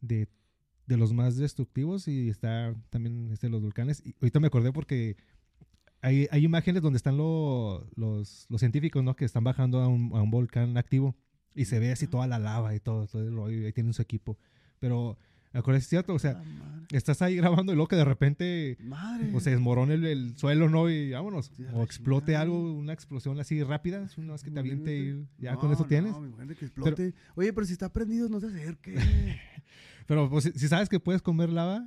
de, 0.00 0.26
de 0.88 0.96
los 0.96 1.12
más 1.12 1.36
destructivos 1.36 2.08
y 2.08 2.28
está 2.30 2.74
también 2.90 3.30
este, 3.30 3.48
los 3.48 3.62
volcanes. 3.62 4.02
Y 4.04 4.16
ahorita 4.20 4.40
me 4.40 4.48
acordé 4.48 4.72
porque 4.72 5.16
hay, 6.00 6.26
hay 6.32 6.44
imágenes 6.44 6.82
donde 6.82 6.96
están 6.96 7.16
lo- 7.16 7.86
los, 7.94 8.46
los 8.48 8.60
científicos, 8.60 9.04
¿no? 9.04 9.14
Que 9.14 9.24
están 9.24 9.44
bajando 9.44 9.80
a 9.80 9.86
un, 9.86 10.10
a 10.16 10.20
un 10.22 10.32
volcán 10.32 10.76
activo 10.76 11.14
y 11.54 11.64
se 11.66 11.78
ve 11.78 11.92
así 11.92 12.06
toda 12.06 12.26
la 12.26 12.38
lava 12.38 12.74
y 12.74 12.80
todo, 12.80 13.06
todo 13.06 13.22
el 13.22 13.34
rollo, 13.34 13.58
y 13.60 13.64
ahí 13.66 13.72
tienen 13.72 13.92
su 13.92 14.02
equipo. 14.02 14.38
Pero, 14.80 15.16
acuérdate, 15.52 15.82
es 15.82 15.88
cierto, 15.88 16.14
o 16.14 16.18
sea, 16.18 16.42
estás 16.90 17.22
ahí 17.22 17.36
grabando 17.36 17.72
y 17.72 17.76
luego 17.76 17.88
que 17.88 17.96
de 17.96 18.04
repente 18.04 18.76
Madre. 18.80 19.30
o 19.34 19.40
se 19.40 19.50
desmorona 19.50 19.94
el, 19.94 20.04
el 20.04 20.36
suelo, 20.36 20.68
¿no? 20.68 20.90
Y 20.90 21.10
vámonos. 21.12 21.50
Sí, 21.56 21.64
o 21.72 21.82
explote 21.82 22.26
chingada. 22.26 22.42
algo, 22.42 22.72
una 22.74 22.92
explosión 22.92 23.38
así 23.38 23.62
rápida, 23.62 24.02
es 24.04 24.18
una 24.18 24.32
vez 24.32 24.42
que 24.42 24.50
te 24.50 24.58
aviente 24.60 24.96
y 24.98 25.26
ya 25.38 25.52
No, 25.52 25.58
con 25.60 25.72
eso 25.72 25.84
tienes. 25.84 26.12
No, 26.12 26.20
mi 26.20 26.28
mujer, 26.30 26.46
que 26.56 26.64
explote. 26.64 27.14
Oye, 27.34 27.52
pero 27.52 27.66
si 27.66 27.72
está 27.72 27.92
prendido, 27.92 28.28
no 28.28 28.40
se 28.40 28.46
acerque. 28.46 28.94
Pero 30.06 30.28
pues, 30.28 30.44
si, 30.44 30.52
si 30.58 30.66
sabes 30.68 30.88
que 30.88 30.98
puedes 30.98 31.22
comer 31.22 31.48
lava 31.50 31.86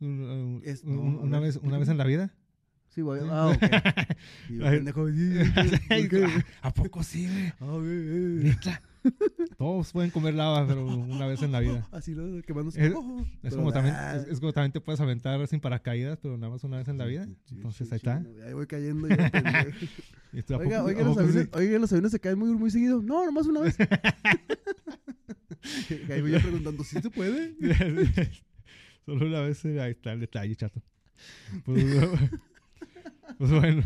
un- 0.00 0.62
Es- 0.64 0.82
no, 0.82 0.98
una, 1.02 1.38
ver, 1.40 1.48
vez, 1.52 1.60
una 1.62 1.76
vez 1.78 1.88
en 1.90 1.98
la 1.98 2.04
vida. 2.04 2.32
Sí, 2.88 3.02
voy. 3.02 3.20
Ah, 3.30 3.48
ok. 3.54 3.62
Y 4.48 4.56
yo, 4.56 4.64
pendejo. 4.70 5.04
¿A 6.62 6.72
poco 6.72 7.02
sí, 7.02 7.26
güey? 7.28 7.52
Ah, 7.60 7.76
güey, 7.76 8.48
eh. 8.48 8.56
Todos 9.58 9.92
pueden 9.92 10.10
comer 10.10 10.34
lava, 10.34 10.66
pero 10.66 10.84
una 10.86 11.26
vez 11.26 11.42
en 11.42 11.52
la 11.52 11.60
vida. 11.60 11.86
Así, 11.92 12.12
¿no? 12.14 12.42
Quemándose. 12.42 12.84
Es- 12.84 12.92
Es 13.42 13.54
como, 13.54 13.72
también, 13.72 13.94
es, 14.16 14.26
es 14.28 14.40
como 14.40 14.52
también 14.52 14.72
te 14.72 14.80
puedes 14.80 15.00
aventar 15.00 15.46
sin 15.48 15.60
paracaídas, 15.60 16.18
pero 16.20 16.36
nada 16.36 16.52
más 16.52 16.64
una 16.64 16.78
vez 16.78 16.88
en 16.88 16.98
la 16.98 17.04
vida. 17.06 17.26
Entonces 17.50 17.90
ahí 17.92 17.96
está. 17.96 18.22
Ahí 18.46 18.52
voy 18.52 18.66
cayendo 18.66 19.08
yo. 19.08 19.16
Y 20.32 20.42
tú, 20.42 20.54
¿a 20.54 20.58
Oiga, 20.58 20.84
oiga, 20.84 21.02
los 21.02 21.18
aviones, 21.18 21.48
oiga, 21.52 21.78
los 21.80 21.90
aviones 21.92 22.12
se 22.12 22.20
caen 22.20 22.38
muy, 22.38 22.50
muy 22.52 22.70
seguido. 22.70 23.02
No, 23.02 23.24
nomás 23.26 23.46
una 23.46 23.60
vez. 23.62 23.76
Ahí 26.10 26.20
voy 26.20 26.30
yo 26.32 26.40
preguntando, 26.40 26.84
¿sí 26.84 27.00
se 27.00 27.10
puede? 27.10 27.54
Solo 29.04 29.26
una 29.26 29.40
vez 29.40 29.64
eh, 29.64 29.80
ahí 29.80 29.90
está 29.92 30.12
el 30.12 30.20
detalle, 30.20 30.54
chato. 30.56 30.80
Pues, 31.64 31.84
pues 33.38 33.50
bueno. 33.50 33.82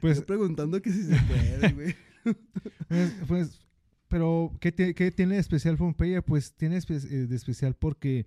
Pues, 0.00 0.18
Yo 0.18 0.26
preguntando 0.26 0.82
que 0.82 0.90
si 0.90 1.04
se 1.04 1.16
puede, 1.22 1.72
güey. 1.72 1.94
pues, 2.88 3.12
pues, 3.28 3.60
pero 4.12 4.52
¿qué, 4.60 4.74
tie- 4.76 4.94
qué 4.94 5.10
tiene 5.10 5.36
de 5.36 5.40
especial 5.40 5.78
Pompeya? 5.78 6.20
Pues 6.20 6.54
tiene 6.54 6.76
eh, 6.76 7.26
de 7.26 7.34
especial 7.34 7.74
porque 7.74 8.26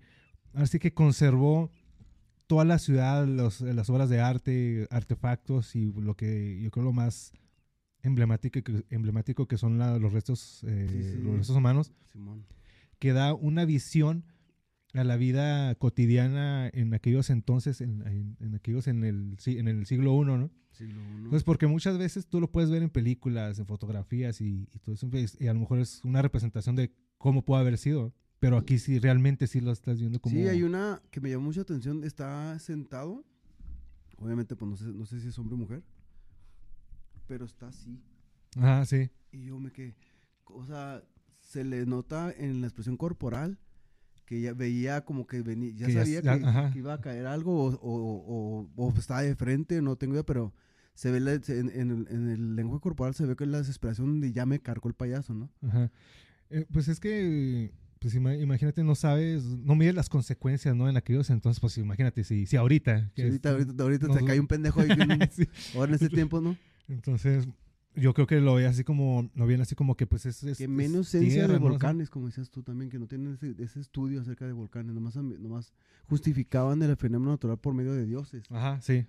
así 0.52 0.80
que 0.80 0.92
conservó 0.92 1.70
toda 2.48 2.64
la 2.64 2.78
ciudad, 2.80 3.24
los- 3.26 3.60
las 3.60 3.88
obras 3.88 4.08
de 4.08 4.20
arte, 4.20 4.88
artefactos 4.90 5.76
y 5.76 5.92
lo 5.92 6.14
que 6.16 6.60
yo 6.60 6.72
creo 6.72 6.84
lo 6.84 6.92
más 6.92 7.32
emblemático 8.02 8.60
que, 8.62 8.84
emblemático 8.90 9.46
que 9.46 9.56
son 9.58 9.78
la- 9.78 9.98
los 10.00 10.12
restos 10.12 10.64
eh, 10.66 10.86
Sí, 10.90 11.02
sí. 11.04 11.22
los 11.22 11.36
restos 11.38 11.56
humanos 11.56 11.92
Simón. 12.12 12.44
que 12.98 13.12
da 13.12 13.32
una 13.32 13.64
visión 13.64 14.24
a 14.98 15.04
la 15.04 15.16
vida 15.16 15.74
cotidiana 15.76 16.68
en 16.72 16.92
aquellos 16.94 17.30
entonces, 17.30 17.80
en, 17.80 18.06
en- 18.06 18.36
en 18.40 18.54
aquellos 18.54 18.86
en 18.88 19.04
el, 19.04 19.36
en 19.46 19.68
el 19.68 19.86
siglo 19.86 20.20
I, 20.22 20.24
¿no? 20.26 20.50
Siglo 20.72 21.00
I. 21.00 21.28
Pues 21.30 21.42
porque 21.44 21.66
muchas 21.66 21.98
veces 21.98 22.26
tú 22.26 22.40
lo 22.40 22.50
puedes 22.50 22.70
ver 22.70 22.82
en 22.82 22.90
películas, 22.90 23.58
en 23.58 23.66
fotografías 23.66 24.40
y, 24.40 24.68
y 24.74 24.78
todo 24.78 24.94
eso, 24.94 25.08
pues, 25.08 25.36
y 25.40 25.46
a 25.48 25.54
lo 25.54 25.60
mejor 25.60 25.78
es 25.80 26.02
una 26.04 26.22
representación 26.22 26.76
de 26.76 26.92
cómo 27.18 27.44
puede 27.44 27.62
haber 27.62 27.78
sido, 27.78 28.12
pero 28.38 28.58
aquí 28.58 28.78
sí, 28.78 28.98
realmente 28.98 29.46
sí 29.46 29.60
lo 29.60 29.72
estás 29.72 29.98
viendo 29.98 30.20
como... 30.20 30.34
Sí, 30.34 30.46
hay 30.46 30.62
una 30.62 31.00
que 31.10 31.20
me 31.20 31.30
llamó 31.30 31.44
mucha 31.46 31.62
atención. 31.62 32.04
Está 32.04 32.58
sentado. 32.58 33.24
Obviamente, 34.18 34.54
pues 34.56 34.70
no 34.70 34.76
sé, 34.76 34.84
no 34.84 35.06
sé 35.06 35.20
si 35.20 35.28
es 35.28 35.38
hombre 35.38 35.54
o 35.54 35.58
mujer. 35.58 35.82
Pero 37.26 37.44
está 37.46 37.68
así. 37.68 37.98
Ah, 38.58 38.84
sí. 38.86 39.10
Y 39.32 39.46
yo 39.46 39.58
me 39.58 39.72
quedé. 39.72 39.96
O 40.44 40.64
sea, 40.66 41.02
se 41.40 41.64
le 41.64 41.86
nota 41.86 42.32
en 42.36 42.60
la 42.60 42.66
expresión 42.66 42.96
corporal 42.98 43.58
que 44.26 44.40
ya 44.42 44.52
veía 44.52 45.04
como 45.04 45.26
que 45.26 45.40
venía. 45.42 45.72
Ya 45.74 45.86
Que 45.86 45.92
sabía 45.94 46.20
ya- 46.20 46.34
que, 46.66 46.72
que 46.72 46.78
iba 46.80 46.92
a 46.92 47.00
caer 47.00 47.26
algo 47.26 47.64
o, 47.64 47.68
o, 47.76 48.66
o- 48.76 48.86
o 48.88 48.94
estaba 48.98 49.22
de 49.22 49.34
frente, 49.36 49.80
no 49.80 49.96
tengo 49.96 50.12
idea, 50.14 50.24
pero 50.26 50.52
se 50.94 51.10
ve 51.10 51.20
la- 51.20 51.32
en, 51.34 51.70
en 51.70 51.90
el, 51.90 52.06
en 52.10 52.28
el 52.30 52.56
lenguaje 52.56 52.82
corporal 52.82 53.14
se 53.14 53.24
ve 53.24 53.36
que 53.36 53.46
la 53.46 53.58
desesperación 53.58 54.20
de 54.20 54.32
ya 54.32 54.44
me 54.44 54.58
cargó 54.60 54.88
el 54.88 54.94
payaso, 54.94 55.32
¿no? 55.34 55.50
Ajá. 55.62 55.90
Eh, 56.50 56.64
pues 56.72 56.88
es 56.88 57.00
que, 57.00 57.72
pues 57.98 58.14
ima- 58.14 58.34
imagínate, 58.40 58.82
no 58.84 58.94
sabes, 58.94 59.44
no 59.44 59.74
mides 59.74 59.94
las 59.94 60.08
consecuencias, 60.08 60.74
¿no? 60.76 60.88
En 60.88 60.96
aquellos 60.96 61.30
entonces, 61.30 61.60
pues 61.60 61.76
imagínate, 61.78 62.24
si, 62.24 62.46
si 62.46 62.56
ahorita... 62.56 63.10
Que 63.14 63.24
ahorita, 63.24 63.50
es- 63.50 63.54
ahorita, 63.66 63.82
ahorita 63.82 64.06
nos- 64.08 64.18
te 64.18 64.24
cae 64.24 64.40
un 64.40 64.46
pendejo 64.46 64.80
ahí. 64.80 64.88
que- 64.88 64.96
Sí. 65.32 65.48
ahora 65.74 65.90
en 65.90 65.94
ese 65.96 66.08
tiempo, 66.08 66.40
¿no? 66.40 66.56
Entonces, 66.88 67.46
yo 67.96 68.14
creo 68.14 68.26
que 68.26 68.40
lo 68.40 68.54
veía 68.54 68.68
así 68.68 68.84
como, 68.84 69.30
lo 69.34 69.46
veían 69.46 69.62
así 69.62 69.74
como 69.74 69.96
que 69.96 70.06
pues 70.06 70.26
es, 70.26 70.42
es- 70.44 70.58
Que 70.58 70.68
menos 70.68 71.08
ciencia 71.08 71.48
de 71.48 71.58
volcanes, 71.58 72.10
como 72.10 72.26
decías 72.26 72.50
tú 72.50 72.62
también, 72.62 72.90
que 72.90 72.98
no 72.98 73.06
tienen 73.06 73.34
ese, 73.34 73.54
ese 73.62 73.80
estudio 73.80 74.20
acerca 74.20 74.46
de 74.46 74.52
volcanes, 74.52 74.94
nomás, 74.94 75.16
nomás 75.16 75.72
justificaban 76.06 76.82
el 76.82 76.96
fenómeno 76.96 77.32
natural 77.32 77.58
por 77.58 77.74
medio 77.74 77.92
de 77.92 78.06
dioses. 78.06 78.44
Ajá, 78.50 78.80
sí. 78.80 79.06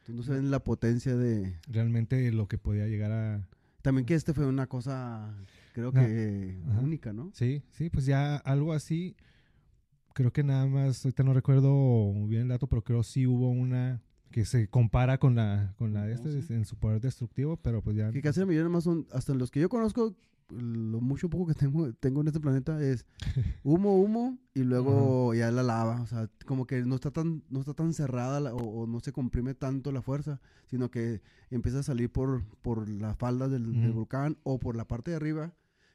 Entonces 0.00 0.14
no 0.16 0.22
saben 0.24 0.50
la 0.50 0.64
potencia 0.64 1.14
de... 1.16 1.56
Realmente 1.68 2.32
lo 2.32 2.48
que 2.48 2.58
podía 2.58 2.86
llegar 2.88 3.12
a... 3.12 3.48
También 3.82 4.04
que 4.06 4.14
este 4.14 4.32
fue 4.34 4.46
una 4.46 4.66
cosa, 4.66 5.34
creo 5.74 5.92
que 5.92 6.56
ajá. 6.68 6.80
única, 6.80 7.12
¿no? 7.12 7.30
Sí, 7.34 7.62
sí, 7.70 7.90
pues 7.90 8.06
ya 8.06 8.36
algo 8.36 8.72
así. 8.72 9.16
Creo 10.14 10.32
que 10.32 10.42
nada 10.44 10.66
más, 10.66 11.04
ahorita 11.04 11.22
no 11.22 11.32
recuerdo 11.34 12.12
bien 12.26 12.42
el 12.42 12.48
dato, 12.48 12.66
pero 12.66 12.82
creo 12.82 13.02
sí 13.02 13.26
hubo 13.26 13.50
una 13.50 14.00
que 14.32 14.44
se 14.44 14.66
compara 14.68 15.18
con 15.18 15.34
la, 15.36 15.74
con 15.78 15.92
la 15.94 16.02
de 16.04 16.12
Oh, 16.12 16.16
este 16.16 16.42
sí. 16.42 16.52
en 16.54 16.64
su 16.64 16.76
poder 16.76 17.00
destructivo, 17.00 17.56
pero 17.58 17.82
pues 17.82 17.96
ya... 17.96 18.10
Que 18.10 18.20
casi 18.22 18.40
la 18.40 18.46
mayoría 18.46 18.64
nomás 18.64 18.84
son, 18.84 19.06
hasta 19.12 19.32
los 19.34 19.50
que 19.52 19.60
yo 19.60 19.68
conozco, 19.68 20.14
lo 20.50 21.00
mucho 21.00 21.30
poco 21.30 21.46
que 21.46 21.54
tengo, 21.54 21.92
tengo 21.94 22.20
en 22.20 22.26
este 22.26 22.40
planeta 22.40 22.82
es 22.82 23.06
humo, 23.62 23.96
humo 24.02 24.38
y 24.54 24.64
luego 24.64 25.32
ya 25.34 25.50
la 25.50 25.62
lava. 25.62 26.00
O 26.02 26.06
sea, 26.06 26.28
como 26.46 26.66
que 26.66 26.82
no 26.84 26.96
está 26.96 27.10
tan, 27.10 27.42
no 27.48 27.60
está 27.60 27.72
tan 27.74 27.92
cerrada 27.94 28.40
la- 28.40 28.54
o, 28.54 28.82
o 28.82 28.86
no 28.86 29.00
se 29.00 29.12
comprime 29.12 29.54
tanto 29.54 29.92
la 29.92 30.02
fuerza, 30.02 30.40
sino 30.66 30.90
que 30.90 31.22
empieza 31.50 31.78
a 31.78 31.82
salir 31.82 32.10
por, 32.10 32.44
por 32.62 32.88
la 32.88 33.14
falda 33.14 33.48
del, 33.48 33.92
volcán 33.92 34.36
o 34.42 34.58
por 34.58 34.76
la 34.76 34.86
parte 34.86 35.10
de 35.12 35.16
arriba 35.18 35.52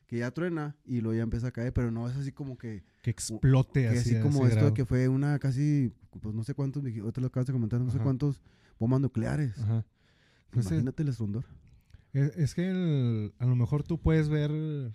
que 0.07 0.17
ya 0.19 0.31
truena 0.31 0.75
y 0.85 1.01
luego 1.01 1.17
ya 1.17 1.23
empieza 1.23 1.47
a 1.47 1.51
caer, 1.51 1.73
pero 1.73 1.91
no 1.91 2.09
es 2.09 2.15
así 2.15 2.31
como 2.31 2.57
que, 2.57 2.83
que 3.01 3.11
explote 3.11 3.81
que 3.83 3.87
así. 3.89 4.15
así 4.15 4.21
como 4.21 4.43
esto 4.45 4.55
grado. 4.55 4.73
que 4.73 4.85
fue 4.85 5.07
una 5.09 5.37
casi, 5.37 5.91
pues 6.21 6.33
no 6.33 6.43
sé 6.43 6.53
cuántos, 6.53 6.83
ahorita 6.83 7.21
lo 7.21 7.27
acabas 7.27 7.47
de 7.47 7.53
comentar, 7.53 7.79
no 7.81 7.89
sé 7.91 7.97
Ajá. 7.97 8.03
cuántos 8.05 8.41
bombas 8.79 9.01
nucleares. 9.01 9.57
Ajá. 9.59 9.85
Pues 10.49 10.65
es- 10.65 10.71
Imagínate 10.71 11.03
el 11.03 11.09
estrondor. 11.09 11.45
Es, 12.13 12.35
es 12.37 12.55
que 12.55 12.69
el- 12.69 13.33
a 13.37 13.45
lo 13.45 13.55
mejor 13.57 13.83
tú 13.83 13.99
puedes 14.01 14.29
ver, 14.29 14.49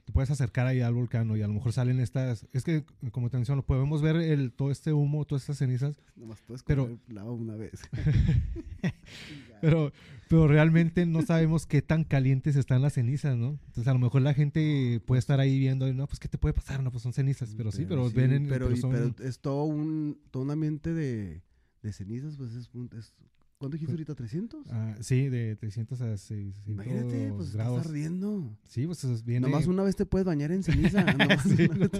te 0.04 0.12
puedes 0.12 0.30
acercar 0.30 0.66
ahí 0.66 0.80
al 0.80 0.94
volcán 0.94 1.28
y 1.36 1.42
a 1.42 1.46
lo 1.46 1.52
mejor 1.52 1.72
salen 1.74 2.00
estas, 2.00 2.46
es 2.52 2.64
que 2.64 2.84
como 3.12 3.28
te 3.28 3.36
menciono, 3.36 3.62
podemos 3.64 4.00
ver 4.00 4.16
el, 4.16 4.50
todo 4.50 4.70
este 4.70 4.94
humo, 4.94 5.24
todas 5.26 5.42
estas 5.42 5.58
cenizas, 5.58 5.94
Nomás 6.16 6.40
puedes 6.40 6.62
Pero- 6.62 6.98
lava 7.08 7.30
una 7.32 7.54
vez. 7.54 7.82
pero, 9.62 9.92
pero 10.28 10.46
realmente 10.46 11.06
no 11.06 11.22
sabemos 11.22 11.66
qué 11.66 11.80
tan 11.80 12.04
calientes 12.04 12.56
están 12.56 12.82
las 12.82 12.92
cenizas, 12.92 13.36
¿no? 13.38 13.58
Entonces 13.68 13.88
a 13.88 13.94
lo 13.94 13.98
mejor 13.98 14.20
la 14.20 14.34
gente 14.34 15.00
puede 15.06 15.18
estar 15.20 15.40
ahí 15.40 15.58
viendo, 15.58 15.90
no, 15.94 16.06
pues 16.06 16.18
¿qué 16.20 16.28
te 16.28 16.36
puede 16.36 16.52
pasar? 16.52 16.82
No, 16.82 16.90
pues 16.90 17.02
son 17.02 17.14
cenizas, 17.14 17.54
pero 17.56 17.72
sí, 17.72 17.86
pero, 17.88 18.10
ven 18.10 18.32
en- 18.32 18.48
pero, 18.48 18.66
pero 18.68 18.76
y- 18.76 18.82
pero 18.82 19.14
es 19.26 19.38
todo 19.40 19.64
un, 19.64 20.18
todo 20.30 20.42
un 20.42 20.50
ambiente 20.50 20.92
de, 20.92 21.40
de 21.82 21.92
cenizas, 21.94 22.36
pues 22.36 22.52
es, 22.54 22.68
es- 22.98 23.14
¿cuánto 23.58 23.76
dijiste 23.76 23.92
ahorita? 23.92 24.14
¿300? 24.16 24.62
ah, 24.72 24.96
sí, 25.00 25.28
de 25.28 25.54
300 25.54 26.00
a 26.00 26.16
600 26.16 26.66
Imagínate, 26.66 27.32
pues 27.36 27.52
grados. 27.52 27.76
estás 27.78 27.90
ardiendo. 27.90 28.58
Sí, 28.68 28.86
pues 28.86 29.04
es- 29.04 29.24
viene... 29.24 29.46
Nomás 29.48 29.66
una 29.68 29.84
vez 29.84 29.94
te 29.94 30.04
puedes 30.04 30.26
bañar 30.26 30.50
en 30.50 30.62
ceniza. 30.64 31.04
Sí, 31.44 31.68
vez 31.68 31.90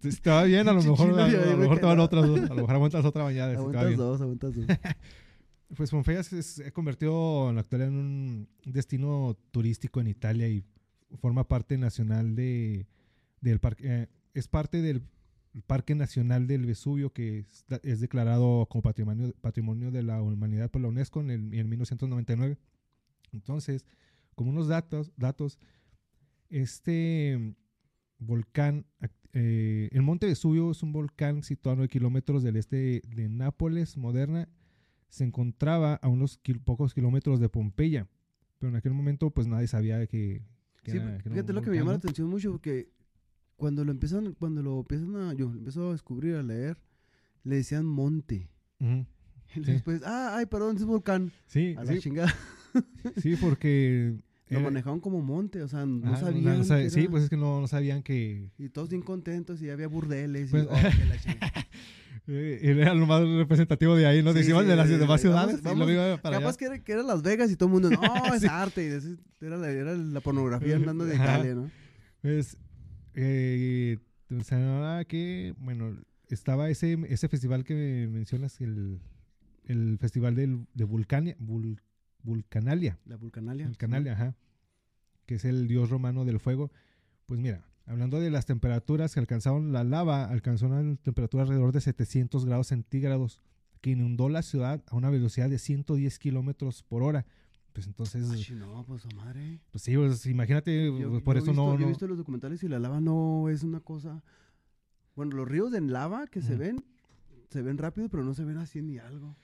te. 0.00 0.08
Estaba 0.08 0.44
bien, 0.44 0.68
a 0.68 0.72
lo 0.72 0.82
mejor, 0.84 1.18
a, 1.18 1.28
lo 1.28 1.56
mejor 1.56 1.78
te 1.80 1.86
van 1.86 1.96
no. 1.96 2.04
otras 2.04 2.26
dos, 2.28 2.38
a 2.42 2.54
lo 2.54 2.60
mejor 2.62 2.74
aguantas 2.76 3.04
otra 3.04 3.24
bañada. 3.24 3.52
sí, 3.54 3.58
Aguantas 3.58 3.96
dos, 3.96 4.20
aguantas 4.20 4.54
dos. 4.54 4.66
Pues 5.76 5.90
Pompey 5.90 6.22
se 6.22 6.42
se 6.42 6.66
ha 6.66 6.70
convertido 6.70 7.48
en 7.48 7.56
la 7.56 7.62
actualidad 7.62 7.88
en 7.90 7.98
un 7.98 8.48
destino 8.64 9.36
turístico 9.50 10.00
en 10.00 10.08
Italia 10.08 10.48
y 10.48 10.64
forma 11.20 11.48
parte 11.48 11.78
nacional 11.78 12.36
de, 12.36 12.86
del 13.40 13.60
parque. 13.60 13.84
eh, 13.86 14.08
es 14.34 14.48
parte 14.48 14.82
del 14.82 15.02
Parque 15.66 15.94
Nacional 15.94 16.46
del 16.46 16.66
Vesubio 16.66 17.12
que 17.12 17.40
es, 17.40 17.64
es 17.82 18.00
declarado 18.00 18.66
como 18.66 18.82
patrimonio, 18.82 19.32
patrimonio 19.40 19.90
de 19.90 20.02
la 20.02 20.20
humanidad 20.20 20.70
por 20.70 20.82
la 20.82 20.88
UNESCO 20.88 21.20
en, 21.20 21.30
el, 21.30 21.54
en 21.54 21.68
1999. 21.68 22.58
Entonces, 23.32 23.86
como 24.34 24.50
unos 24.50 24.68
datos, 24.68 25.12
datos 25.16 25.58
este 26.50 27.54
volcán, 28.18 28.86
eh, 29.32 29.88
el 29.92 30.02
Monte 30.02 30.26
Vesubio 30.26 30.70
es 30.70 30.82
un 30.82 30.92
volcán 30.92 31.42
situado 31.42 31.74
a 31.74 31.76
9 31.76 31.88
kilómetros 31.88 32.42
del 32.42 32.56
este 32.56 33.02
de 33.06 33.28
Nápoles, 33.28 33.96
moderna, 33.96 34.48
se 35.14 35.24
encontraba 35.24 35.94
a 36.02 36.08
unos 36.08 36.38
kil- 36.38 36.60
pocos 36.60 36.92
kilómetros 36.94 37.38
de 37.40 37.48
Pompeya, 37.48 38.08
pero 38.58 38.70
en 38.70 38.76
aquel 38.76 38.92
momento 38.94 39.30
pues 39.30 39.46
nadie 39.46 39.66
sabía 39.68 40.06
que... 40.06 40.42
que 40.82 40.90
Sí, 40.90 40.96
era- 40.96 41.06
que 41.18 41.28
era 41.28 41.34
fíjate 41.36 41.52
lo 41.52 41.62
que 41.62 41.70
me 41.70 41.76
llama 41.76 41.92
la 41.92 41.98
atención 41.98 42.28
mucho, 42.28 42.50
porque 42.50 42.88
cuando 43.56 43.84
lo 43.84 43.92
empiezan, 43.92 44.32
cuando 44.34 44.62
lo 44.62 44.80
empiezan 44.80 45.14
a, 45.16 45.32
yo 45.34 45.48
lo 45.50 45.56
empiezo 45.58 45.88
a 45.88 45.92
descubrir, 45.92 46.34
a 46.34 46.42
leer, 46.42 46.76
le 47.44 47.56
decían 47.56 47.86
monte. 47.86 48.48
Y 48.80 49.06
Sí. 49.54 49.60
después, 49.60 50.02
ah, 50.04 50.34
ay, 50.36 50.46
perdón, 50.46 50.76
es 50.76 50.84
volcán. 50.84 51.30
Sí, 51.46 51.76
A 51.78 51.84
la 51.84 51.92
sí, 51.92 52.00
chingada. 52.00 52.34
sí, 53.22 53.36
porque... 53.36 54.16
Lo 54.50 54.58
era- 54.58 54.68
manejaban 54.68 55.00
como 55.00 55.22
monte, 55.22 55.62
o 55.62 55.68
sea, 55.68 55.86
no 55.86 56.16
sabían. 56.18 56.58
no 56.58 56.64
que 56.76 56.90
sí, 56.90 57.08
pues 57.08 57.24
es 57.24 57.30
que 57.30 57.36
no, 57.36 57.60
no 57.60 57.66
sabían 57.68 58.02
que... 58.02 58.50
Y 58.58 58.68
todos 58.68 58.88
bien 58.90 59.00
contentos 59.02 59.62
y 59.62 59.70
había 59.70 59.86
burdeles. 59.88 60.50
Pues- 60.50 60.64
y, 60.64 60.66
oh, 60.66 60.70
que 60.70 61.04
la 61.06 61.14
eh, 62.26 62.60
era 62.62 62.94
lo 62.94 63.06
más 63.06 63.22
representativo 63.26 63.94
de 63.96 64.06
ahí, 64.06 64.22
¿no? 64.22 64.32
Sí, 64.32 64.38
Decían 64.38 64.62
sí, 64.62 64.66
de 64.66 64.76
las 64.76 64.88
de- 64.88 64.94
demás 64.98 65.08
vamos- 65.08 65.20
ciudades 65.20 65.58
y 65.60 65.62
vamos- 65.62 65.90
iba 65.90 66.16
para 66.22 66.36
allá. 66.36 66.44
Capaz 66.46 66.56
que 66.56 66.64
era, 66.66 66.78
que 66.78 66.92
era 66.92 67.02
Las 67.02 67.22
Vegas 67.22 67.50
y 67.50 67.56
todo 67.56 67.68
el 67.68 67.72
mundo, 67.72 67.90
no, 67.90 68.00
es 68.34 68.40
Sí. 68.42 68.46
arte. 68.50 68.86
Y 69.40 69.44
era, 69.44 69.56
la, 69.56 69.70
era 69.70 69.94
la 69.94 70.20
pornografía 70.20 70.76
andando 70.76 71.04
de. 71.04 71.14
Italia, 71.16 71.54
¿no? 71.54 71.70
Pues, 72.22 72.56
eh, 73.14 73.98
llamaba 74.30 75.04
que, 75.04 75.54
bueno, 75.58 75.96
estaba 76.28 76.70
ese, 76.70 76.98
ese 77.08 77.28
festival 77.28 77.64
que 77.64 78.08
mencionas, 78.10 78.60
el, 78.60 79.00
el 79.66 79.98
festival 80.00 80.34
del, 80.34 80.66
de 80.74 80.84
Vulcania, 80.84 81.36
Vul- 81.38 81.80
Vulcanalia, 82.22 82.98
La 83.04 83.16
vulcanalia. 83.16 83.66
Vulcanalia, 83.66 84.12
ajá, 84.14 84.34
que 85.26 85.34
es 85.34 85.44
el 85.44 85.68
dios 85.68 85.90
romano 85.90 86.24
del 86.24 86.40
fuego. 86.40 86.72
Pues 87.26 87.38
mira, 87.40 87.64
hablando 87.86 88.20
de 88.20 88.30
las 88.30 88.46
temperaturas 88.46 89.12
que 89.14 89.20
alcanzaron 89.20 89.72
la 89.72 89.84
lava, 89.84 90.24
alcanzó 90.24 90.66
una 90.66 90.96
temperatura 90.96 91.42
alrededor 91.44 91.72
de 91.72 91.80
700 91.80 92.44
grados 92.46 92.68
centígrados, 92.68 93.40
que 93.80 93.90
inundó 93.90 94.28
la 94.28 94.42
ciudad 94.42 94.82
a 94.86 94.96
una 94.96 95.10
velocidad 95.10 95.50
de 95.50 95.58
110 95.58 96.18
kilómetros 96.18 96.82
por 96.82 97.02
hora. 97.02 97.26
Pues 97.74 97.86
entonces, 97.86 98.30
Ay, 98.30 98.46
no, 98.56 98.84
pues 98.86 99.02
madre. 99.14 99.60
pues 99.72 99.82
sí, 99.82 99.96
pues 99.96 100.24
imagínate, 100.26 100.86
Yo- 100.86 101.10
pues, 101.10 101.22
por 101.22 101.36
yo 101.36 101.42
eso 101.42 101.50
visto- 101.50 101.72
no... 101.72 101.78
Yo 101.78 101.84
he 101.84 101.88
visto 101.88 102.06
los 102.06 102.16
documentales 102.18 102.62
y 102.62 102.68
la 102.68 102.78
lava 102.78 103.00
no 103.00 103.48
es 103.50 103.62
una 103.64 103.80
cosa. 103.80 104.22
Bueno, 105.16 105.36
los 105.36 105.46
ríos 105.48 105.70
de 105.72 105.80
lava 105.80 106.26
que 106.28 106.40
se 106.40 106.56
ven, 106.56 106.84
se 107.50 107.62
ven 107.62 107.76
rápido, 107.78 108.08
pero 108.08 108.24
no 108.24 108.32
se 108.34 108.44
ven 108.44 108.58
así 108.58 108.80
ni 108.80 108.98
algo. 108.98 109.36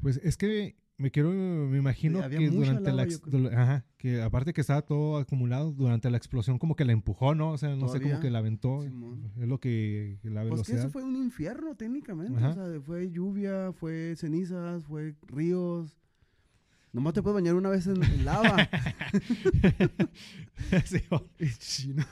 Pues 0.00 0.16
es 0.22 0.36
que 0.36 0.76
me 0.98 1.10
quiero, 1.10 1.30
me 1.30 1.78
imagino 1.78 2.26
que 2.28 2.48
durante 2.48 2.90
la, 2.92 3.06
lava, 3.06 3.62
ajá, 3.62 3.84
que 3.98 4.22
aparte 4.22 4.52
que 4.52 4.60
estaba 4.62 4.82
todo 4.82 5.18
acumulado 5.18 5.72
durante 5.72 6.08
la 6.10 6.16
explosión 6.16 6.58
como 6.58 6.74
que 6.74 6.84
la 6.84 6.92
empujó, 6.92 7.34
¿no? 7.34 7.50
O 7.50 7.58
sea, 7.58 7.76
no 7.76 7.88
sé 7.88 8.00
cómo 8.00 8.18
que 8.20 8.30
la 8.30 8.38
aventó, 8.38 8.82
Simón. 8.82 9.32
es 9.38 9.46
lo 9.48 9.58
que 9.60 10.18
la 10.22 10.40
Pues 10.42 10.44
que 10.44 10.50
velocidad. 10.50 10.78
eso 10.80 10.90
fue 10.90 11.02
un 11.04 11.16
infierno 11.16 11.74
técnicamente. 11.74 12.38
Ajá. 12.38 12.50
O 12.50 12.54
sea, 12.54 12.80
fue 12.80 13.10
lluvia, 13.10 13.72
fue 13.72 14.14
cenizas, 14.16 14.84
fue 14.84 15.14
ríos. 15.26 15.96
Nomás 16.96 17.12
te 17.12 17.20
puedes 17.22 17.34
bañar 17.34 17.54
una 17.56 17.68
vez 17.68 17.86
en, 17.86 18.02
en 18.02 18.24
lava. 18.24 18.56
Sí, 20.86 20.98
Chino. 21.58 22.04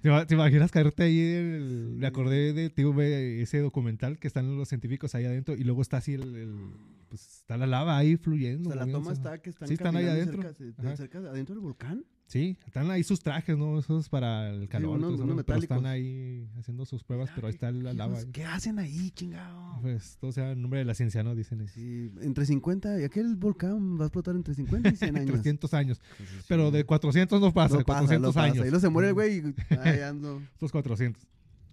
¿Te, 0.00 0.08
ima- 0.08 0.24
te 0.26 0.34
imaginas 0.34 0.70
caerte 0.70 1.02
ahí? 1.02 1.18
en 1.18 1.54
el- 1.54 1.94
me 1.96 2.06
acordé 2.06 2.52
de 2.52 2.70
tío, 2.70 2.94
ese 3.02 3.58
documental 3.58 4.18
que 4.20 4.28
están 4.28 4.56
los 4.56 4.68
científicos 4.68 5.14
ahí 5.16 5.24
adentro 5.24 5.54
y 5.56 5.64
luego 5.64 5.82
está 5.82 5.96
así 5.96 6.14
el, 6.14 6.36
el- 6.36 6.70
pues 7.08 7.38
está 7.38 7.56
la 7.56 7.66
lava 7.66 7.98
ahí 7.98 8.16
fluyendo. 8.16 8.70
O 8.70 8.72
sea, 8.72 8.86
la 8.86 8.92
toma 8.92 9.12
está 9.12 9.38
que 9.42 9.50
están 9.50 9.66
Sí, 9.66 9.74
están 9.74 9.96
ahí 9.96 10.06
adentro. 10.06 10.40
cerca- 10.42 10.64
de- 10.88 10.96
cerca 10.96 11.20
de- 11.20 11.28
adentro 11.30 11.56
del 11.56 11.62
volcán. 11.64 12.04
Sí, 12.28 12.58
están 12.66 12.90
ahí 12.90 13.04
sus 13.04 13.20
trajes, 13.20 13.56
¿no? 13.56 13.78
Esos 13.78 14.08
para 14.08 14.50
el 14.50 14.68
calor, 14.68 14.96
unos- 14.98 15.00
todo 15.02 15.14
eso, 15.14 15.24
unos 15.24 15.36
¿no? 15.36 15.44
pero 15.44 15.58
están 15.60 15.86
ahí 15.86 16.48
haciendo 16.58 16.84
sus 16.84 17.04
pruebas, 17.04 17.30
pero 17.34 17.46
ahí 17.46 17.52
está 17.54 17.70
la 17.70 17.90
¿Qué, 17.92 17.96
lava. 17.96 18.12
pues, 18.14 18.24
ahí. 18.24 18.32
¿Qué 18.32 18.44
hacen 18.44 18.78
ahí, 18.80 19.10
chingado? 19.12 19.80
Pues 19.80 20.16
todo 20.18 20.32
sea 20.32 20.50
en 20.50 20.60
nombre 20.60 20.80
de 20.80 20.84
la 20.86 20.94
ciencia, 20.94 21.22
¿no? 21.22 21.36
Dicen 21.36 21.60
eso. 21.60 21.74
Sí, 21.74 22.12
entre 22.22 22.44
50, 22.44 23.00
y 23.00 23.04
aquel 23.04 23.36
volcán 23.36 23.96
va 23.96 24.02
a 24.04 24.06
explotar 24.08 24.34
entre 24.34 24.54
50 24.54 24.88
y 24.88 24.96
100 24.96 25.16
años. 25.18 25.30
300 25.34 25.72
años. 25.74 26.00
Entonces, 26.18 26.44
Pero 26.48 26.70
sí, 26.70 26.76
de 26.78 26.84
400 26.84 27.40
no 27.40 27.52
pasa, 27.54 27.76
no 27.78 27.84
pasa, 27.84 28.00
400 28.00 28.20
no 28.28 28.34
pasa. 28.34 28.44
años. 28.46 28.56
Y 28.66 28.70
luego 28.70 28.80
se 28.80 28.88
muere 28.88 29.08
el 29.08 29.14
güey 29.14 29.38
y 29.38 29.54
ahí 29.78 30.00
ando. 30.00 30.42
Estos 30.52 30.72
400. 30.72 31.24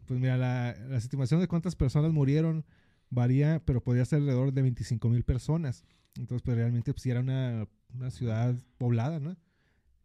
Pues 0.06 0.20
mira, 0.20 0.38
la, 0.38 0.76
la 0.88 0.98
estimación 0.98 1.40
de 1.40 1.48
cuántas 1.48 1.76
personas 1.76 2.12
murieron 2.14 2.64
varía, 3.10 3.60
pero 3.66 3.82
podría 3.82 4.06
ser 4.06 4.20
alrededor 4.20 4.54
de 4.54 4.62
25 4.62 5.10
mil 5.10 5.24
personas. 5.24 5.84
Entonces, 6.16 6.44
pues 6.44 6.56
realmente 6.58 6.94
pues, 6.94 7.02
sí 7.02 7.10
era 7.10 7.22
una, 7.22 7.68
una 7.96 8.12
ciudad 8.12 8.54
poblada, 8.78 9.20
¿no? 9.20 9.36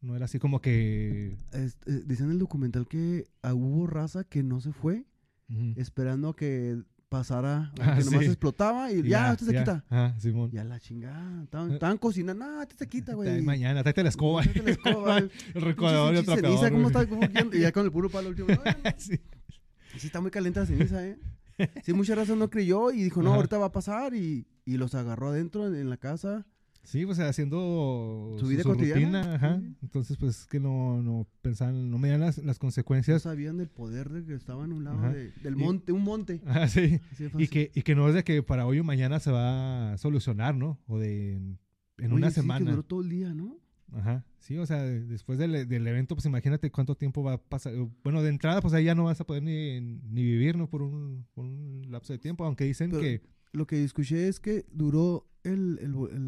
No 0.00 0.14
era 0.16 0.26
así 0.26 0.38
como 0.38 0.60
que... 0.60 1.36
Es- 1.52 1.78
eh, 1.86 2.02
dice 2.06 2.22
en 2.24 2.30
el 2.30 2.38
documental 2.38 2.86
que 2.86 3.24
ah, 3.42 3.54
hubo 3.54 3.86
raza 3.86 4.24
que 4.24 4.42
no 4.42 4.60
se 4.60 4.72
fue 4.72 5.04
esperando 5.76 6.28
a 6.28 6.36
que 6.36 6.80
pasara, 7.08 7.72
Ah, 7.80 7.96
que 7.98 8.04
nomás 8.04 8.20
sí. 8.20 8.26
explotaba 8.26 8.92
y 8.92 9.02
ya, 9.02 9.32
esto 9.32 9.46
se 9.46 9.52
ya. 9.54 9.60
quita. 9.60 9.84
Ah, 9.90 10.14
Simón. 10.18 10.50
Ya 10.50 10.62
la 10.62 10.78
chingada. 10.78 11.42
Estaban, 11.42 11.72
estaban 11.72 11.96
cocinando, 11.98 12.44
no, 12.44 12.60
esto 12.62 12.76
se 12.78 12.86
quita, 12.86 13.14
güey. 13.14 13.40
Mañana, 13.42 13.82
tráete 13.82 14.02
la 14.02 14.10
escoba. 14.10 14.42
Tráete 14.42 14.62
la 14.62 14.70
escoba, 14.72 15.18
el 15.54 15.62
recordador 15.62 16.14
y 16.14 16.18
el 16.18 16.24
trapeador. 16.26 16.58
ceniza, 16.58 16.70
¿cómo 17.08 17.22
está? 17.22 17.56
Y 17.56 17.60
ya 17.60 17.72
con 17.72 17.86
el 17.86 17.90
puro 17.92 18.10
palo 18.10 18.28
último. 18.28 18.48
Sí. 18.98 19.18
Sí, 19.96 20.06
está 20.06 20.20
muy 20.20 20.30
caliente 20.30 20.60
la 20.60 20.66
ceniza, 20.66 21.04
¿eh? 21.06 21.18
Sí, 21.82 21.92
mucha 21.94 22.14
raza 22.14 22.36
no 22.36 22.50
creyó 22.50 22.92
y 22.92 23.02
dijo, 23.02 23.22
no, 23.22 23.30
Ajá. 23.30 23.36
ahorita 23.36 23.56
va 23.58 23.66
a 23.66 23.72
pasar 23.72 24.14
y, 24.14 24.46
y 24.66 24.76
los 24.76 24.94
agarró 24.94 25.30
adentro 25.30 25.66
en, 25.66 25.74
en 25.76 25.88
la 25.90 25.96
casa 25.96 26.46
Sí, 26.88 27.04
pues 27.04 27.18
haciendo 27.18 28.34
Su 28.38 28.46
vida 28.46 28.62
cotidiana, 28.62 29.20
rutina, 29.22 29.34
ajá. 29.34 29.60
sí. 29.60 29.76
Entonces, 29.82 30.16
pues 30.16 30.46
que 30.46 30.58
no, 30.58 31.02
no 31.02 31.26
pensaban, 31.42 31.90
no 31.90 31.98
medían 31.98 32.20
las, 32.20 32.38
las 32.38 32.56
No 32.56 32.60
consecuencias. 32.60 33.22
sabían 33.22 33.58
del 33.58 33.68
poder 33.68 34.08
de 34.08 34.24
que 34.24 34.34
estaban 34.34 34.72
a 34.72 34.74
un 34.74 34.84
lado 34.84 35.00
de- 35.12 35.30
del 35.42 35.54
Y- 35.54 35.62
monte, 35.64 35.92
un 35.92 36.02
monte. 36.02 36.40
Ajá, 36.46 36.66
sí. 36.68 37.00
Así 37.12 37.24
de 37.28 37.42
Y 37.42 37.48
que, 37.48 37.70
y 37.74 37.82
que 37.82 37.94
no 37.94 38.08
es 38.08 38.14
de 38.14 38.24
que 38.24 38.42
para 38.42 38.66
hoy 38.66 38.78
o 38.78 38.84
mañana 38.84 39.20
se 39.20 39.30
va 39.30 39.92
a 39.92 39.98
solucionar, 39.98 40.54
¿no? 40.56 40.78
O 40.86 40.98
de 40.98 41.34
en, 41.34 41.58
en 41.98 42.12
una 42.12 42.30
sí, 42.30 42.36
que 42.36 42.40
semana. 42.40 42.70
duró 42.70 42.82
todo 42.84 43.02
el 43.02 43.10
día, 43.10 43.34
¿no? 43.34 43.58
Ajá. 43.92 44.24
Sí, 44.38 44.56
o 44.56 44.64
sea, 44.64 44.82
de- 44.82 45.04
después 45.04 45.38
del, 45.38 45.68
del 45.68 45.86
evento, 45.86 46.14
pues 46.14 46.24
imagínate 46.24 46.70
cuánto 46.70 46.94
tiempo 46.94 47.22
va 47.22 47.34
a 47.34 47.38
pasar. 47.42 47.74
Bueno, 48.02 48.22
de 48.22 48.30
entrada, 48.30 48.62
pues 48.62 48.72
ahí 48.72 48.84
ya 48.84 48.94
no 48.94 49.04
vas 49.04 49.20
a 49.20 49.26
poder 49.26 49.42
ni, 49.42 49.80
ni 49.80 50.22
vivir, 50.22 50.56
¿no? 50.56 50.70
Por 50.70 50.80
un, 50.82 51.26
por 51.34 51.44
un 51.44 51.82
lapso 51.90 52.14
de 52.14 52.18
tiempo, 52.18 52.44
aunque 52.46 52.64
dicen 52.64 52.90
Pero- 52.90 53.02
que... 53.02 53.22
Lo 53.52 53.66
que 53.66 53.82
escuché 53.84 54.28
es 54.28 54.40
que 54.40 54.66
duró 54.72 55.26
el, 55.42 55.76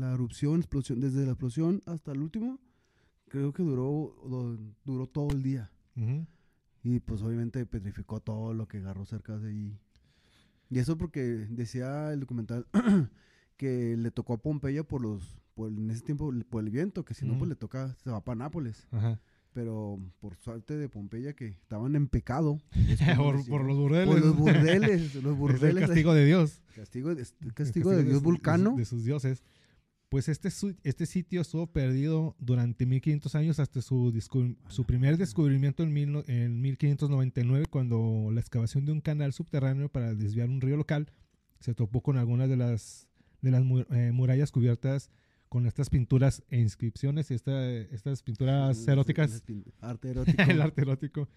la 0.00 0.12
erupción, 0.12 0.60
explosión, 0.60 1.00
desde 1.00 1.24
la 1.24 1.32
explosión 1.32 1.82
hasta 1.86 2.12
el 2.12 2.20
último, 2.22 2.58
creo 3.28 3.52
que 3.52 3.62
duró, 3.62 4.14
do- 4.28 4.58
duró 4.84 5.06
todo 5.06 5.30
el 5.30 5.42
día. 5.42 5.70
Y 6.82 7.00
pues 7.00 7.20
obviamente 7.22 7.66
petrificó 7.66 8.20
todo 8.20 8.54
lo 8.54 8.66
que 8.66 8.78
agarró 8.78 9.04
cerca 9.04 9.38
de 9.38 9.50
ahí. 9.50 9.78
Y 10.70 10.78
eso 10.78 10.96
porque 10.96 11.22
decía 11.50 12.12
el 12.12 12.20
documental 12.20 12.66
que 13.56 13.96
le 13.96 14.10
tocó 14.10 14.34
a 14.34 14.38
Pompeya 14.42 14.82
por 14.84 15.02
los, 15.02 15.38
por, 15.54 15.68
en 15.70 15.90
ese 15.90 16.02
tiempo 16.02 16.32
por 16.48 16.64
el 16.64 16.70
viento, 16.70 17.04
que 17.04 17.12
si 17.14 17.26
no 17.26 17.34
pues 17.38 17.48
le 17.50 17.56
toca, 17.56 17.94
se 18.02 18.10
va 18.10 18.24
para 18.24 18.36
Nápoles. 18.36 18.86
Ajá. 18.92 19.20
Pero 19.52 19.98
por 20.20 20.36
suerte 20.36 20.76
de 20.76 20.88
Pompeya 20.88 21.32
que 21.34 21.46
estaban 21.48 21.96
en 21.96 22.06
pecado. 22.08 22.60
por, 23.16 23.64
los 23.64 23.76
burdeles. 23.76 24.06
Por 24.14 24.20
los 24.24 24.36
burdeles, 24.36 25.00
los 25.16 25.24
Es 25.24 25.24
el 25.24 25.34
burdeles. 25.34 25.86
castigo 25.86 26.14
de 26.14 26.24
Dios. 26.24 26.62
Castigo, 26.74 27.14
de- 27.14 27.26
El 27.42 27.52
castigo 27.54 27.90
de 27.90 28.04
Dios 28.04 28.18
su- 28.18 28.22
vulcano. 28.24 28.76
De, 28.76 28.84
sus 28.84 29.04
dioses. 29.04 29.42
Pues 30.08 30.28
este, 30.28 30.48
este 30.82 31.06
sitio 31.06 31.40
estuvo 31.40 31.68
perdido 31.68 32.34
durante 32.40 32.84
1500 32.84 33.34
años 33.36 33.60
hasta 33.60 33.80
su, 33.80 34.12
su 34.68 34.84
primer 34.84 35.16
descubrimiento 35.18 35.84
en, 35.84 35.92
mil 35.92 36.24
en 36.26 36.60
1599, 36.60 37.66
cuando 37.70 38.28
la 38.32 38.40
excavación 38.40 38.84
de 38.86 38.90
un 38.92 39.00
canal 39.00 39.32
subterráneo 39.32 39.88
para 39.88 40.14
desviar 40.14 40.48
un 40.48 40.60
río 40.60 40.76
local 40.76 41.12
se 41.60 41.74
topó 41.74 42.00
con 42.02 42.16
algunas 42.18 42.48
de 42.48 42.56
las, 42.56 43.06
de 43.40 43.52
las 43.52 43.62
eh, 43.92 44.10
murallas 44.12 44.50
cubiertas 44.50 45.10
con 45.50 45.66
estas 45.66 45.90
pinturas 45.90 46.42
e 46.48 46.58
inscripciones 46.58 47.30
y 47.30 47.34
esta- 47.34 47.70
estas 47.70 48.22
pinturas 48.22 48.88
eróticas 48.88 49.42
Arte 49.80 50.10
erótico. 50.12 50.42
el 50.48 50.62
arte 50.62 50.80
erótico. 50.80 51.28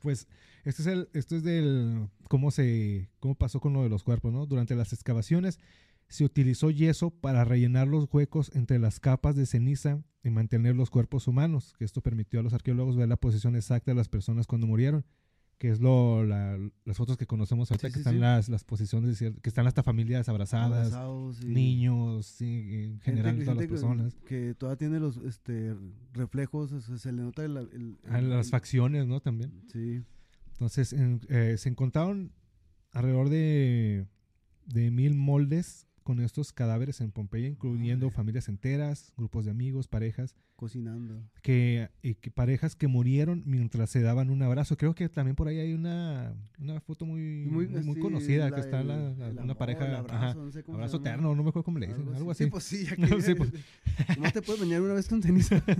Pues 0.00 0.26
esto 0.64 0.82
es 0.82 0.88
el, 0.88 1.08
esto 1.12 1.36
es 1.36 1.42
del 1.44 2.08
cómo 2.28 2.50
se 2.50 3.10
cómo 3.20 3.34
pasó 3.34 3.60
con 3.60 3.74
lo 3.74 3.82
de 3.82 3.90
los 3.90 4.02
cuerpos, 4.02 4.32
¿no? 4.32 4.46
Durante 4.46 4.74
las 4.74 4.92
excavaciones 4.92 5.58
se 6.08 6.24
utilizó 6.24 6.70
yeso 6.70 7.10
para 7.10 7.44
rellenar 7.44 7.86
los 7.88 8.08
huecos 8.12 8.50
entre 8.54 8.78
las 8.78 8.98
capas 9.00 9.36
de 9.36 9.46
ceniza 9.46 10.02
y 10.24 10.30
mantener 10.30 10.74
los 10.76 10.88
cuerpos 10.90 11.28
humanos, 11.28 11.74
que 11.78 11.84
esto 11.84 12.00
permitió 12.00 12.40
a 12.40 12.42
los 12.42 12.52
arqueólogos 12.54 12.96
ver 12.96 13.08
la 13.08 13.16
posición 13.16 13.54
exacta 13.56 13.90
de 13.90 13.94
las 13.96 14.08
personas 14.08 14.46
cuando 14.46 14.66
murieron, 14.66 15.04
que 15.62 15.70
es 15.70 15.78
lo 15.80 16.24
la- 16.24 16.58
las 16.84 16.96
fotos 16.96 17.16
que 17.16 17.24
conocemos 17.24 17.70
ahorita 17.70 17.86
Sí, 17.86 17.92
que 17.92 17.94
sí, 17.94 18.00
están 18.00 18.14
sí. 18.14 18.18
las 18.18 18.48
las 18.48 18.64
posiciones 18.64 19.16
que 19.20 19.48
están 19.48 19.68
hasta 19.68 19.84
familias 19.84 20.28
abrazadas, 20.28 20.72
Abrazados 20.92 21.44
niños, 21.44 22.40
en 22.40 22.98
general 22.98 23.34
todas 23.36 23.46
las 23.46 23.46
gente 23.46 23.64
que- 23.66 23.68
personas, 23.68 24.14
Que 24.26 24.54
todavía 24.56 24.78
tiene 24.78 24.98
los 24.98 25.18
este, 25.18 25.76
reflejos, 26.14 26.72
o 26.72 26.80
sea, 26.80 26.98
se 26.98 27.12
le 27.12 27.22
nota 27.22 27.44
el... 27.44 27.56
el- 27.58 27.96
Ah, 28.08 28.18
el- 28.18 28.30
las 28.30 28.50
facciones, 28.50 29.06
¿no? 29.06 29.20
También. 29.20 29.52
Sí. 29.72 30.02
Entonces, 30.50 30.92
en- 30.92 31.20
eh, 31.28 31.54
se 31.58 31.68
encontraron 31.68 32.32
alrededor 32.90 33.28
de, 33.28 34.04
de 34.66 34.90
mil 34.90 35.14
moldes 35.14 35.86
con 36.02 36.20
estos 36.20 36.52
cadáveres 36.52 37.00
en 37.00 37.10
Pompeya, 37.10 37.48
incluyendo 37.48 38.10
familias 38.10 38.48
enteras, 38.48 39.12
grupos 39.16 39.44
de 39.44 39.50
amigos, 39.50 39.88
parejas, 39.88 40.34
Cocinando. 40.56 41.22
que, 41.42 41.88
y 42.02 42.14
que 42.14 42.30
parejas 42.30 42.76
que 42.76 42.86
murieron 42.88 43.42
mientras 43.46 43.90
se 43.90 44.00
daban 44.02 44.30
un 44.30 44.42
abrazo. 44.42 44.76
Creo 44.76 44.94
que 44.94 45.08
también 45.08 45.34
por 45.36 45.48
ahí 45.48 45.58
hay 45.58 45.72
una, 45.74 46.34
una 46.58 46.80
foto 46.80 47.04
muy, 47.06 47.46
muy, 47.46 47.98
conocida, 47.98 48.48
la- 48.50 48.54
que 48.54 48.60
está 48.60 48.80
el- 48.80 48.88
la- 48.88 49.10
la- 49.14 49.28
el 49.28 49.38
una 49.38 49.54
pareja, 49.56 49.86
el 49.86 49.94
ajá, 49.94 50.00
abrazo, 50.00 50.44
no 50.44 50.52
sé 50.52 50.62
cómo 50.62 50.78
abrazo 50.78 50.98
eterno, 50.98 51.34
no 51.34 51.42
me 51.42 51.48
acuerdo 51.48 51.64
cómo 51.64 51.78
le 51.78 51.86
dicen, 51.88 52.14
algo 52.14 52.30
así. 52.30 52.44
Sí, 52.44 52.50
pues 52.50 52.64
sí, 52.64 52.84
ya 52.84 52.96
No, 53.16 53.20
sí, 53.20 53.34
pues. 53.34 53.50
Nomás 54.16 54.32
te 54.32 54.42
puedes 54.42 54.60
bañar 54.60 54.82
una 54.82 54.94
vez 54.94 55.08
con 55.08 55.22
ceniza. 55.22 55.62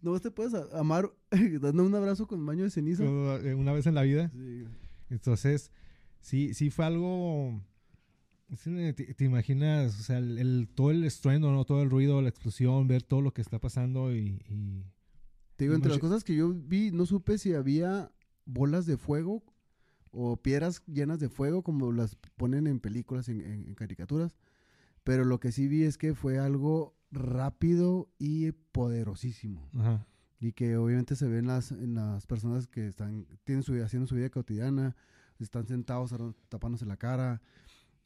Nomás 0.00 0.20
te 0.20 0.30
puedes 0.30 0.52
amar 0.74 1.10
dando 1.60 1.84
un 1.84 1.94
abrazo 1.94 2.26
con 2.26 2.44
baño 2.44 2.64
de 2.64 2.70
ceniza. 2.70 3.04
Eh, 3.04 3.54
Una 3.54 3.72
vez 3.72 3.86
en 3.86 3.94
la 3.94 4.02
vida. 4.02 4.30
Sí. 4.34 4.64
Entonces, 5.10 5.70
sí, 6.20 6.52
sí 6.54 6.70
fue 6.70 6.84
algo. 6.84 7.60
Te, 8.56 8.92
te 9.14 9.24
imaginas, 9.24 9.98
o 9.98 10.02
sea, 10.02 10.18
el, 10.18 10.38
el- 10.38 10.68
todo 10.74 10.90
el 10.90 11.04
estruendo, 11.04 11.50
¿no? 11.52 11.64
Todo 11.64 11.82
el 11.82 11.90
ruido, 11.90 12.20
la 12.22 12.28
explosión, 12.28 12.86
ver 12.88 13.02
todo 13.02 13.20
lo 13.20 13.32
que 13.32 13.42
está 13.42 13.58
pasando 13.58 14.14
y. 14.14 14.40
y- 14.48 14.84
Te 15.56 15.64
digo, 15.64 15.74
entre 15.74 15.90
las 15.90 15.98
cosas 16.00 16.24
que 16.24 16.34
yo 16.36 16.52
vi, 16.52 16.90
no 16.90 17.06
supe 17.06 17.38
si 17.38 17.54
había 17.54 18.10
bolas 18.44 18.86
de 18.86 18.96
fuego 18.96 19.42
o 20.10 20.36
piedras 20.36 20.82
llenas 20.86 21.18
de 21.20 21.28
fuego 21.28 21.62
como 21.62 21.90
las 21.92 22.16
ponen 22.36 22.66
en 22.66 22.80
películas, 22.80 23.28
en, 23.28 23.40
en- 23.40 23.66
en 23.68 23.74
caricaturas. 23.74 24.36
Pero 25.02 25.24
lo 25.24 25.38
que 25.40 25.52
sí 25.52 25.68
vi 25.68 25.82
es 25.82 25.98
que 25.98 26.14
fue 26.14 26.38
algo 26.38 26.96
rápido 27.10 28.08
y 28.18 28.52
poderosísimo. 28.52 29.68
ajá. 29.78 30.06
Y 30.40 30.52
que 30.52 30.76
obviamente 30.76 31.16
se 31.16 31.26
ven 31.26 31.46
las, 31.46 31.72
en 31.72 31.94
las 31.94 32.26
personas 32.26 32.66
que 32.66 32.86
están 32.86 33.26
tienen 33.44 33.62
su, 33.62 33.72
haciendo 33.82 34.06
su 34.06 34.14
vida 34.14 34.28
cotidiana, 34.30 34.94
están 35.38 35.66
sentados 35.66 36.14
tapándose 36.48 36.84
la 36.86 36.96
cara. 36.98 37.40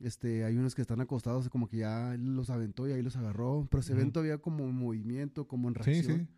Este, 0.01 0.45
hay 0.45 0.57
unos 0.57 0.75
que 0.77 0.83
están 0.83 1.01
acostados 1.01 1.49
como 1.49 1.69
que 1.69 1.79
ya 1.79 2.15
los 2.19 2.51
aventó 2.51 2.89
y 2.89 2.93
ahí 2.93 3.03
los 3.03 3.17
agarró, 3.17 3.67
pero 3.71 3.83
se 3.83 3.95
ven 3.95 4.13
todavía 4.13 4.39
como 4.39 4.65
en 4.65 4.75
movimiento, 4.75 5.47
como 5.49 5.69
en 5.69 5.75
reacción. 5.75 6.29
sí. 6.29 6.35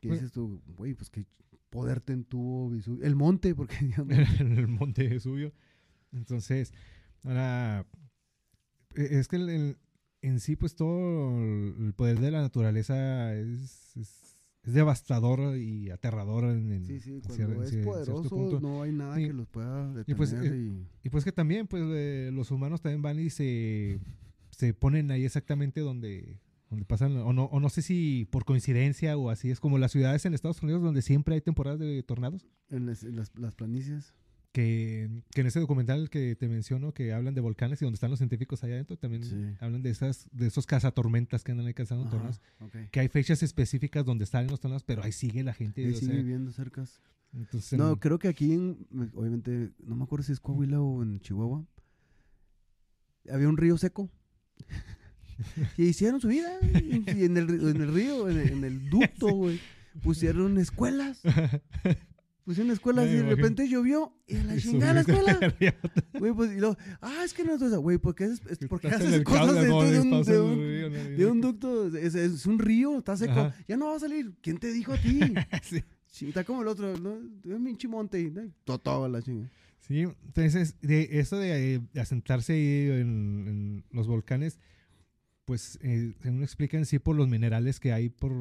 Que 0.00 0.08
Pues- 0.08 0.20
dices 0.20 0.32
tú, 0.32 0.60
güey, 0.76 0.94
pues 0.94 1.08
qué 1.10 1.24
poder 1.70 2.00
ten 2.00 2.24
tuvo 2.24 2.70
Vesubio. 2.70 3.04
El 3.04 3.16
monte, 3.16 3.54
porque 3.54 3.76
el 4.40 4.68
monte 4.68 5.08
de 5.08 5.20
suyo. 5.20 5.52
Entonces, 6.12 6.72
ahora. 7.24 7.86
e- 8.94 9.18
Es 9.18 9.28
que 9.28 9.36
el- 9.36 9.48
el- 9.48 9.78
en 10.22 10.40
sí, 10.40 10.56
pues 10.56 10.74
todo 10.74 11.38
el 11.40 11.94
poder 11.94 12.18
de 12.20 12.30
la 12.30 12.40
naturaleza 12.42 13.34
es, 13.34 13.96
es, 13.96 14.27
es 14.68 14.74
devastador 14.74 15.56
y 15.56 15.90
aterrador 15.90 16.44
en, 16.44 16.70
en- 16.72 16.84
sí, 16.84 17.00
sí, 17.00 17.20
cuando 17.24 17.34
cier- 17.44 17.56
en 17.56 17.62
es 17.62 17.68
cier- 17.70 17.82
cierto 17.82 17.90
poderoso 17.90 18.28
punto. 18.28 18.60
no 18.60 18.82
hay 18.82 18.92
nada 18.92 19.16
Sí. 19.16 19.26
que 19.26 19.32
los 19.32 19.48
pueda 19.48 19.92
Y 20.06 20.14
pues, 20.14 20.30
detener. 20.30 20.52
eh, 20.52 20.56
y- 21.02 21.06
Y 21.06 21.10
pues 21.10 21.24
que 21.24 21.32
también, 21.32 21.66
pues 21.66 21.82
eh, 21.86 22.30
los 22.32 22.50
humanos 22.50 22.80
también 22.80 23.02
van 23.02 23.18
y 23.18 23.30
se, 23.30 23.98
se 24.50 24.74
ponen 24.74 25.10
ahí 25.10 25.24
exactamente 25.24 25.80
donde, 25.80 26.38
donde 26.70 26.84
pasan, 26.84 27.16
o 27.16 27.32
no, 27.32 27.44
o 27.44 27.60
no 27.60 27.68
sé 27.70 27.80
si 27.82 28.26
por 28.30 28.44
coincidencia 28.44 29.16
o 29.16 29.30
así, 29.30 29.50
es 29.50 29.58
como 29.60 29.78
las 29.78 29.92
ciudades 29.92 30.24
en 30.26 30.34
Estados 30.34 30.62
Unidos 30.62 30.82
donde 30.82 31.00
siempre 31.02 31.34
hay 31.34 31.40
temporadas 31.40 31.80
de 31.80 32.02
tornados, 32.02 32.46
en, 32.70 32.86
las, 32.86 33.02
en 33.04 33.16
las, 33.16 33.32
las 33.38 33.54
planicies. 33.54 34.12
Que, 34.58 35.22
que 35.30 35.40
en 35.42 35.46
ese 35.46 35.60
documental 35.60 36.10
que 36.10 36.34
te 36.34 36.48
menciono, 36.48 36.92
que 36.92 37.12
hablan 37.12 37.32
de 37.34 37.40
volcanes 37.40 37.80
y 37.80 37.84
donde 37.84 37.94
están 37.94 38.10
los 38.10 38.18
científicos 38.18 38.64
allá 38.64 38.74
adentro, 38.74 38.96
también 38.96 39.22
Sí. 39.22 39.36
hablan 39.60 39.82
de 39.82 39.90
esas 39.90 40.28
de 40.32 40.48
esos 40.48 40.66
cazatormentas 40.66 41.44
que 41.44 41.52
andan 41.52 41.66
ahí 41.68 41.74
cazando 41.74 42.02
Ajá, 42.04 42.10
tornados, 42.10 42.40
ok. 42.60 42.90
que 42.90 42.98
hay 43.00 43.08
fechas 43.08 43.44
específicas 43.44 44.04
donde 44.04 44.24
están 44.24 44.48
los 44.48 44.58
tornados, 44.60 44.82
pero 44.82 45.04
ahí 45.04 45.12
sigue 45.12 45.44
la 45.44 45.54
gente. 45.54 45.84
Ahí 45.84 45.92
o 45.92 45.94
sigue 45.96 46.06
sea, 46.12 46.16
viviendo 46.20 46.50
cerca. 46.50 46.84
entonces, 47.32 47.78
No, 47.78 47.90
en- 47.90 47.96
creo 48.00 48.18
que 48.18 48.26
aquí, 48.26 48.52
en- 48.52 48.84
obviamente, 49.14 49.70
no 49.86 49.94
me 49.94 50.02
acuerdo 50.04 50.24
si 50.24 50.32
es 50.32 50.40
Coahuila 50.40 50.80
o 50.80 51.02
en 51.04 51.20
Chihuahua, 51.20 51.64
había 53.30 53.48
un 53.48 53.56
río 53.58 53.78
seco. 53.78 54.10
y 55.76 55.84
hicieron 55.84 56.20
su 56.20 56.26
vida. 56.28 56.50
Y 57.14 57.24
en 57.24 57.36
el, 57.36 57.48
en 57.48 57.80
el 57.80 57.94
río, 57.94 58.28
en 58.28 58.38
el, 58.38 58.48
en 58.50 58.64
el 58.64 58.90
ducto, 58.90 59.28
güey. 59.34 59.60
Pusieron 60.02 60.58
escuelas. 60.58 61.20
Pusieron 62.48 62.72
escuelas 62.72 63.04
Me 63.04 63.10
y 63.10 63.14
de 63.16 63.20
imagino. 63.20 63.36
repente 63.36 63.68
llovió. 63.68 64.16
Y 64.26 64.36
a 64.36 64.44
la 64.44 64.56
y 64.56 64.58
chingada 64.58 64.94
la 64.94 65.00
escuela. 65.02 65.38
Güey, 66.18 66.32
pues, 66.32 66.50
y 66.52 66.60
luego, 66.60 66.78
ah, 67.02 67.20
es 67.22 67.34
que 67.34 67.44
no 67.44 67.58
güey, 67.82 67.98
porque, 67.98 68.24
es, 68.24 68.40
es 68.48 68.56
porque 68.70 68.86
en 68.88 68.94
haces 68.94 69.22
cosas 69.22 69.48
no, 69.48 69.52
de 69.52 69.70
un, 69.70 69.90
de 69.90 69.96
en 70.34 70.40
un- 70.40 70.56
río, 70.56 70.88
no, 70.88 70.96
de 71.18 71.26
un 71.26 71.40
ducto. 71.42 71.94
Es, 71.94 72.14
es 72.14 72.46
un 72.46 72.58
río, 72.58 72.96
está 72.96 73.18
seco. 73.18 73.32
Ajá. 73.32 73.54
Ya 73.68 73.76
no 73.76 73.88
va 73.88 73.96
a 73.96 74.00
salir. 74.00 74.32
¿Quién 74.40 74.56
te 74.56 74.72
dijo 74.72 74.94
a 74.94 74.96
ti? 74.96 75.20
Sí. 76.10 76.28
Está 76.28 76.42
como 76.42 76.62
el 76.62 76.68
otro, 76.68 76.96
¿no? 76.96 77.16
Es 77.44 77.54
un 77.54 77.64
pinche 77.64 77.86
monte. 77.86 78.18
y, 78.18 78.30
¿no? 78.30 78.50
Todo 78.64 79.08
la 79.10 79.20
chinga. 79.20 79.50
Sí, 79.80 80.00
entonces, 80.00 80.74
de 80.80 81.20
eso 81.20 81.36
de 81.36 81.74
eh, 81.74 81.80
asentarse 82.00 82.54
ahí 82.54 82.98
en, 82.98 83.44
en 83.46 83.84
los 83.92 84.06
volcanes, 84.06 84.58
pues 85.44 85.78
eh, 85.82 86.14
según 86.22 86.42
explican, 86.42 86.86
sí, 86.86 86.98
por 86.98 87.14
los 87.14 87.28
minerales 87.28 87.78
que 87.78 87.92
hay 87.92 88.08
por, 88.08 88.32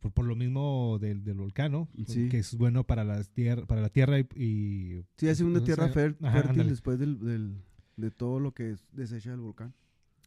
por, 0.00 0.12
por 0.12 0.24
lo 0.26 0.36
mismo 0.36 0.98
del, 1.00 1.24
del 1.24 1.36
volcán. 1.38 1.88
Que 2.30 2.38
es 2.38 2.54
bueno 2.56 2.84
para, 2.84 3.04
las 3.04 3.32
tier- 3.34 3.66
para 3.66 3.80
la 3.80 3.88
tierra 3.88 4.18
y... 4.18 4.26
y 4.36 5.04
Sí, 5.16 5.28
hace 5.28 5.44
una 5.44 5.62
tierra 5.64 5.84
ajá, 5.86 5.92
fértil 5.94 6.26
ándale. 6.26 6.70
después 6.70 6.98
del, 6.98 7.18
del- 7.20 7.56
de 7.96 8.10
todo 8.10 8.38
lo 8.40 8.52
que 8.52 8.70
es- 8.70 8.84
desecha 8.92 9.32
el 9.32 9.40
volcán. 9.40 9.74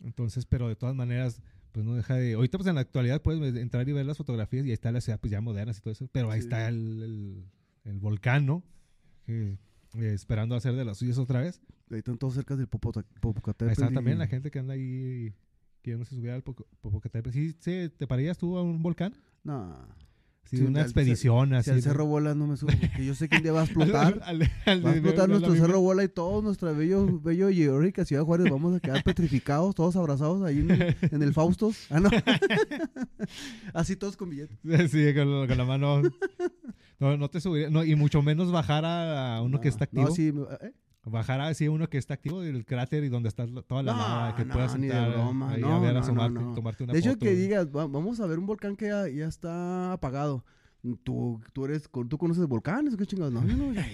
Entonces, 0.03 0.45
pero 0.45 0.67
de 0.67 0.75
todas 0.75 0.95
maneras, 0.95 1.41
pues 1.71 1.85
no 1.85 1.93
deja 1.95 2.15
de... 2.15 2.33
Ahorita, 2.33 2.57
pues 2.57 2.67
en 2.67 2.75
la 2.75 2.81
actualidad 2.81 3.21
puedes 3.21 3.55
entrar 3.55 3.87
y 3.87 3.93
ver 3.93 4.05
las 4.05 4.17
fotografías 4.17 4.65
y 4.65 4.69
ahí 4.69 4.73
está 4.73 4.91
la 4.91 4.99
ciudad, 5.01 5.19
pues 5.19 5.31
ya 5.31 5.41
modernas 5.41 5.77
y 5.77 5.81
todo 5.81 5.91
eso, 5.93 6.07
pero 6.11 6.31
ahí 6.31 6.41
Sí. 6.41 6.47
está 6.47 6.67
el, 6.67 7.03
el, 7.03 7.45
el 7.91 7.99
volcán, 7.99 8.45
¿no? 8.45 8.63
Que, 9.25 9.57
eh, 9.95 10.13
esperando 10.13 10.55
hacer 10.55 10.73
de 10.75 10.85
las 10.85 10.97
suyas 10.97 11.17
otra 11.17 11.41
vez. 11.41 11.61
Ahí 11.91 11.99
están 11.99 12.17
todos 12.17 12.33
cerca 12.33 12.55
del 12.55 12.67
Popocatépetl. 12.67 13.65
Ahí 13.65 13.71
está 13.73 13.91
y- 13.91 13.93
también 13.93 14.17
la 14.17 14.27
gente 14.27 14.49
que 14.51 14.59
anda 14.59 14.73
ahí 14.73 15.33
que 15.81 15.91
ya 15.91 15.97
no 15.97 16.05
se 16.05 16.15
subiera 16.15 16.35
al 16.35 16.43
Popocatépetl. 16.43 17.31
¿Sí, 17.33 17.55
sí, 17.59 17.89
te 17.97 18.07
pararías 18.07 18.37
tú 18.37 18.57
a 18.57 18.63
un 18.63 18.81
volcán? 18.81 19.13
No. 19.43 19.75
Sí, 20.43 20.57
Sí, 20.57 20.63
una 20.63 20.79
al- 20.81 20.85
expedición 20.85 21.49
Si 21.49 21.55
así. 21.55 21.69
al 21.69 21.75
de- 21.77 21.81
Cerro 21.81 22.05
Bola 22.07 22.35
no 22.35 22.45
me 22.45 22.57
subo, 22.57 22.71
porque 22.77 23.05
yo 23.05 23.15
sé 23.15 23.29
que 23.29 23.37
un 23.37 23.43
día 23.43 23.53
va 23.53 23.61
a 23.61 23.63
explotar. 24.03 24.19
Al- 24.23 24.41
al- 24.65 24.85
Va 24.85 24.89
a 24.89 24.93
explotar 24.93 25.29
nuestro 25.29 25.55
Cerro 25.55 25.79
Bola 25.79 26.03
y 26.03 26.09
todo 26.09 26.41
nuestra 26.41 26.73
bello, 26.73 27.21
bello 27.21 27.49
y 27.49 27.61
heroica 27.61 28.03
Ciudad 28.03 28.23
Juárez. 28.23 28.49
Vamos 28.51 28.75
a 28.75 28.79
quedar 28.81 29.01
petrificados, 29.05 29.73
todos 29.75 29.95
abrazados 29.95 30.43
ahí 30.43 30.59
en 30.59 30.71
el, 30.71 30.95
en 31.01 31.23
el 31.23 31.33
Faustos. 31.33 31.87
Ah, 31.89 32.01
no. 32.01 32.09
Así 33.73 33.95
todos 33.95 34.17
con 34.17 34.29
billetes. 34.29 34.57
Sí, 34.91 35.13
con, 35.13 35.41
la- 35.41 35.47
con 35.47 35.57
la 35.57 35.65
mano. 35.65 36.01
No, 36.99 37.17
no 37.17 37.29
te 37.29 37.39
subiría. 37.39 37.69
No, 37.69 37.83
y 37.83 37.95
mucho 37.95 38.21
menos 38.21 38.51
bajar 38.51 38.85
a, 38.85 39.37
a 39.37 39.41
uno 39.41 39.59
que 39.61 39.69
está 39.69 39.85
activo. 39.85 40.09
No, 40.09 40.11
sí. 40.15 40.33
¿eh? 40.61 40.71
Bajar 41.03 41.41
así 41.41 41.67
uno 41.67 41.89
que 41.89 41.97
está 41.97 42.13
activo 42.13 42.41
del 42.41 42.63
cráter 42.65 43.03
y 43.03 43.09
donde 43.09 43.29
está 43.29 43.47
toda 43.63 43.81
la 43.81 43.91
No, 43.93 43.97
lava. 43.97 44.35
Que 44.35 44.45
no, 44.45 44.53
puedas 44.53 44.77
ni 44.77 44.87
de 44.87 44.93
sentar 44.93 45.11
broma. 45.11 45.51
ahí 45.53 45.61
No, 45.61 45.75
a 45.75 45.79
ver, 45.79 45.93
no, 45.93 45.99
asomarte, 45.99 46.33
no, 46.39 46.41
no. 46.49 46.53
tomarte 46.53 46.83
una 46.83 46.93
De 46.93 46.99
hecho, 46.99 47.09
foto. 47.13 47.25
que 47.25 47.33
digas, 47.35 47.67
"Va- 47.75 47.87
vamos 47.87 48.19
a 48.19 48.27
ver 48.27 48.37
un 48.37 48.45
volcán 48.45 48.75
que 48.75 48.87
ya, 48.87 49.07
ya 49.07 49.25
está 49.27 49.93
apagado. 49.93 50.45
Tú, 51.03 51.41
tú 51.53 51.65
eres, 51.65 51.89
tú 52.09 52.17
conoces 52.17 52.45
volcanes, 52.47 52.95
qué 52.95 53.05
chingados. 53.05 53.33
No, 53.33 53.41
no. 53.43 53.73
ya- 53.73 53.87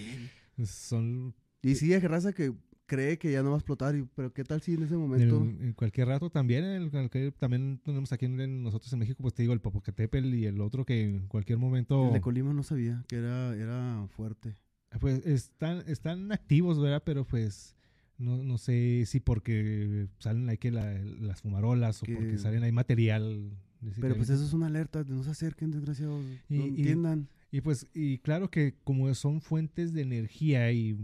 Son 0.66 1.34
Y 1.62 1.76
sí, 1.76 1.94
hay 1.94 2.00
raza 2.02 2.34
que 2.34 2.54
cree 2.86 3.18
que 3.18 3.32
ya 3.32 3.44
no 3.44 3.50
va 3.52 3.56
a 3.56 3.60
explotar. 3.60 3.96
y- 3.96 4.06
pero 4.16 4.34
qué 4.34 4.44
tal 4.44 4.62
si 4.62 4.74
en 4.74 4.84
ese 4.84 4.96
momento. 4.98 5.38
en, 5.38 5.62
en 5.62 5.74
cualquier 5.74 6.08
rato 6.08 6.30
también. 6.30 6.64
En 6.66 6.90
cualquier- 6.90 7.32
también 7.34 7.80
tenemos 7.84 8.12
aquí 8.12 8.26
en, 8.26 8.40
en 8.40 8.64
nosotros 8.64 8.92
en 8.94 9.00
México, 9.00 9.22
pues 9.22 9.34
te 9.34 9.44
digo, 9.44 9.54
el 9.54 9.60
Popocatépetl 9.62 10.34
y 10.34 10.46
el 10.46 10.60
otro 10.62 10.86
que 10.86 11.04
en 11.04 11.28
cualquier 11.28 11.58
momento. 11.58 12.08
El 12.08 12.14
de 12.14 12.22
Colima 12.22 12.54
no 12.54 12.64
sabía 12.64 13.04
que 13.08 13.18
era, 13.18 13.56
era 13.56 14.08
fuerte. 14.10 14.56
Pues 15.00 15.26
están, 15.26 15.84
están 15.88 16.32
activos, 16.32 16.80
¿verdad? 16.82 17.04
Pero 17.06 17.26
pues 17.26 17.76
no, 18.18 18.44
no 18.44 18.58
sé 18.58 19.04
si 19.06 19.20
porque 19.20 20.08
salen 20.20 20.50
ahí 20.50 20.58
que 20.58 20.72
la- 20.72 20.94
las 21.00 21.42
fumarolas 21.42 22.02
o 22.02 22.06
Que- 22.06 22.16
porque 22.16 22.38
salen 22.38 22.64
ahí 22.64 22.72
material. 22.72 23.52
Pero 24.02 24.16
pues 24.16 24.30
eso 24.32 24.44
es 24.44 24.54
una 24.54 24.68
alerta, 24.68 25.04
no 25.08 25.22
se 25.24 25.30
acerquen, 25.30 25.70
desgraciados. 25.72 26.26
Y- 26.50 26.58
no 26.58 26.66
y- 26.66 26.70
entiendan. 26.70 27.28
Y 27.52 27.62
pues, 27.62 27.88
y 27.94 28.18
claro 28.20 28.50
que 28.50 28.74
como 28.84 29.14
son 29.14 29.40
fuentes 29.42 29.94
de 29.94 30.02
energía 30.02 30.72
y 30.72 30.98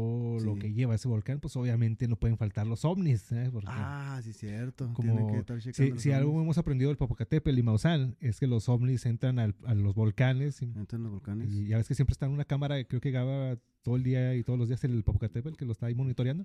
todo 0.00 0.40
lo 0.40 0.54
Sí. 0.54 0.58
que 0.60 0.72
lleva 0.74 0.94
ese 0.94 1.08
volcán, 1.08 1.40
pues 1.40 1.56
obviamente 1.56 2.06
no 2.08 2.16
pueden 2.16 2.36
faltar 2.36 2.66
los 2.66 2.84
ovnis. 2.84 3.26
Porque 3.52 3.68
Ah, 3.70 4.20
sí, 4.22 4.32
cierto. 4.32 4.92
como- 4.92 5.14
Tienen 5.14 5.32
que 5.32 5.38
estar 5.38 5.98
si, 5.98 6.12
algo 6.12 6.40
hemos 6.40 6.58
aprendido 6.58 6.90
del 6.90 6.98
Popocatépetl 6.98 7.58
y 7.58 7.62
Maussan 7.62 8.16
es 8.20 8.38
que 8.40 8.46
los 8.46 8.68
ovnis 8.68 9.06
entran 9.06 9.38
al- 9.38 9.54
a 9.64 9.74
los 9.74 9.94
volcanes 9.94 10.60
y, 10.62 10.66
Entran 10.66 11.02
los 11.02 11.12
volcanes. 11.12 11.50
y 11.50 11.68
ya 11.68 11.78
ves 11.78 11.88
que 11.88 11.94
siempre 11.94 12.12
está 12.12 12.26
en 12.26 12.32
una 12.32 12.44
cámara, 12.44 12.82
creo 12.84 13.00
que 13.00 13.10
graba 13.10 13.56
todo 13.82 13.96
el 13.96 14.02
día 14.02 14.34
y 14.34 14.42
todos 14.42 14.58
los 14.58 14.68
días 14.68 14.82
el 14.84 15.02
Popocatépetl, 15.02 15.56
que 15.56 15.64
lo 15.64 15.72
está 15.72 15.86
ahí 15.86 15.94
monitoreando. 15.94 16.44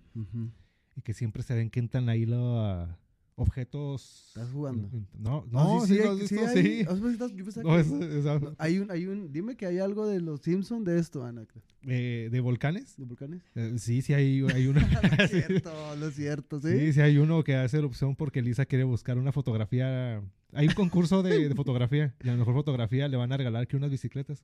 Y 0.95 1.01
que 1.01 1.13
siempre 1.13 1.43
se 1.43 1.55
ven 1.55 1.69
que 1.69 1.79
entran 1.79 2.07
ahí 2.09 2.25
los 2.25 2.87
objetos. 3.35 4.25
¿Estás 4.29 4.49
jugando? 4.51 4.89
No, 5.17 5.45
No, 5.51 5.79
no, 5.79 5.81
sí, 5.85 5.87
sí, 5.87 5.97
sí, 5.97 6.03
lo 6.03 6.09
has 6.11 6.15
hay- 6.15 6.19
visto, 6.21 6.35
sí 6.35 6.59
hay- 6.59 6.63
sí. 6.63 6.85
o 6.87 6.95
sea, 6.97 7.11
estás- 7.11 7.31
yo 7.35 7.43
pensaba 7.45 7.69
No, 7.69 7.75
que- 7.75 7.81
es- 7.81 8.15
es- 8.25 8.41
no, 8.41 8.55
hay 8.57 8.79
un, 8.79 8.91
hay 8.91 9.05
un, 9.07 9.31
dime 9.31 9.55
que 9.55 9.65
hay 9.65 9.79
algo 9.79 10.07
de 10.07 10.19
los 10.21 10.41
Simpsons 10.41 10.85
de 10.85 10.99
esto, 10.99 11.23
Ana, 11.25 11.45
eh, 11.87 12.29
¿De 12.31 12.39
volcanes? 12.39 12.95
de 12.97 13.05
volcanes. 13.05 13.41
Eh, 13.55 13.73
sí, 13.77 14.01
sí 14.01 14.13
hay, 14.13 14.41
hay 14.53 14.67
uno. 14.67 14.79
no 15.19 15.23
es 15.23 15.31
sí, 15.31 15.41
cierto, 15.41 16.05
es 16.07 16.15
cierto, 16.15 16.59
¿sí? 16.59 16.79
sí, 16.79 16.93
sí 16.93 17.01
hay 17.01 17.17
uno 17.17 17.43
que 17.43 17.55
hace 17.55 17.77
erupción 17.77 18.15
porque 18.15 18.41
Lisa 18.41 18.65
quiere 18.65 18.83
buscar 18.83 19.17
una 19.17 19.31
fotografía. 19.31 20.21
Hay 20.53 20.67
un 20.67 20.73
concurso 20.73 21.23
de, 21.23 21.47
de 21.49 21.55
fotografía 21.55 22.13
y 22.23 22.27
a 22.27 22.31
la 22.33 22.37
mejor 22.37 22.53
fotografía 22.53 23.07
le 23.07 23.17
van 23.17 23.31
a 23.31 23.37
regalar 23.37 23.67
que 23.67 23.77
unas 23.77 23.89
bicicletas. 23.89 24.43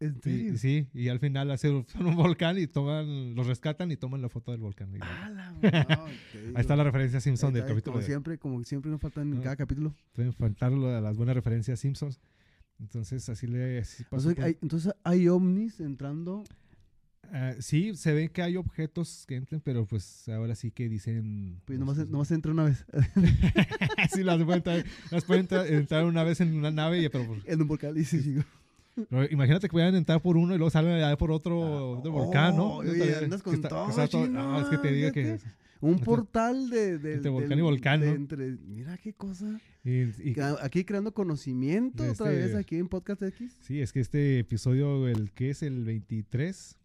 ¿En 0.00 0.22
serio? 0.22 0.52
Y, 0.54 0.58
sí, 0.58 0.86
y 0.94 1.08
al 1.08 1.18
final 1.18 1.50
hace 1.50 1.70
un 1.70 2.16
volcán 2.16 2.56
y 2.58 2.66
toman, 2.66 3.34
los 3.34 3.46
rescatan 3.46 3.90
y 3.90 3.96
toman 3.96 4.22
la 4.22 4.28
foto 4.28 4.52
del 4.52 4.60
volcán. 4.60 4.90
Ah, 5.00 5.28
la- 5.30 5.52
no, 5.52 5.58
ahí 6.06 6.52
está 6.56 6.76
la 6.76 6.84
referencia 6.84 7.20
Simpson 7.20 7.48
Ahí 7.48 7.60
del 7.60 7.68
capítulo. 7.68 7.92
Como 7.94 8.00
de- 8.00 8.06
siempre, 8.06 8.38
como 8.38 8.62
siempre 8.64 8.90
nos 8.90 9.00
faltan 9.00 9.32
en 9.32 9.38
Ah. 9.40 9.42
cada 9.42 9.56
capítulo. 9.56 9.94
Pueden 10.12 10.32
faltar 10.32 10.70
las 10.72 11.16
buenas 11.16 11.34
referencias 11.34 11.80
Simpsons. 11.80 12.20
Entonces 12.78 13.28
así 13.28 13.48
le 13.48 13.78
así 13.80 14.04
O 14.04 14.10
pasó 14.10 14.28
sea, 14.28 14.36
por- 14.36 14.44
hay- 14.44 14.56
entonces 14.62 14.92
hay 15.02 15.26
ovnis 15.28 15.80
entrando. 15.80 16.44
Ah, 17.30 17.54
sí, 17.58 17.94
se 17.94 18.12
ve 18.14 18.30
que 18.30 18.40
hay 18.40 18.56
objetos 18.56 19.24
que 19.26 19.34
entran, 19.34 19.60
pero 19.60 19.84
pues 19.84 20.28
ahora 20.28 20.54
sí 20.54 20.70
que 20.70 20.88
dicen. 20.88 21.60
Pues 21.66 21.76
pues, 21.76 21.78
nomás, 21.80 22.08
nomás 22.08 22.30
entra 22.30 22.52
una 22.52 22.64
vez 22.64 22.86
sí, 24.14 24.22
las 24.22 24.42
pueden, 24.44 24.58
entrar, 24.58 24.84
las 25.10 25.24
pueden 25.24 25.48
entrar, 25.68 26.04
una 26.04 26.22
vez 26.24 26.40
en 26.40 26.54
una 26.54 26.70
nave, 26.70 27.02
y- 27.02 27.08
pero, 27.08 27.26
pues, 27.26 27.42
en 27.46 27.60
un 27.60 27.68
volcán 27.68 27.94
y 27.98 28.04
llegó. 28.04 28.44
Pero 29.08 29.24
imagínate 29.30 29.68
que 29.68 29.72
puedan 29.72 29.94
entrar 29.94 30.20
por 30.22 30.36
uno 30.36 30.54
y 30.54 30.58
luego 30.58 30.70
salen 30.70 30.92
allá 30.92 31.16
por 31.18 31.30
otro 31.30 31.98
otro 31.98 32.12
volcán, 32.12 32.56
¿no? 32.56 32.64
Oh, 32.64 32.76
oye, 32.78 32.92
Estaría- 32.92 33.18
andas 33.18 33.40
que 33.42 33.44
con 33.44 33.54
está- 33.54 33.68
que 33.68 33.74
todo, 33.74 33.88
está 33.90 34.08
todo- 34.08 34.26
chino, 34.26 34.42
no, 34.42 34.60
es 34.60 34.68
que 34.68 34.78
te 34.78 34.92
digo 34.92 35.12
que. 35.12 35.38
Un 35.80 35.90
Entre- 35.90 36.04
portal 36.06 36.70
de, 36.70 36.98
de- 36.98 37.14
entre 37.14 37.30
volcán 37.30 37.50
del- 37.50 37.58
y 37.58 37.62
volcán, 37.62 38.00
de 38.00 38.06
¿no? 38.08 38.14
entre- 38.16 38.56
mira 38.66 38.98
qué 38.98 39.12
cosa. 39.12 39.60
y- 39.84 40.00
y- 40.30 40.34
Aquí 40.60 40.84
creando 40.84 41.14
conocimiento 41.14 42.02
De 42.02 42.10
otra 42.10 42.32
este- 42.32 42.46
vez 42.46 42.54
aquí 42.56 42.76
en 42.76 42.88
Podcast 42.88 43.22
X. 43.22 43.56
sí, 43.60 43.80
es 43.80 43.92
que 43.92 44.00
este 44.00 44.40
episodio, 44.40 45.06
el 45.06 45.30
que 45.30 45.50
es 45.50 45.62
el 45.62 45.84
23, 45.84 46.76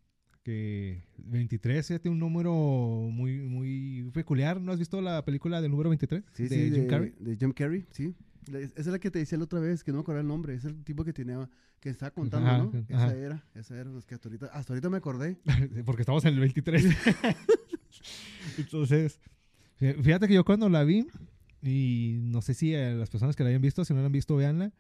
que 0.44 1.02
23 1.18 1.88
fíjate, 1.88 2.08
un 2.10 2.20
número 2.20 2.54
muy, 2.54 3.40
muy 3.42 4.10
peculiar. 4.14 4.62
¿No 4.62 4.72
has 4.74 4.78
visto 4.80 5.02
la 5.02 5.24
película 5.26 5.60
del 5.62 5.72
número 5.72 5.90
23? 5.90 6.24
Sí, 6.34 6.44
de 6.44 6.50
sí, 6.50 6.72
Jim 6.72 6.84
de, 6.84 6.88
Carrey. 6.88 7.14
de 7.20 7.36
Jim 7.36 7.52
Carrey, 7.52 7.86
sí. 7.92 8.14
Esa 8.48 8.74
es 8.76 8.88
la 8.88 9.00
que 9.00 9.12
te 9.12 9.20
decía 9.20 9.38
la 9.38 9.44
otra 9.46 9.60
vez, 9.60 9.84
que 9.84 9.92
no 9.92 9.98
me 9.98 10.02
acuerdo 10.02 10.22
el 10.22 10.28
nombre. 10.28 10.54
Es 10.56 10.66
el 10.66 10.84
tipo 10.84 11.04
que 11.04 11.14
tenía, 11.14 11.50
que 11.80 11.90
estaba 11.90 12.12
contando, 12.12 12.48
Ajá, 12.50 12.58
¿no? 12.60 12.72
ajá. 12.96 13.08
Esa 13.08 13.16
era, 13.18 13.46
esa 13.56 13.80
era. 13.80 13.98
Es 13.98 14.06
que 14.06 14.16
hasta 14.16 14.30
ahorita, 14.30 14.46
hasta 14.48 14.74
ahorita 14.74 14.90
me 14.90 14.98
acordé. 14.98 15.38
porque 15.86 16.02
estamos 16.02 16.24
en 16.26 16.34
el 16.36 16.40
23. 16.40 16.86
Entonces, 18.58 19.20
fí- 19.80 20.02
fíjate 20.02 20.28
que 20.28 20.34
yo 20.34 20.46
cuando 20.46 20.70
la 20.70 20.84
vi, 20.84 21.08
y 21.62 22.20
no 22.24 22.42
sé 22.42 22.54
si 22.54 22.76
a 22.76 22.92
las 22.94 23.10
personas 23.10 23.36
que 23.36 23.44
la 23.44 23.50
hayan 23.50 23.62
visto, 23.62 23.86
si 23.86 23.94
no 23.94 24.00
la 24.02 24.08
han 24.08 24.12
visto, 24.12 24.36
véanla, 24.36 24.74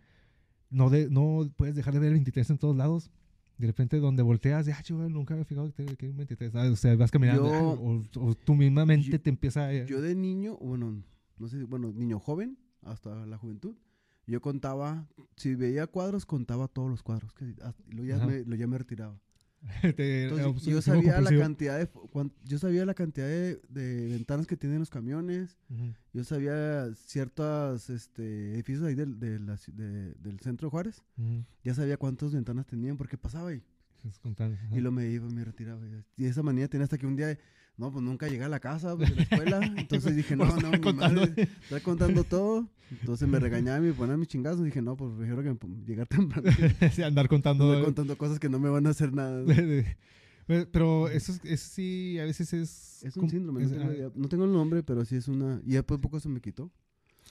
no, 0.70 0.89
de, 0.89 1.09
no 1.09 1.51
puedes 1.55 1.76
dejar 1.76 1.93
de 1.93 1.99
ver 1.99 2.07
el 2.07 2.14
23 2.16 2.49
en 2.51 2.57
todos 2.57 2.76
lados. 2.76 3.09
De 3.57 3.68
repente, 3.68 3.99
donde 3.99 4.24
volteas, 4.24 4.66
de, 4.66 4.74
ah, 4.74 4.82
chaval, 4.82 5.11
nunca 5.14 5.36
había 5.36 5.45
fijado 5.45 5.72
que, 5.74 5.84
hay 6.01 6.09
un 6.09 6.18
23. 6.18 6.55
Ah, 6.55 6.70
o 6.72 6.76
sea, 6.76 6.95
vas 6.95 7.11
caminando, 7.11 7.45
Yo- 7.45 7.53
ah, 7.53 8.20
o, 8.20 8.30
o 8.30 8.36
tú 8.36 8.55
misma 8.55 8.86
mente 8.86 9.11
yo- 9.11 9.22
te 9.22 9.30
empieza 9.30 9.68
a... 9.68 9.74
Yo 9.86 10.01
de 10.01 10.16
niño, 10.16 10.57
bueno, 10.57 11.03
no 11.38 11.47
sé, 11.47 11.64
bueno, 11.64 11.91
niño 11.93 12.20
joven, 12.20 12.57
hasta 12.86 13.25
la 13.25 13.38
juventud, 13.38 13.75
yo 14.25 14.41
contaba, 14.41 15.07
si 15.36 15.55
veía 15.55 15.88
cuadros, 15.88 16.25
contaba 16.25 16.67
todos 16.67 16.89
los 16.89 17.03
cuadros. 17.03 17.34
Que, 17.34 17.55
hasta- 17.61 17.84
luego 17.89 18.05
ya, 18.05 18.25
me, 18.25 18.43
lo 18.45 18.55
ya 18.55 18.67
me 18.67 18.77
retiraba. 18.77 19.19
Entonces, 19.84 20.65
yo 20.65 20.81
sabía 20.81 21.21
la 21.21 21.29
cantidad 21.39 21.79
de, 21.79 21.88
cuan- 21.88 22.34
yo 22.43 22.57
sabía 22.59 22.86
la 22.86 22.93
cantidad 22.93 23.27
de, 23.27 23.61
de 23.69 24.07
ventanas 24.09 24.45
que 24.47 24.57
tienen 24.57 24.79
los 24.79 24.89
camiones, 24.89 25.57
Ujú, 25.69 25.93
yo 26.13 26.23
sabía 26.25 26.93
ciertos 26.95 27.89
este, 27.89 28.53
edificios 28.55 28.84
ahí 28.86 28.95
del, 28.95 29.19
de 29.19 29.39
la 29.39 29.57
de- 29.71 30.13
del 30.15 30.39
centro 30.41 30.67
de 30.67 30.71
Juárez, 30.71 31.01
ujú. 31.17 31.45
ya 31.63 31.73
sabía 31.73 31.95
cuántas 31.97 32.34
ventanas 32.34 32.65
tenían 32.65 32.97
porque 32.97 33.17
pasaba 33.17 33.49
ahí. 33.49 33.63
Es. 34.03 34.19
Y 34.73 34.81
lo 34.81 34.91
me 34.91 35.07
iba, 35.09 35.29
me 35.29 35.45
retiraba. 35.45 35.79
Y 36.17 36.25
esa 36.25 36.43
manera 36.43 36.67
tenía 36.67 36.84
hasta 36.84 36.97
que 36.97 37.07
un 37.07 37.15
día, 37.15 37.38
no, 37.78 37.91
pues 37.91 38.03
nunca 38.03 38.28
llegué 38.28 38.43
a 38.43 38.49
la 38.49 38.59
casa 38.59 38.95
pues, 38.95 39.09
de 39.09 39.15
la 39.15 39.21
escuela. 39.24 39.59
Entonces 39.78 40.15
dije, 40.15 40.36
no, 40.36 40.45
no, 40.57 40.71
mi 40.71 40.80
contando. 40.80 41.21
madre 41.21 41.49
está 41.63 41.80
contando 41.84 42.24
todo. 42.24 42.67
Entonces 43.01 43.28
me 43.28 43.39
regañaba 43.39 43.80
y 43.80 43.82
me 43.89 43.93
ponía 43.93 44.15
mis 44.17 44.28
chingazos. 44.28 44.63
Dije, 44.63 44.82
no, 44.82 44.95
pues 44.95 45.11
prefiero 45.17 45.41
que 45.41 45.55
pon- 45.55 45.84
llegar 45.86 46.07
temprano. 46.07 46.49
Sí, 46.91 47.01
andar 47.01 47.28
contando... 47.28 47.71
Estoy 47.74 47.86
contando 47.86 48.17
cosas 48.17 48.39
que 48.39 48.49
no 48.49 48.59
me 48.59 48.69
van 48.69 48.86
a 48.86 48.91
hacer 48.91 49.11
nada. 49.13 49.43
Pe- 50.45 50.65
Pero 50.71 51.07
eso, 51.09 51.32
es, 51.32 51.41
eso 51.45 51.69
sí, 51.74 52.19
a 52.19 52.26
veces 52.26 52.53
es... 52.53 53.03
Es 53.03 53.17
un 53.17 53.30
síndrome, 53.30 53.61
no 53.61 53.65
es- 53.65 53.71
tengo, 53.71 54.07
ah. 54.07 54.11
No 54.15 54.30
tengo 54.30 54.45
el 54.45 54.51
nombre, 54.53 54.84
pero 54.84 55.03
sí 55.05 55.15
es 55.15 55.28
una... 55.28 55.59
Y 55.65 55.71
después 55.74 55.99
poco 55.99 56.19
se 56.19 56.30
me 56.30 56.41
quitó. 56.41 56.69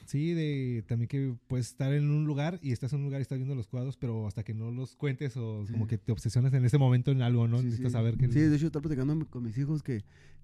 Sí, 0.06 0.32
de 0.32 0.82
también 0.88 1.06
que 1.06 1.34
puedes 1.46 1.68
estar 1.68 1.92
en 1.92 2.10
un 2.10 2.24
lugar 2.24 2.58
y 2.62 2.72
estás 2.72 2.92
en 2.92 3.00
un 3.00 3.04
lugar 3.04 3.20
y 3.20 3.22
estás 3.22 3.38
viendo 3.38 3.54
los 3.54 3.68
cuadros, 3.68 3.96
pero 3.96 4.26
hasta 4.26 4.42
que 4.42 4.52
no 4.54 4.70
los 4.72 4.96
cuentes 4.96 5.36
o 5.36 5.64
como 5.70 5.86
que 5.86 5.96
te 5.98 6.10
obsesionas 6.10 6.52
en 6.54 6.64
ese 6.64 6.76
momento 6.78 7.12
en 7.12 7.22
algo, 7.22 7.46
¿no? 7.46 7.58
Sí, 7.58 7.66
Necesitas 7.66 7.92
sí. 7.92 7.98
saber 7.98 8.16
que... 8.16 8.26
Sí, 8.32 8.40
de 8.40 8.56
hecho, 8.56 8.66
estoy 8.66 8.82
platicando 8.82 9.24
con 9.28 9.44
mis 9.44 9.56
hijos 9.58 9.82
que 9.82 10.02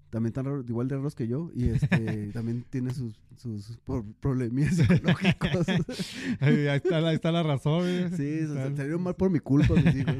también 0.09 0.27
están 0.35 0.63
igual 0.67 0.87
de 0.87 0.95
raros 0.95 1.15
que 1.15 1.27
yo 1.27 1.51
y 1.55 1.65
este 1.69 2.31
también 2.33 2.65
tienen 2.69 2.93
sus, 2.93 3.15
sus 3.37 3.77
problemillas 4.19 4.75
psicológicos. 4.77 5.67
ahí, 6.39 6.67
está, 6.67 6.99
la- 7.01 7.09
ahí 7.09 7.15
está 7.15 7.31
la 7.31 7.43
razón. 7.43 7.87
¿eh? 7.87 8.09
sí, 8.11 8.39
se- 8.47 8.75
salieron 8.75 9.01
mal 9.03 9.15
por 9.15 9.29
mi 9.29 9.39
culpa 9.39 9.73
mis 9.75 9.95
hijos. 9.95 10.15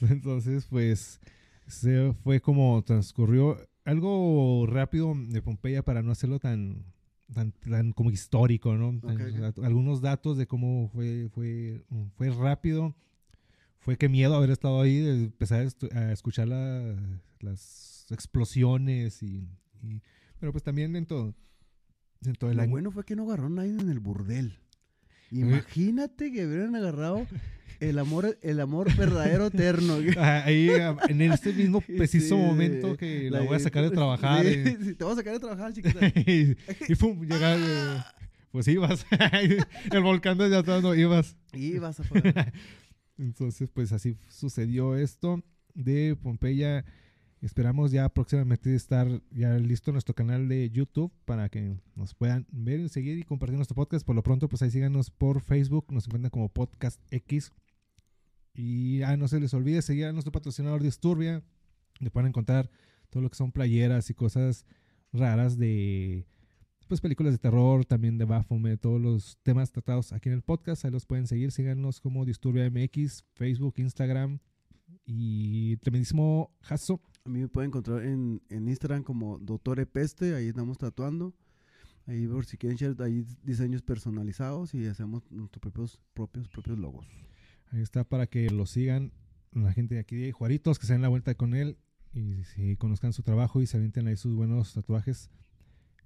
Entonces, 0.00 0.66
pues, 0.70 1.20
se 1.66 2.12
fue 2.22 2.40
como 2.40 2.82
transcurrió 2.84 3.56
algo 3.84 4.66
rápido 4.66 5.14
de 5.28 5.42
Pompeya 5.42 5.82
para 5.82 6.02
no 6.02 6.12
hacerlo 6.12 6.38
tan, 6.38 6.84
tan, 7.34 7.52
tan 7.52 7.92
como 7.92 8.10
histórico, 8.10 8.74
¿no? 8.76 9.00
Algunos 9.62 10.00
datos 10.00 10.36
de 10.36 10.46
cómo 10.46 10.88
fue, 10.92 11.28
fue, 11.34 11.82
fue 12.16 12.30
rápido. 12.30 12.94
Fue 13.80 13.96
que 13.96 14.08
miedo 14.08 14.34
haber 14.34 14.50
estado 14.50 14.80
ahí, 14.82 14.98
de 14.98 15.24
empezar 15.24 15.66
a, 15.94 16.12
escuchar 16.12 16.48
la- 16.48 16.94
las 17.40 17.97
explosiones 18.12 19.22
y, 19.22 19.48
y- 19.82 20.02
Pero 20.40 20.52
pues 20.52 20.62
también 20.64 20.94
en 20.96 21.06
todo, 21.06 21.34
en 22.24 22.34
todo 22.34 22.50
el 22.50 22.56
Lo 22.56 22.62
año. 22.64 22.70
bueno 22.70 22.90
fue 22.90 23.04
que 23.04 23.16
no 23.16 23.24
agarraron 23.24 23.58
a 23.58 23.62
nadie 23.64 23.78
en 23.80 23.90
el 23.90 24.00
burdel. 24.00 24.58
Imagínate 25.30 26.32
que 26.32 26.46
hubieran 26.46 26.74
agarrado 26.74 27.26
El 27.80 27.98
amor, 27.98 28.38
el 28.42 28.60
amor 28.60 28.94
verdadero 28.96 29.46
eterno. 29.46 29.98
Ah, 30.16 30.42
Ahí, 30.46 30.68
ah, 30.70 30.96
en 31.08 31.20
este 31.22 31.52
mismo 31.52 31.80
preciso 31.98 32.34
Sí, 32.36 32.42
momento 32.42 32.96
que 32.96 33.30
la 33.30 33.40
voy 33.42 33.56
a 33.56 33.60
sacar 33.60 33.84
de 33.84 33.90
trabajar. 33.94 34.44
Sí, 34.44 34.52
eh, 34.54 34.78
sí, 34.82 34.94
te 34.94 35.04
voy 35.04 35.12
a 35.12 35.16
sacar 35.16 35.34
de 35.34 35.40
trabajar, 35.40 35.72
chiquita. 35.72 36.06
y, 36.08 36.56
y 36.88 36.94
pum, 36.96 37.20
llega. 37.22 37.56
eh, 37.56 38.02
pues 38.50 38.66
ibas. 38.68 39.04
el 39.92 40.02
volcán 40.02 40.38
desde 40.38 40.56
atrás 40.56 40.82
no 40.82 40.94
ibas. 40.94 41.36
Y 41.52 41.78
vas 41.78 42.00
a. 42.00 42.04
Entonces, 43.18 43.68
pues 43.70 43.92
así 43.92 44.16
sucedió 44.28 44.96
esto 44.96 45.42
de 45.74 46.16
Pompeya. 46.20 46.84
Esperamos 47.40 47.92
ya 47.92 48.08
próximamente 48.08 48.74
estar 48.74 49.06
ya 49.30 49.56
listo 49.58 49.92
nuestro 49.92 50.14
canal 50.14 50.48
de 50.48 50.70
YouTube 50.70 51.12
para 51.24 51.48
que 51.48 51.76
nos 51.94 52.14
puedan 52.14 52.46
ver, 52.50 52.88
seguir 52.88 53.16
y 53.16 53.22
compartir 53.22 53.56
nuestro 53.56 53.76
podcast. 53.76 54.04
Por 54.04 54.16
lo 54.16 54.24
pronto, 54.24 54.48
pues 54.48 54.60
ahí 54.62 54.70
síganos 54.70 55.10
por 55.10 55.40
Facebook, 55.40 55.86
nos 55.92 56.06
encuentran 56.06 56.30
como 56.30 56.48
Podcast 56.48 57.00
X. 57.12 57.52
Y 58.54 59.02
ah, 59.02 59.16
no 59.16 59.28
se 59.28 59.38
les 59.38 59.54
olvide 59.54 59.82
seguir 59.82 60.06
a 60.06 60.12
nuestro 60.12 60.32
patrocinador 60.32 60.82
Disturbia. 60.82 61.44
Le 62.00 62.10
pueden 62.10 62.28
encontrar 62.28 62.70
todo 63.08 63.22
lo 63.22 63.30
que 63.30 63.36
son 63.36 63.52
playeras 63.52 64.10
y 64.10 64.14
cosas 64.14 64.66
raras 65.12 65.56
de 65.58 66.26
pues 66.88 67.00
películas 67.00 67.34
de 67.34 67.38
terror, 67.38 67.84
también 67.84 68.18
de 68.18 68.24
Baphomet, 68.24 68.80
todos 68.80 69.00
los 69.00 69.38
temas 69.42 69.70
tratados 69.70 70.12
aquí 70.12 70.28
en 70.28 70.34
el 70.34 70.42
podcast. 70.42 70.84
Ahí 70.84 70.90
los 70.90 71.06
pueden 71.06 71.26
seguir. 71.26 71.52
Síganos 71.52 72.00
como 72.00 72.24
Disturbia 72.24 72.68
MX, 72.68 73.24
Facebook, 73.34 73.74
Instagram 73.76 74.40
y 75.04 75.76
tremendísimo 75.76 76.50
Jasso. 76.62 77.00
A 77.28 77.30
mí 77.30 77.40
me 77.40 77.48
pueden 77.48 77.68
encontrar 77.68 78.06
en, 78.06 78.40
en 78.48 78.68
Instagram 78.68 79.02
como 79.02 79.38
Doctor 79.38 79.86
Peste, 79.86 80.34
ahí 80.34 80.46
estamos 80.48 80.78
tatuando. 80.78 81.34
Ahí 82.06 82.26
por 82.26 82.46
si 82.46 82.56
quieren 82.56 82.78
share, 82.78 82.96
ahí 83.02 83.26
diseños 83.42 83.82
personalizados 83.82 84.72
y 84.72 84.86
hacemos 84.86 85.30
nuestros 85.30 85.60
propios, 85.60 86.00
propios, 86.14 86.48
propios 86.48 86.78
logos. 86.78 87.06
Ahí 87.70 87.82
está 87.82 88.04
para 88.04 88.28
que 88.28 88.48
lo 88.48 88.64
sigan 88.64 89.12
la 89.52 89.74
gente 89.74 89.96
de 89.96 90.00
aquí 90.00 90.16
de 90.16 90.32
Juaritos, 90.32 90.78
que 90.78 90.86
se 90.86 90.94
den 90.94 91.02
la 91.02 91.08
vuelta 91.08 91.34
con 91.34 91.52
él 91.52 91.76
y 92.14 92.44
si 92.44 92.78
conozcan 92.78 93.12
su 93.12 93.22
trabajo 93.22 93.60
y 93.60 93.66
se 93.66 93.76
avienten 93.76 94.06
ahí 94.06 94.16
sus 94.16 94.34
buenos 94.34 94.72
tatuajes. 94.72 95.28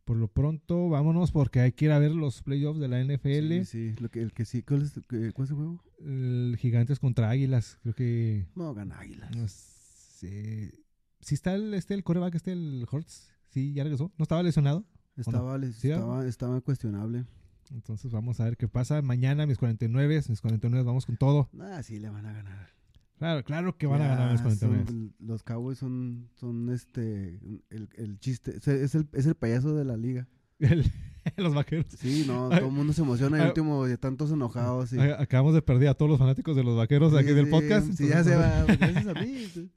Por 0.05 0.17
lo 0.17 0.27
pronto, 0.27 0.89
vámonos 0.89 1.31
porque 1.31 1.61
hay 1.61 1.71
que 1.71 1.85
ir 1.85 1.93
a 1.93 2.01
ver 2.01 2.11
los 2.11 2.43
playoffs 2.43 2.81
de 2.81 2.89
la 2.89 3.01
NFL. 3.01 3.61
Sí, 3.61 3.65
sí, 3.65 3.95
lo 4.01 4.09
que, 4.09 4.23
el 4.23 4.33
que 4.33 4.45
sí, 4.45 4.65
¿cuál 4.65 4.83
es, 4.83 5.01
cuál 5.07 5.45
es 5.45 5.51
el 5.51 5.57
juego? 5.57 5.85
El 6.01 6.57
Gigantes 6.59 6.99
contra 6.99 7.31
Águilas. 7.31 7.79
Creo 7.83 7.95
que. 7.95 8.49
No, 8.57 8.75
gana 8.75 8.99
Águilas. 8.99 9.37
No 9.37 9.47
sé. 9.47 10.82
Si 11.23 11.35
está 11.35 11.55
el, 11.55 11.73
este, 11.75 11.95
el 11.95 12.05
coreback, 12.05 12.35
este, 12.35 12.53
el 12.53 12.87
Hortz. 12.91 13.31
Sí, 13.49 13.73
ya 13.73 13.85
regresó. 13.85 14.13
¿No 14.19 14.23
estaba 14.25 14.43
lesionado? 14.43 14.85
Estaba, 15.17 15.57
les- 15.59 15.77
¿Sí, 15.77 15.91
estaba, 15.91 16.27
estaba 16.27 16.61
cuestionable. 16.61 17.25
Entonces 17.71 18.13
vamos 18.13 18.41
a 18.41 18.45
ver 18.45 18.57
qué 18.57 18.69
pasa. 18.69 19.01
Mañana 19.03 19.47
mis 19.47 19.57
49, 19.59 20.23
mis 20.29 20.41
49 20.41 20.85
vamos 20.85 21.07
con 21.07 21.17
todo. 21.17 21.49
Ah, 21.61 21.83
sí, 21.83 21.99
le 21.99 22.09
van 22.11 22.27
a 22.27 22.33
ganar. 22.33 22.71
Claro, 23.19 23.45
claro 23.45 23.79
que 23.79 23.87
van 23.87 24.03
a 24.03 24.09
ganar 24.09 24.31
mis 24.33 24.41
Ya, 24.41 24.45
49. 24.45 24.85
son- 24.87 25.15
los 25.21 25.43
Cowboys 25.43 25.79
son, 25.79 26.29
son 26.35 26.71
este, 26.71 27.39
el, 27.71 27.89
el 27.97 28.19
chiste, 28.19 28.57
es 28.57 28.67
el- 28.95 29.09
es 29.13 29.27
el, 29.27 29.35
payaso 29.37 29.75
de 29.77 29.85
la 29.85 29.97
liga. 29.97 30.27
El- 30.59 30.91
los 31.37 31.55
vaqueros. 31.55 31.87
Sí, 31.97 32.25
no, 32.27 32.49
todo 32.49 32.67
el 32.67 32.73
mundo 32.73 32.93
se 32.93 33.03
emociona 33.03 33.41
el 33.41 33.47
último 33.49 33.85
de 33.87 33.97
tantos 33.97 34.33
enojados. 34.33 34.93
y- 34.93 34.99
Acabamos 34.99 35.55
de 35.55 35.63
perder 35.63 35.89
a 35.89 35.95
todos 35.95 36.11
los 36.11 36.19
fanáticos 36.19 36.57
de 36.57 36.65
los 36.65 36.77
vaqueros 36.77 37.13
Sí, 37.13 37.19
aquí 37.19 37.33
del 37.33 37.49
podcast. 37.49 37.93
Sí, 37.93 38.09
ya 38.09 38.25
se 38.25 38.35
va, 38.37 38.65
gracias 38.65 39.07
a 39.07 39.15
mí. 39.15 39.45
sí. 39.55 39.71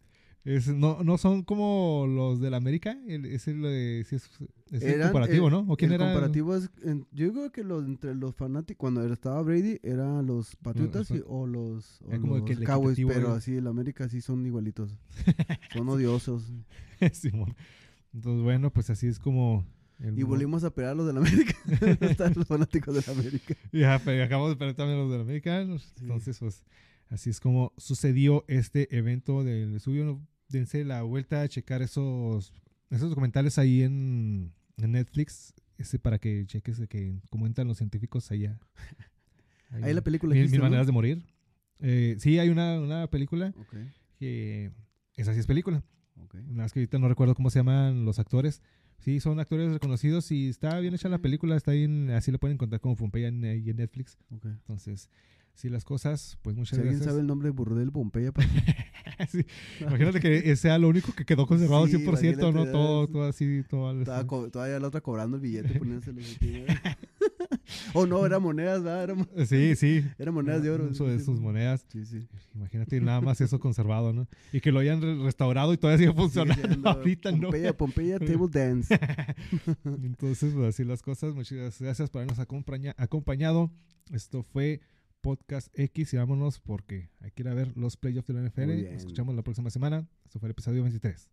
Es- 0.45 0.67
no, 0.67 1.03
no 1.03 1.17
son 1.17 1.43
como 1.43 2.05
los 2.07 2.39
del 2.39 2.53
América. 2.53 2.97
El, 3.07 3.25
es 3.25 3.47
el, 3.47 3.65
es, 3.65 4.13
es 4.13 4.29
el 4.71 4.81
Eran- 4.81 5.11
comparativo, 5.11 5.47
el- 5.47 5.51
¿no? 5.53 5.65
¿O 5.67 5.75
quién 5.75 5.91
el 5.91 5.95
era? 6.01 6.05
comparativo 6.11 6.55
es, 6.55 6.69
en- 6.83 7.05
yo 7.11 7.31
creo 7.33 7.51
que 7.51 7.63
los, 7.63 7.83
entre 7.85 8.13
los 8.15 8.35
fanáticos, 8.35 8.77
cuando 8.79 9.03
estaba 9.11 9.41
Brady, 9.41 9.79
eran 9.83 10.25
los 10.27 10.55
Patriotas 10.57 11.09
y- 11.11 11.15
eso- 11.15 11.25
o 11.27 11.47
los, 11.47 12.01
o 12.03 12.09
Era 12.09 12.19
como 12.19 12.37
los 12.37 12.59
Cowboys, 12.59 12.97
pero 13.07 13.31
ahí. 13.31 13.37
así 13.37 13.55
el 13.55 13.67
América 13.67 14.07
sí 14.07 14.21
son 14.21 14.45
igualitos. 14.45 14.97
son 15.73 15.89
odiosos. 15.89 16.43
Simón. 17.13 17.55
Entonces, 18.13 18.43
bueno, 18.43 18.71
pues 18.71 18.89
así 18.89 19.07
es 19.07 19.19
como. 19.19 19.65
Y 19.99 20.21
mo- 20.23 20.27
volvimos 20.27 20.63
a 20.63 20.69
pelear 20.73 20.91
a 20.91 20.95
los 20.95 21.07
del 21.07 21.17
América. 21.17 21.53
Están 22.01 22.33
los 22.35 22.47
fanáticos 22.47 22.93
del 22.95 23.17
América. 23.17 23.55
Ya, 23.71 23.99
pero 24.03 24.23
acabamos 24.23 24.51
de 24.51 24.57
perder 24.57 24.75
también 24.75 24.99
a 24.99 25.01
los 25.03 25.11
del 25.11 25.21
América. 25.21 25.59
Entonces, 25.61 26.37
pues 26.39 26.63
así 27.09 27.29
es 27.29 27.39
como 27.39 27.71
sucedió 27.77 28.43
este 28.47 28.93
evento 28.97 29.43
del 29.43 29.75
estudio. 29.75 30.19
Dense 30.55 30.83
la 30.85 31.01
vuelta 31.03 31.41
a 31.41 31.47
checar 31.47 31.81
esos, 31.81 32.53
esos 32.89 33.09
documentales 33.09 33.57
ahí 33.57 33.83
en, 33.83 34.53
en 34.77 34.91
Netflix. 34.93 35.53
Ese 35.77 35.99
para 35.99 36.17
que 36.19 36.45
cheques 36.45 36.77
de 36.77 36.87
que 36.87 37.19
comentan 37.29 37.67
los 37.67 37.77
científicos 37.77 38.31
allá. 38.31 38.57
Ahí 39.71 39.93
la 39.93 40.01
película 40.01 40.33
Mil, 40.33 40.49
mil 40.49 40.61
maneras 40.61 40.85
de 40.85 40.93
morir. 40.93 41.25
Eh, 41.79 42.15
sí, 42.19 42.39
hay 42.39 42.47
una, 42.49 42.79
una 42.79 43.07
película 43.07 43.53
Ok, 43.59 43.75
que 44.17 44.71
esa 45.17 45.33
sí 45.33 45.39
es 45.41 45.47
película. 45.47 45.83
ok. 46.23 46.35
Nada 46.35 46.63
más 46.63 46.71
que 46.71 46.79
ahorita 46.79 46.97
no 46.99 47.09
recuerdo 47.09 47.35
cómo 47.35 47.49
se 47.49 47.59
llaman 47.59 48.05
los 48.05 48.19
actores. 48.19 48.61
Sí, 48.99 49.19
son 49.19 49.39
actores 49.41 49.73
reconocidos 49.73 50.31
y 50.31 50.47
está 50.47 50.79
bien 50.79 50.93
hecha 50.93 51.09
la 51.09 51.17
película. 51.17 51.57
Está 51.57 51.71
bien, 51.73 52.09
así 52.11 52.31
la 52.31 52.37
pueden 52.37 52.55
encontrar 52.55 52.79
como 52.79 52.95
Pompeya 52.95 53.27
en, 53.27 53.43
ahí 53.43 53.69
en 53.69 53.75
Netflix. 53.75 54.17
ok. 54.29 54.45
Entonces, 54.45 55.09
sí, 55.55 55.69
las 55.69 55.83
cosas, 55.83 56.37
pues 56.41 56.55
muchas 56.55 56.77
Si 56.77 56.81
alguien 56.83 57.01
sabe 57.03 57.19
el 57.21 57.27
nombre 57.27 57.47
de 57.49 57.51
Burdel 57.51 57.91
Pompeya, 57.91 58.31
pa- 58.31 58.43
Sí, 59.31 59.45
Imagínate 59.79 60.19
que 60.19 60.55
sea 60.57 60.77
lo 60.77 60.89
único 60.89 61.13
que 61.13 61.25
quedó 61.25 61.45
conservado 61.47 61.87
Sí, 61.87 61.93
100%, 61.97 62.53
¿no? 62.53 62.65
Todo, 62.65 63.07
todo 63.07 63.23
así, 63.23 63.63
todo. 63.69 63.93
co- 64.27 64.49
todavía 64.51 64.79
la 64.79 64.87
otra 64.89 65.01
cobrando 65.01 65.37
el 65.37 65.41
billete, 65.41 65.69
poniéndoselo. 65.79 66.21
oh, 67.93 68.05
no, 68.05 68.25
eran 68.25 68.41
monedas, 68.43 68.83
¿verdad? 68.83 69.03
Eran, 69.03 69.17
mo- 69.19 69.27
Sí, 69.45 69.75
sí. 69.75 70.03
eran 70.17 70.33
monedas 70.33 70.61
de 70.61 70.69
oro. 70.69 70.85
Uso 70.91 71.07
de 71.07 71.19
sus 71.19 71.39
monedas. 71.39 71.85
Sí, 71.87 72.05
sí. 72.05 72.27
Imagínate 72.53 72.99
nada 73.01 73.21
más 73.21 73.39
eso 73.41 73.59
conservado, 73.59 74.13
¿no? 74.13 74.27
Y 74.53 74.61
que 74.61 74.71
lo 74.71 74.79
hayan 74.79 75.01
re- 75.01 75.15
restaurado 75.23 75.73
y 75.73 75.77
todavía 75.77 76.05
sigue 76.05 76.13
funcionando 76.17 76.67
¿no? 76.77 77.47
Pompeya, 77.47 77.73
Pompeya 77.77 78.19
Table 78.19 78.47
Dance. 78.51 78.97
Entonces, 79.85 80.53
pues 80.53 80.69
así 80.69 80.83
las 80.83 81.01
cosas. 81.01 81.33
Muchas 81.33 81.79
gracias 81.79 82.09
por 82.09 82.21
habernos 82.21 82.39
acompaña- 82.39 82.95
acompañado. 82.97 83.71
Esto 84.13 84.43
fue 84.43 84.81
Podcast 85.25 85.69
X 85.73 86.13
y 86.13 86.17
vámonos 86.17 86.59
porque 86.59 87.09
hay 87.19 87.31
que 87.31 87.41
ir 87.41 87.49
a 87.49 87.55
ver 87.55 87.75
los 87.75 87.97
playoffs 87.97 88.27
de 88.27 88.35
la 88.35 88.47
NFL. 88.47 88.83
Nos 88.83 89.01
escuchamos 89.01 89.33
la 89.33 89.41
próxima 89.41 89.71
semana. 89.71 90.07
Esto 90.23 90.37
fue 90.37 90.45
el 90.45 90.51
episodio 90.51 90.83
23. 90.83 91.31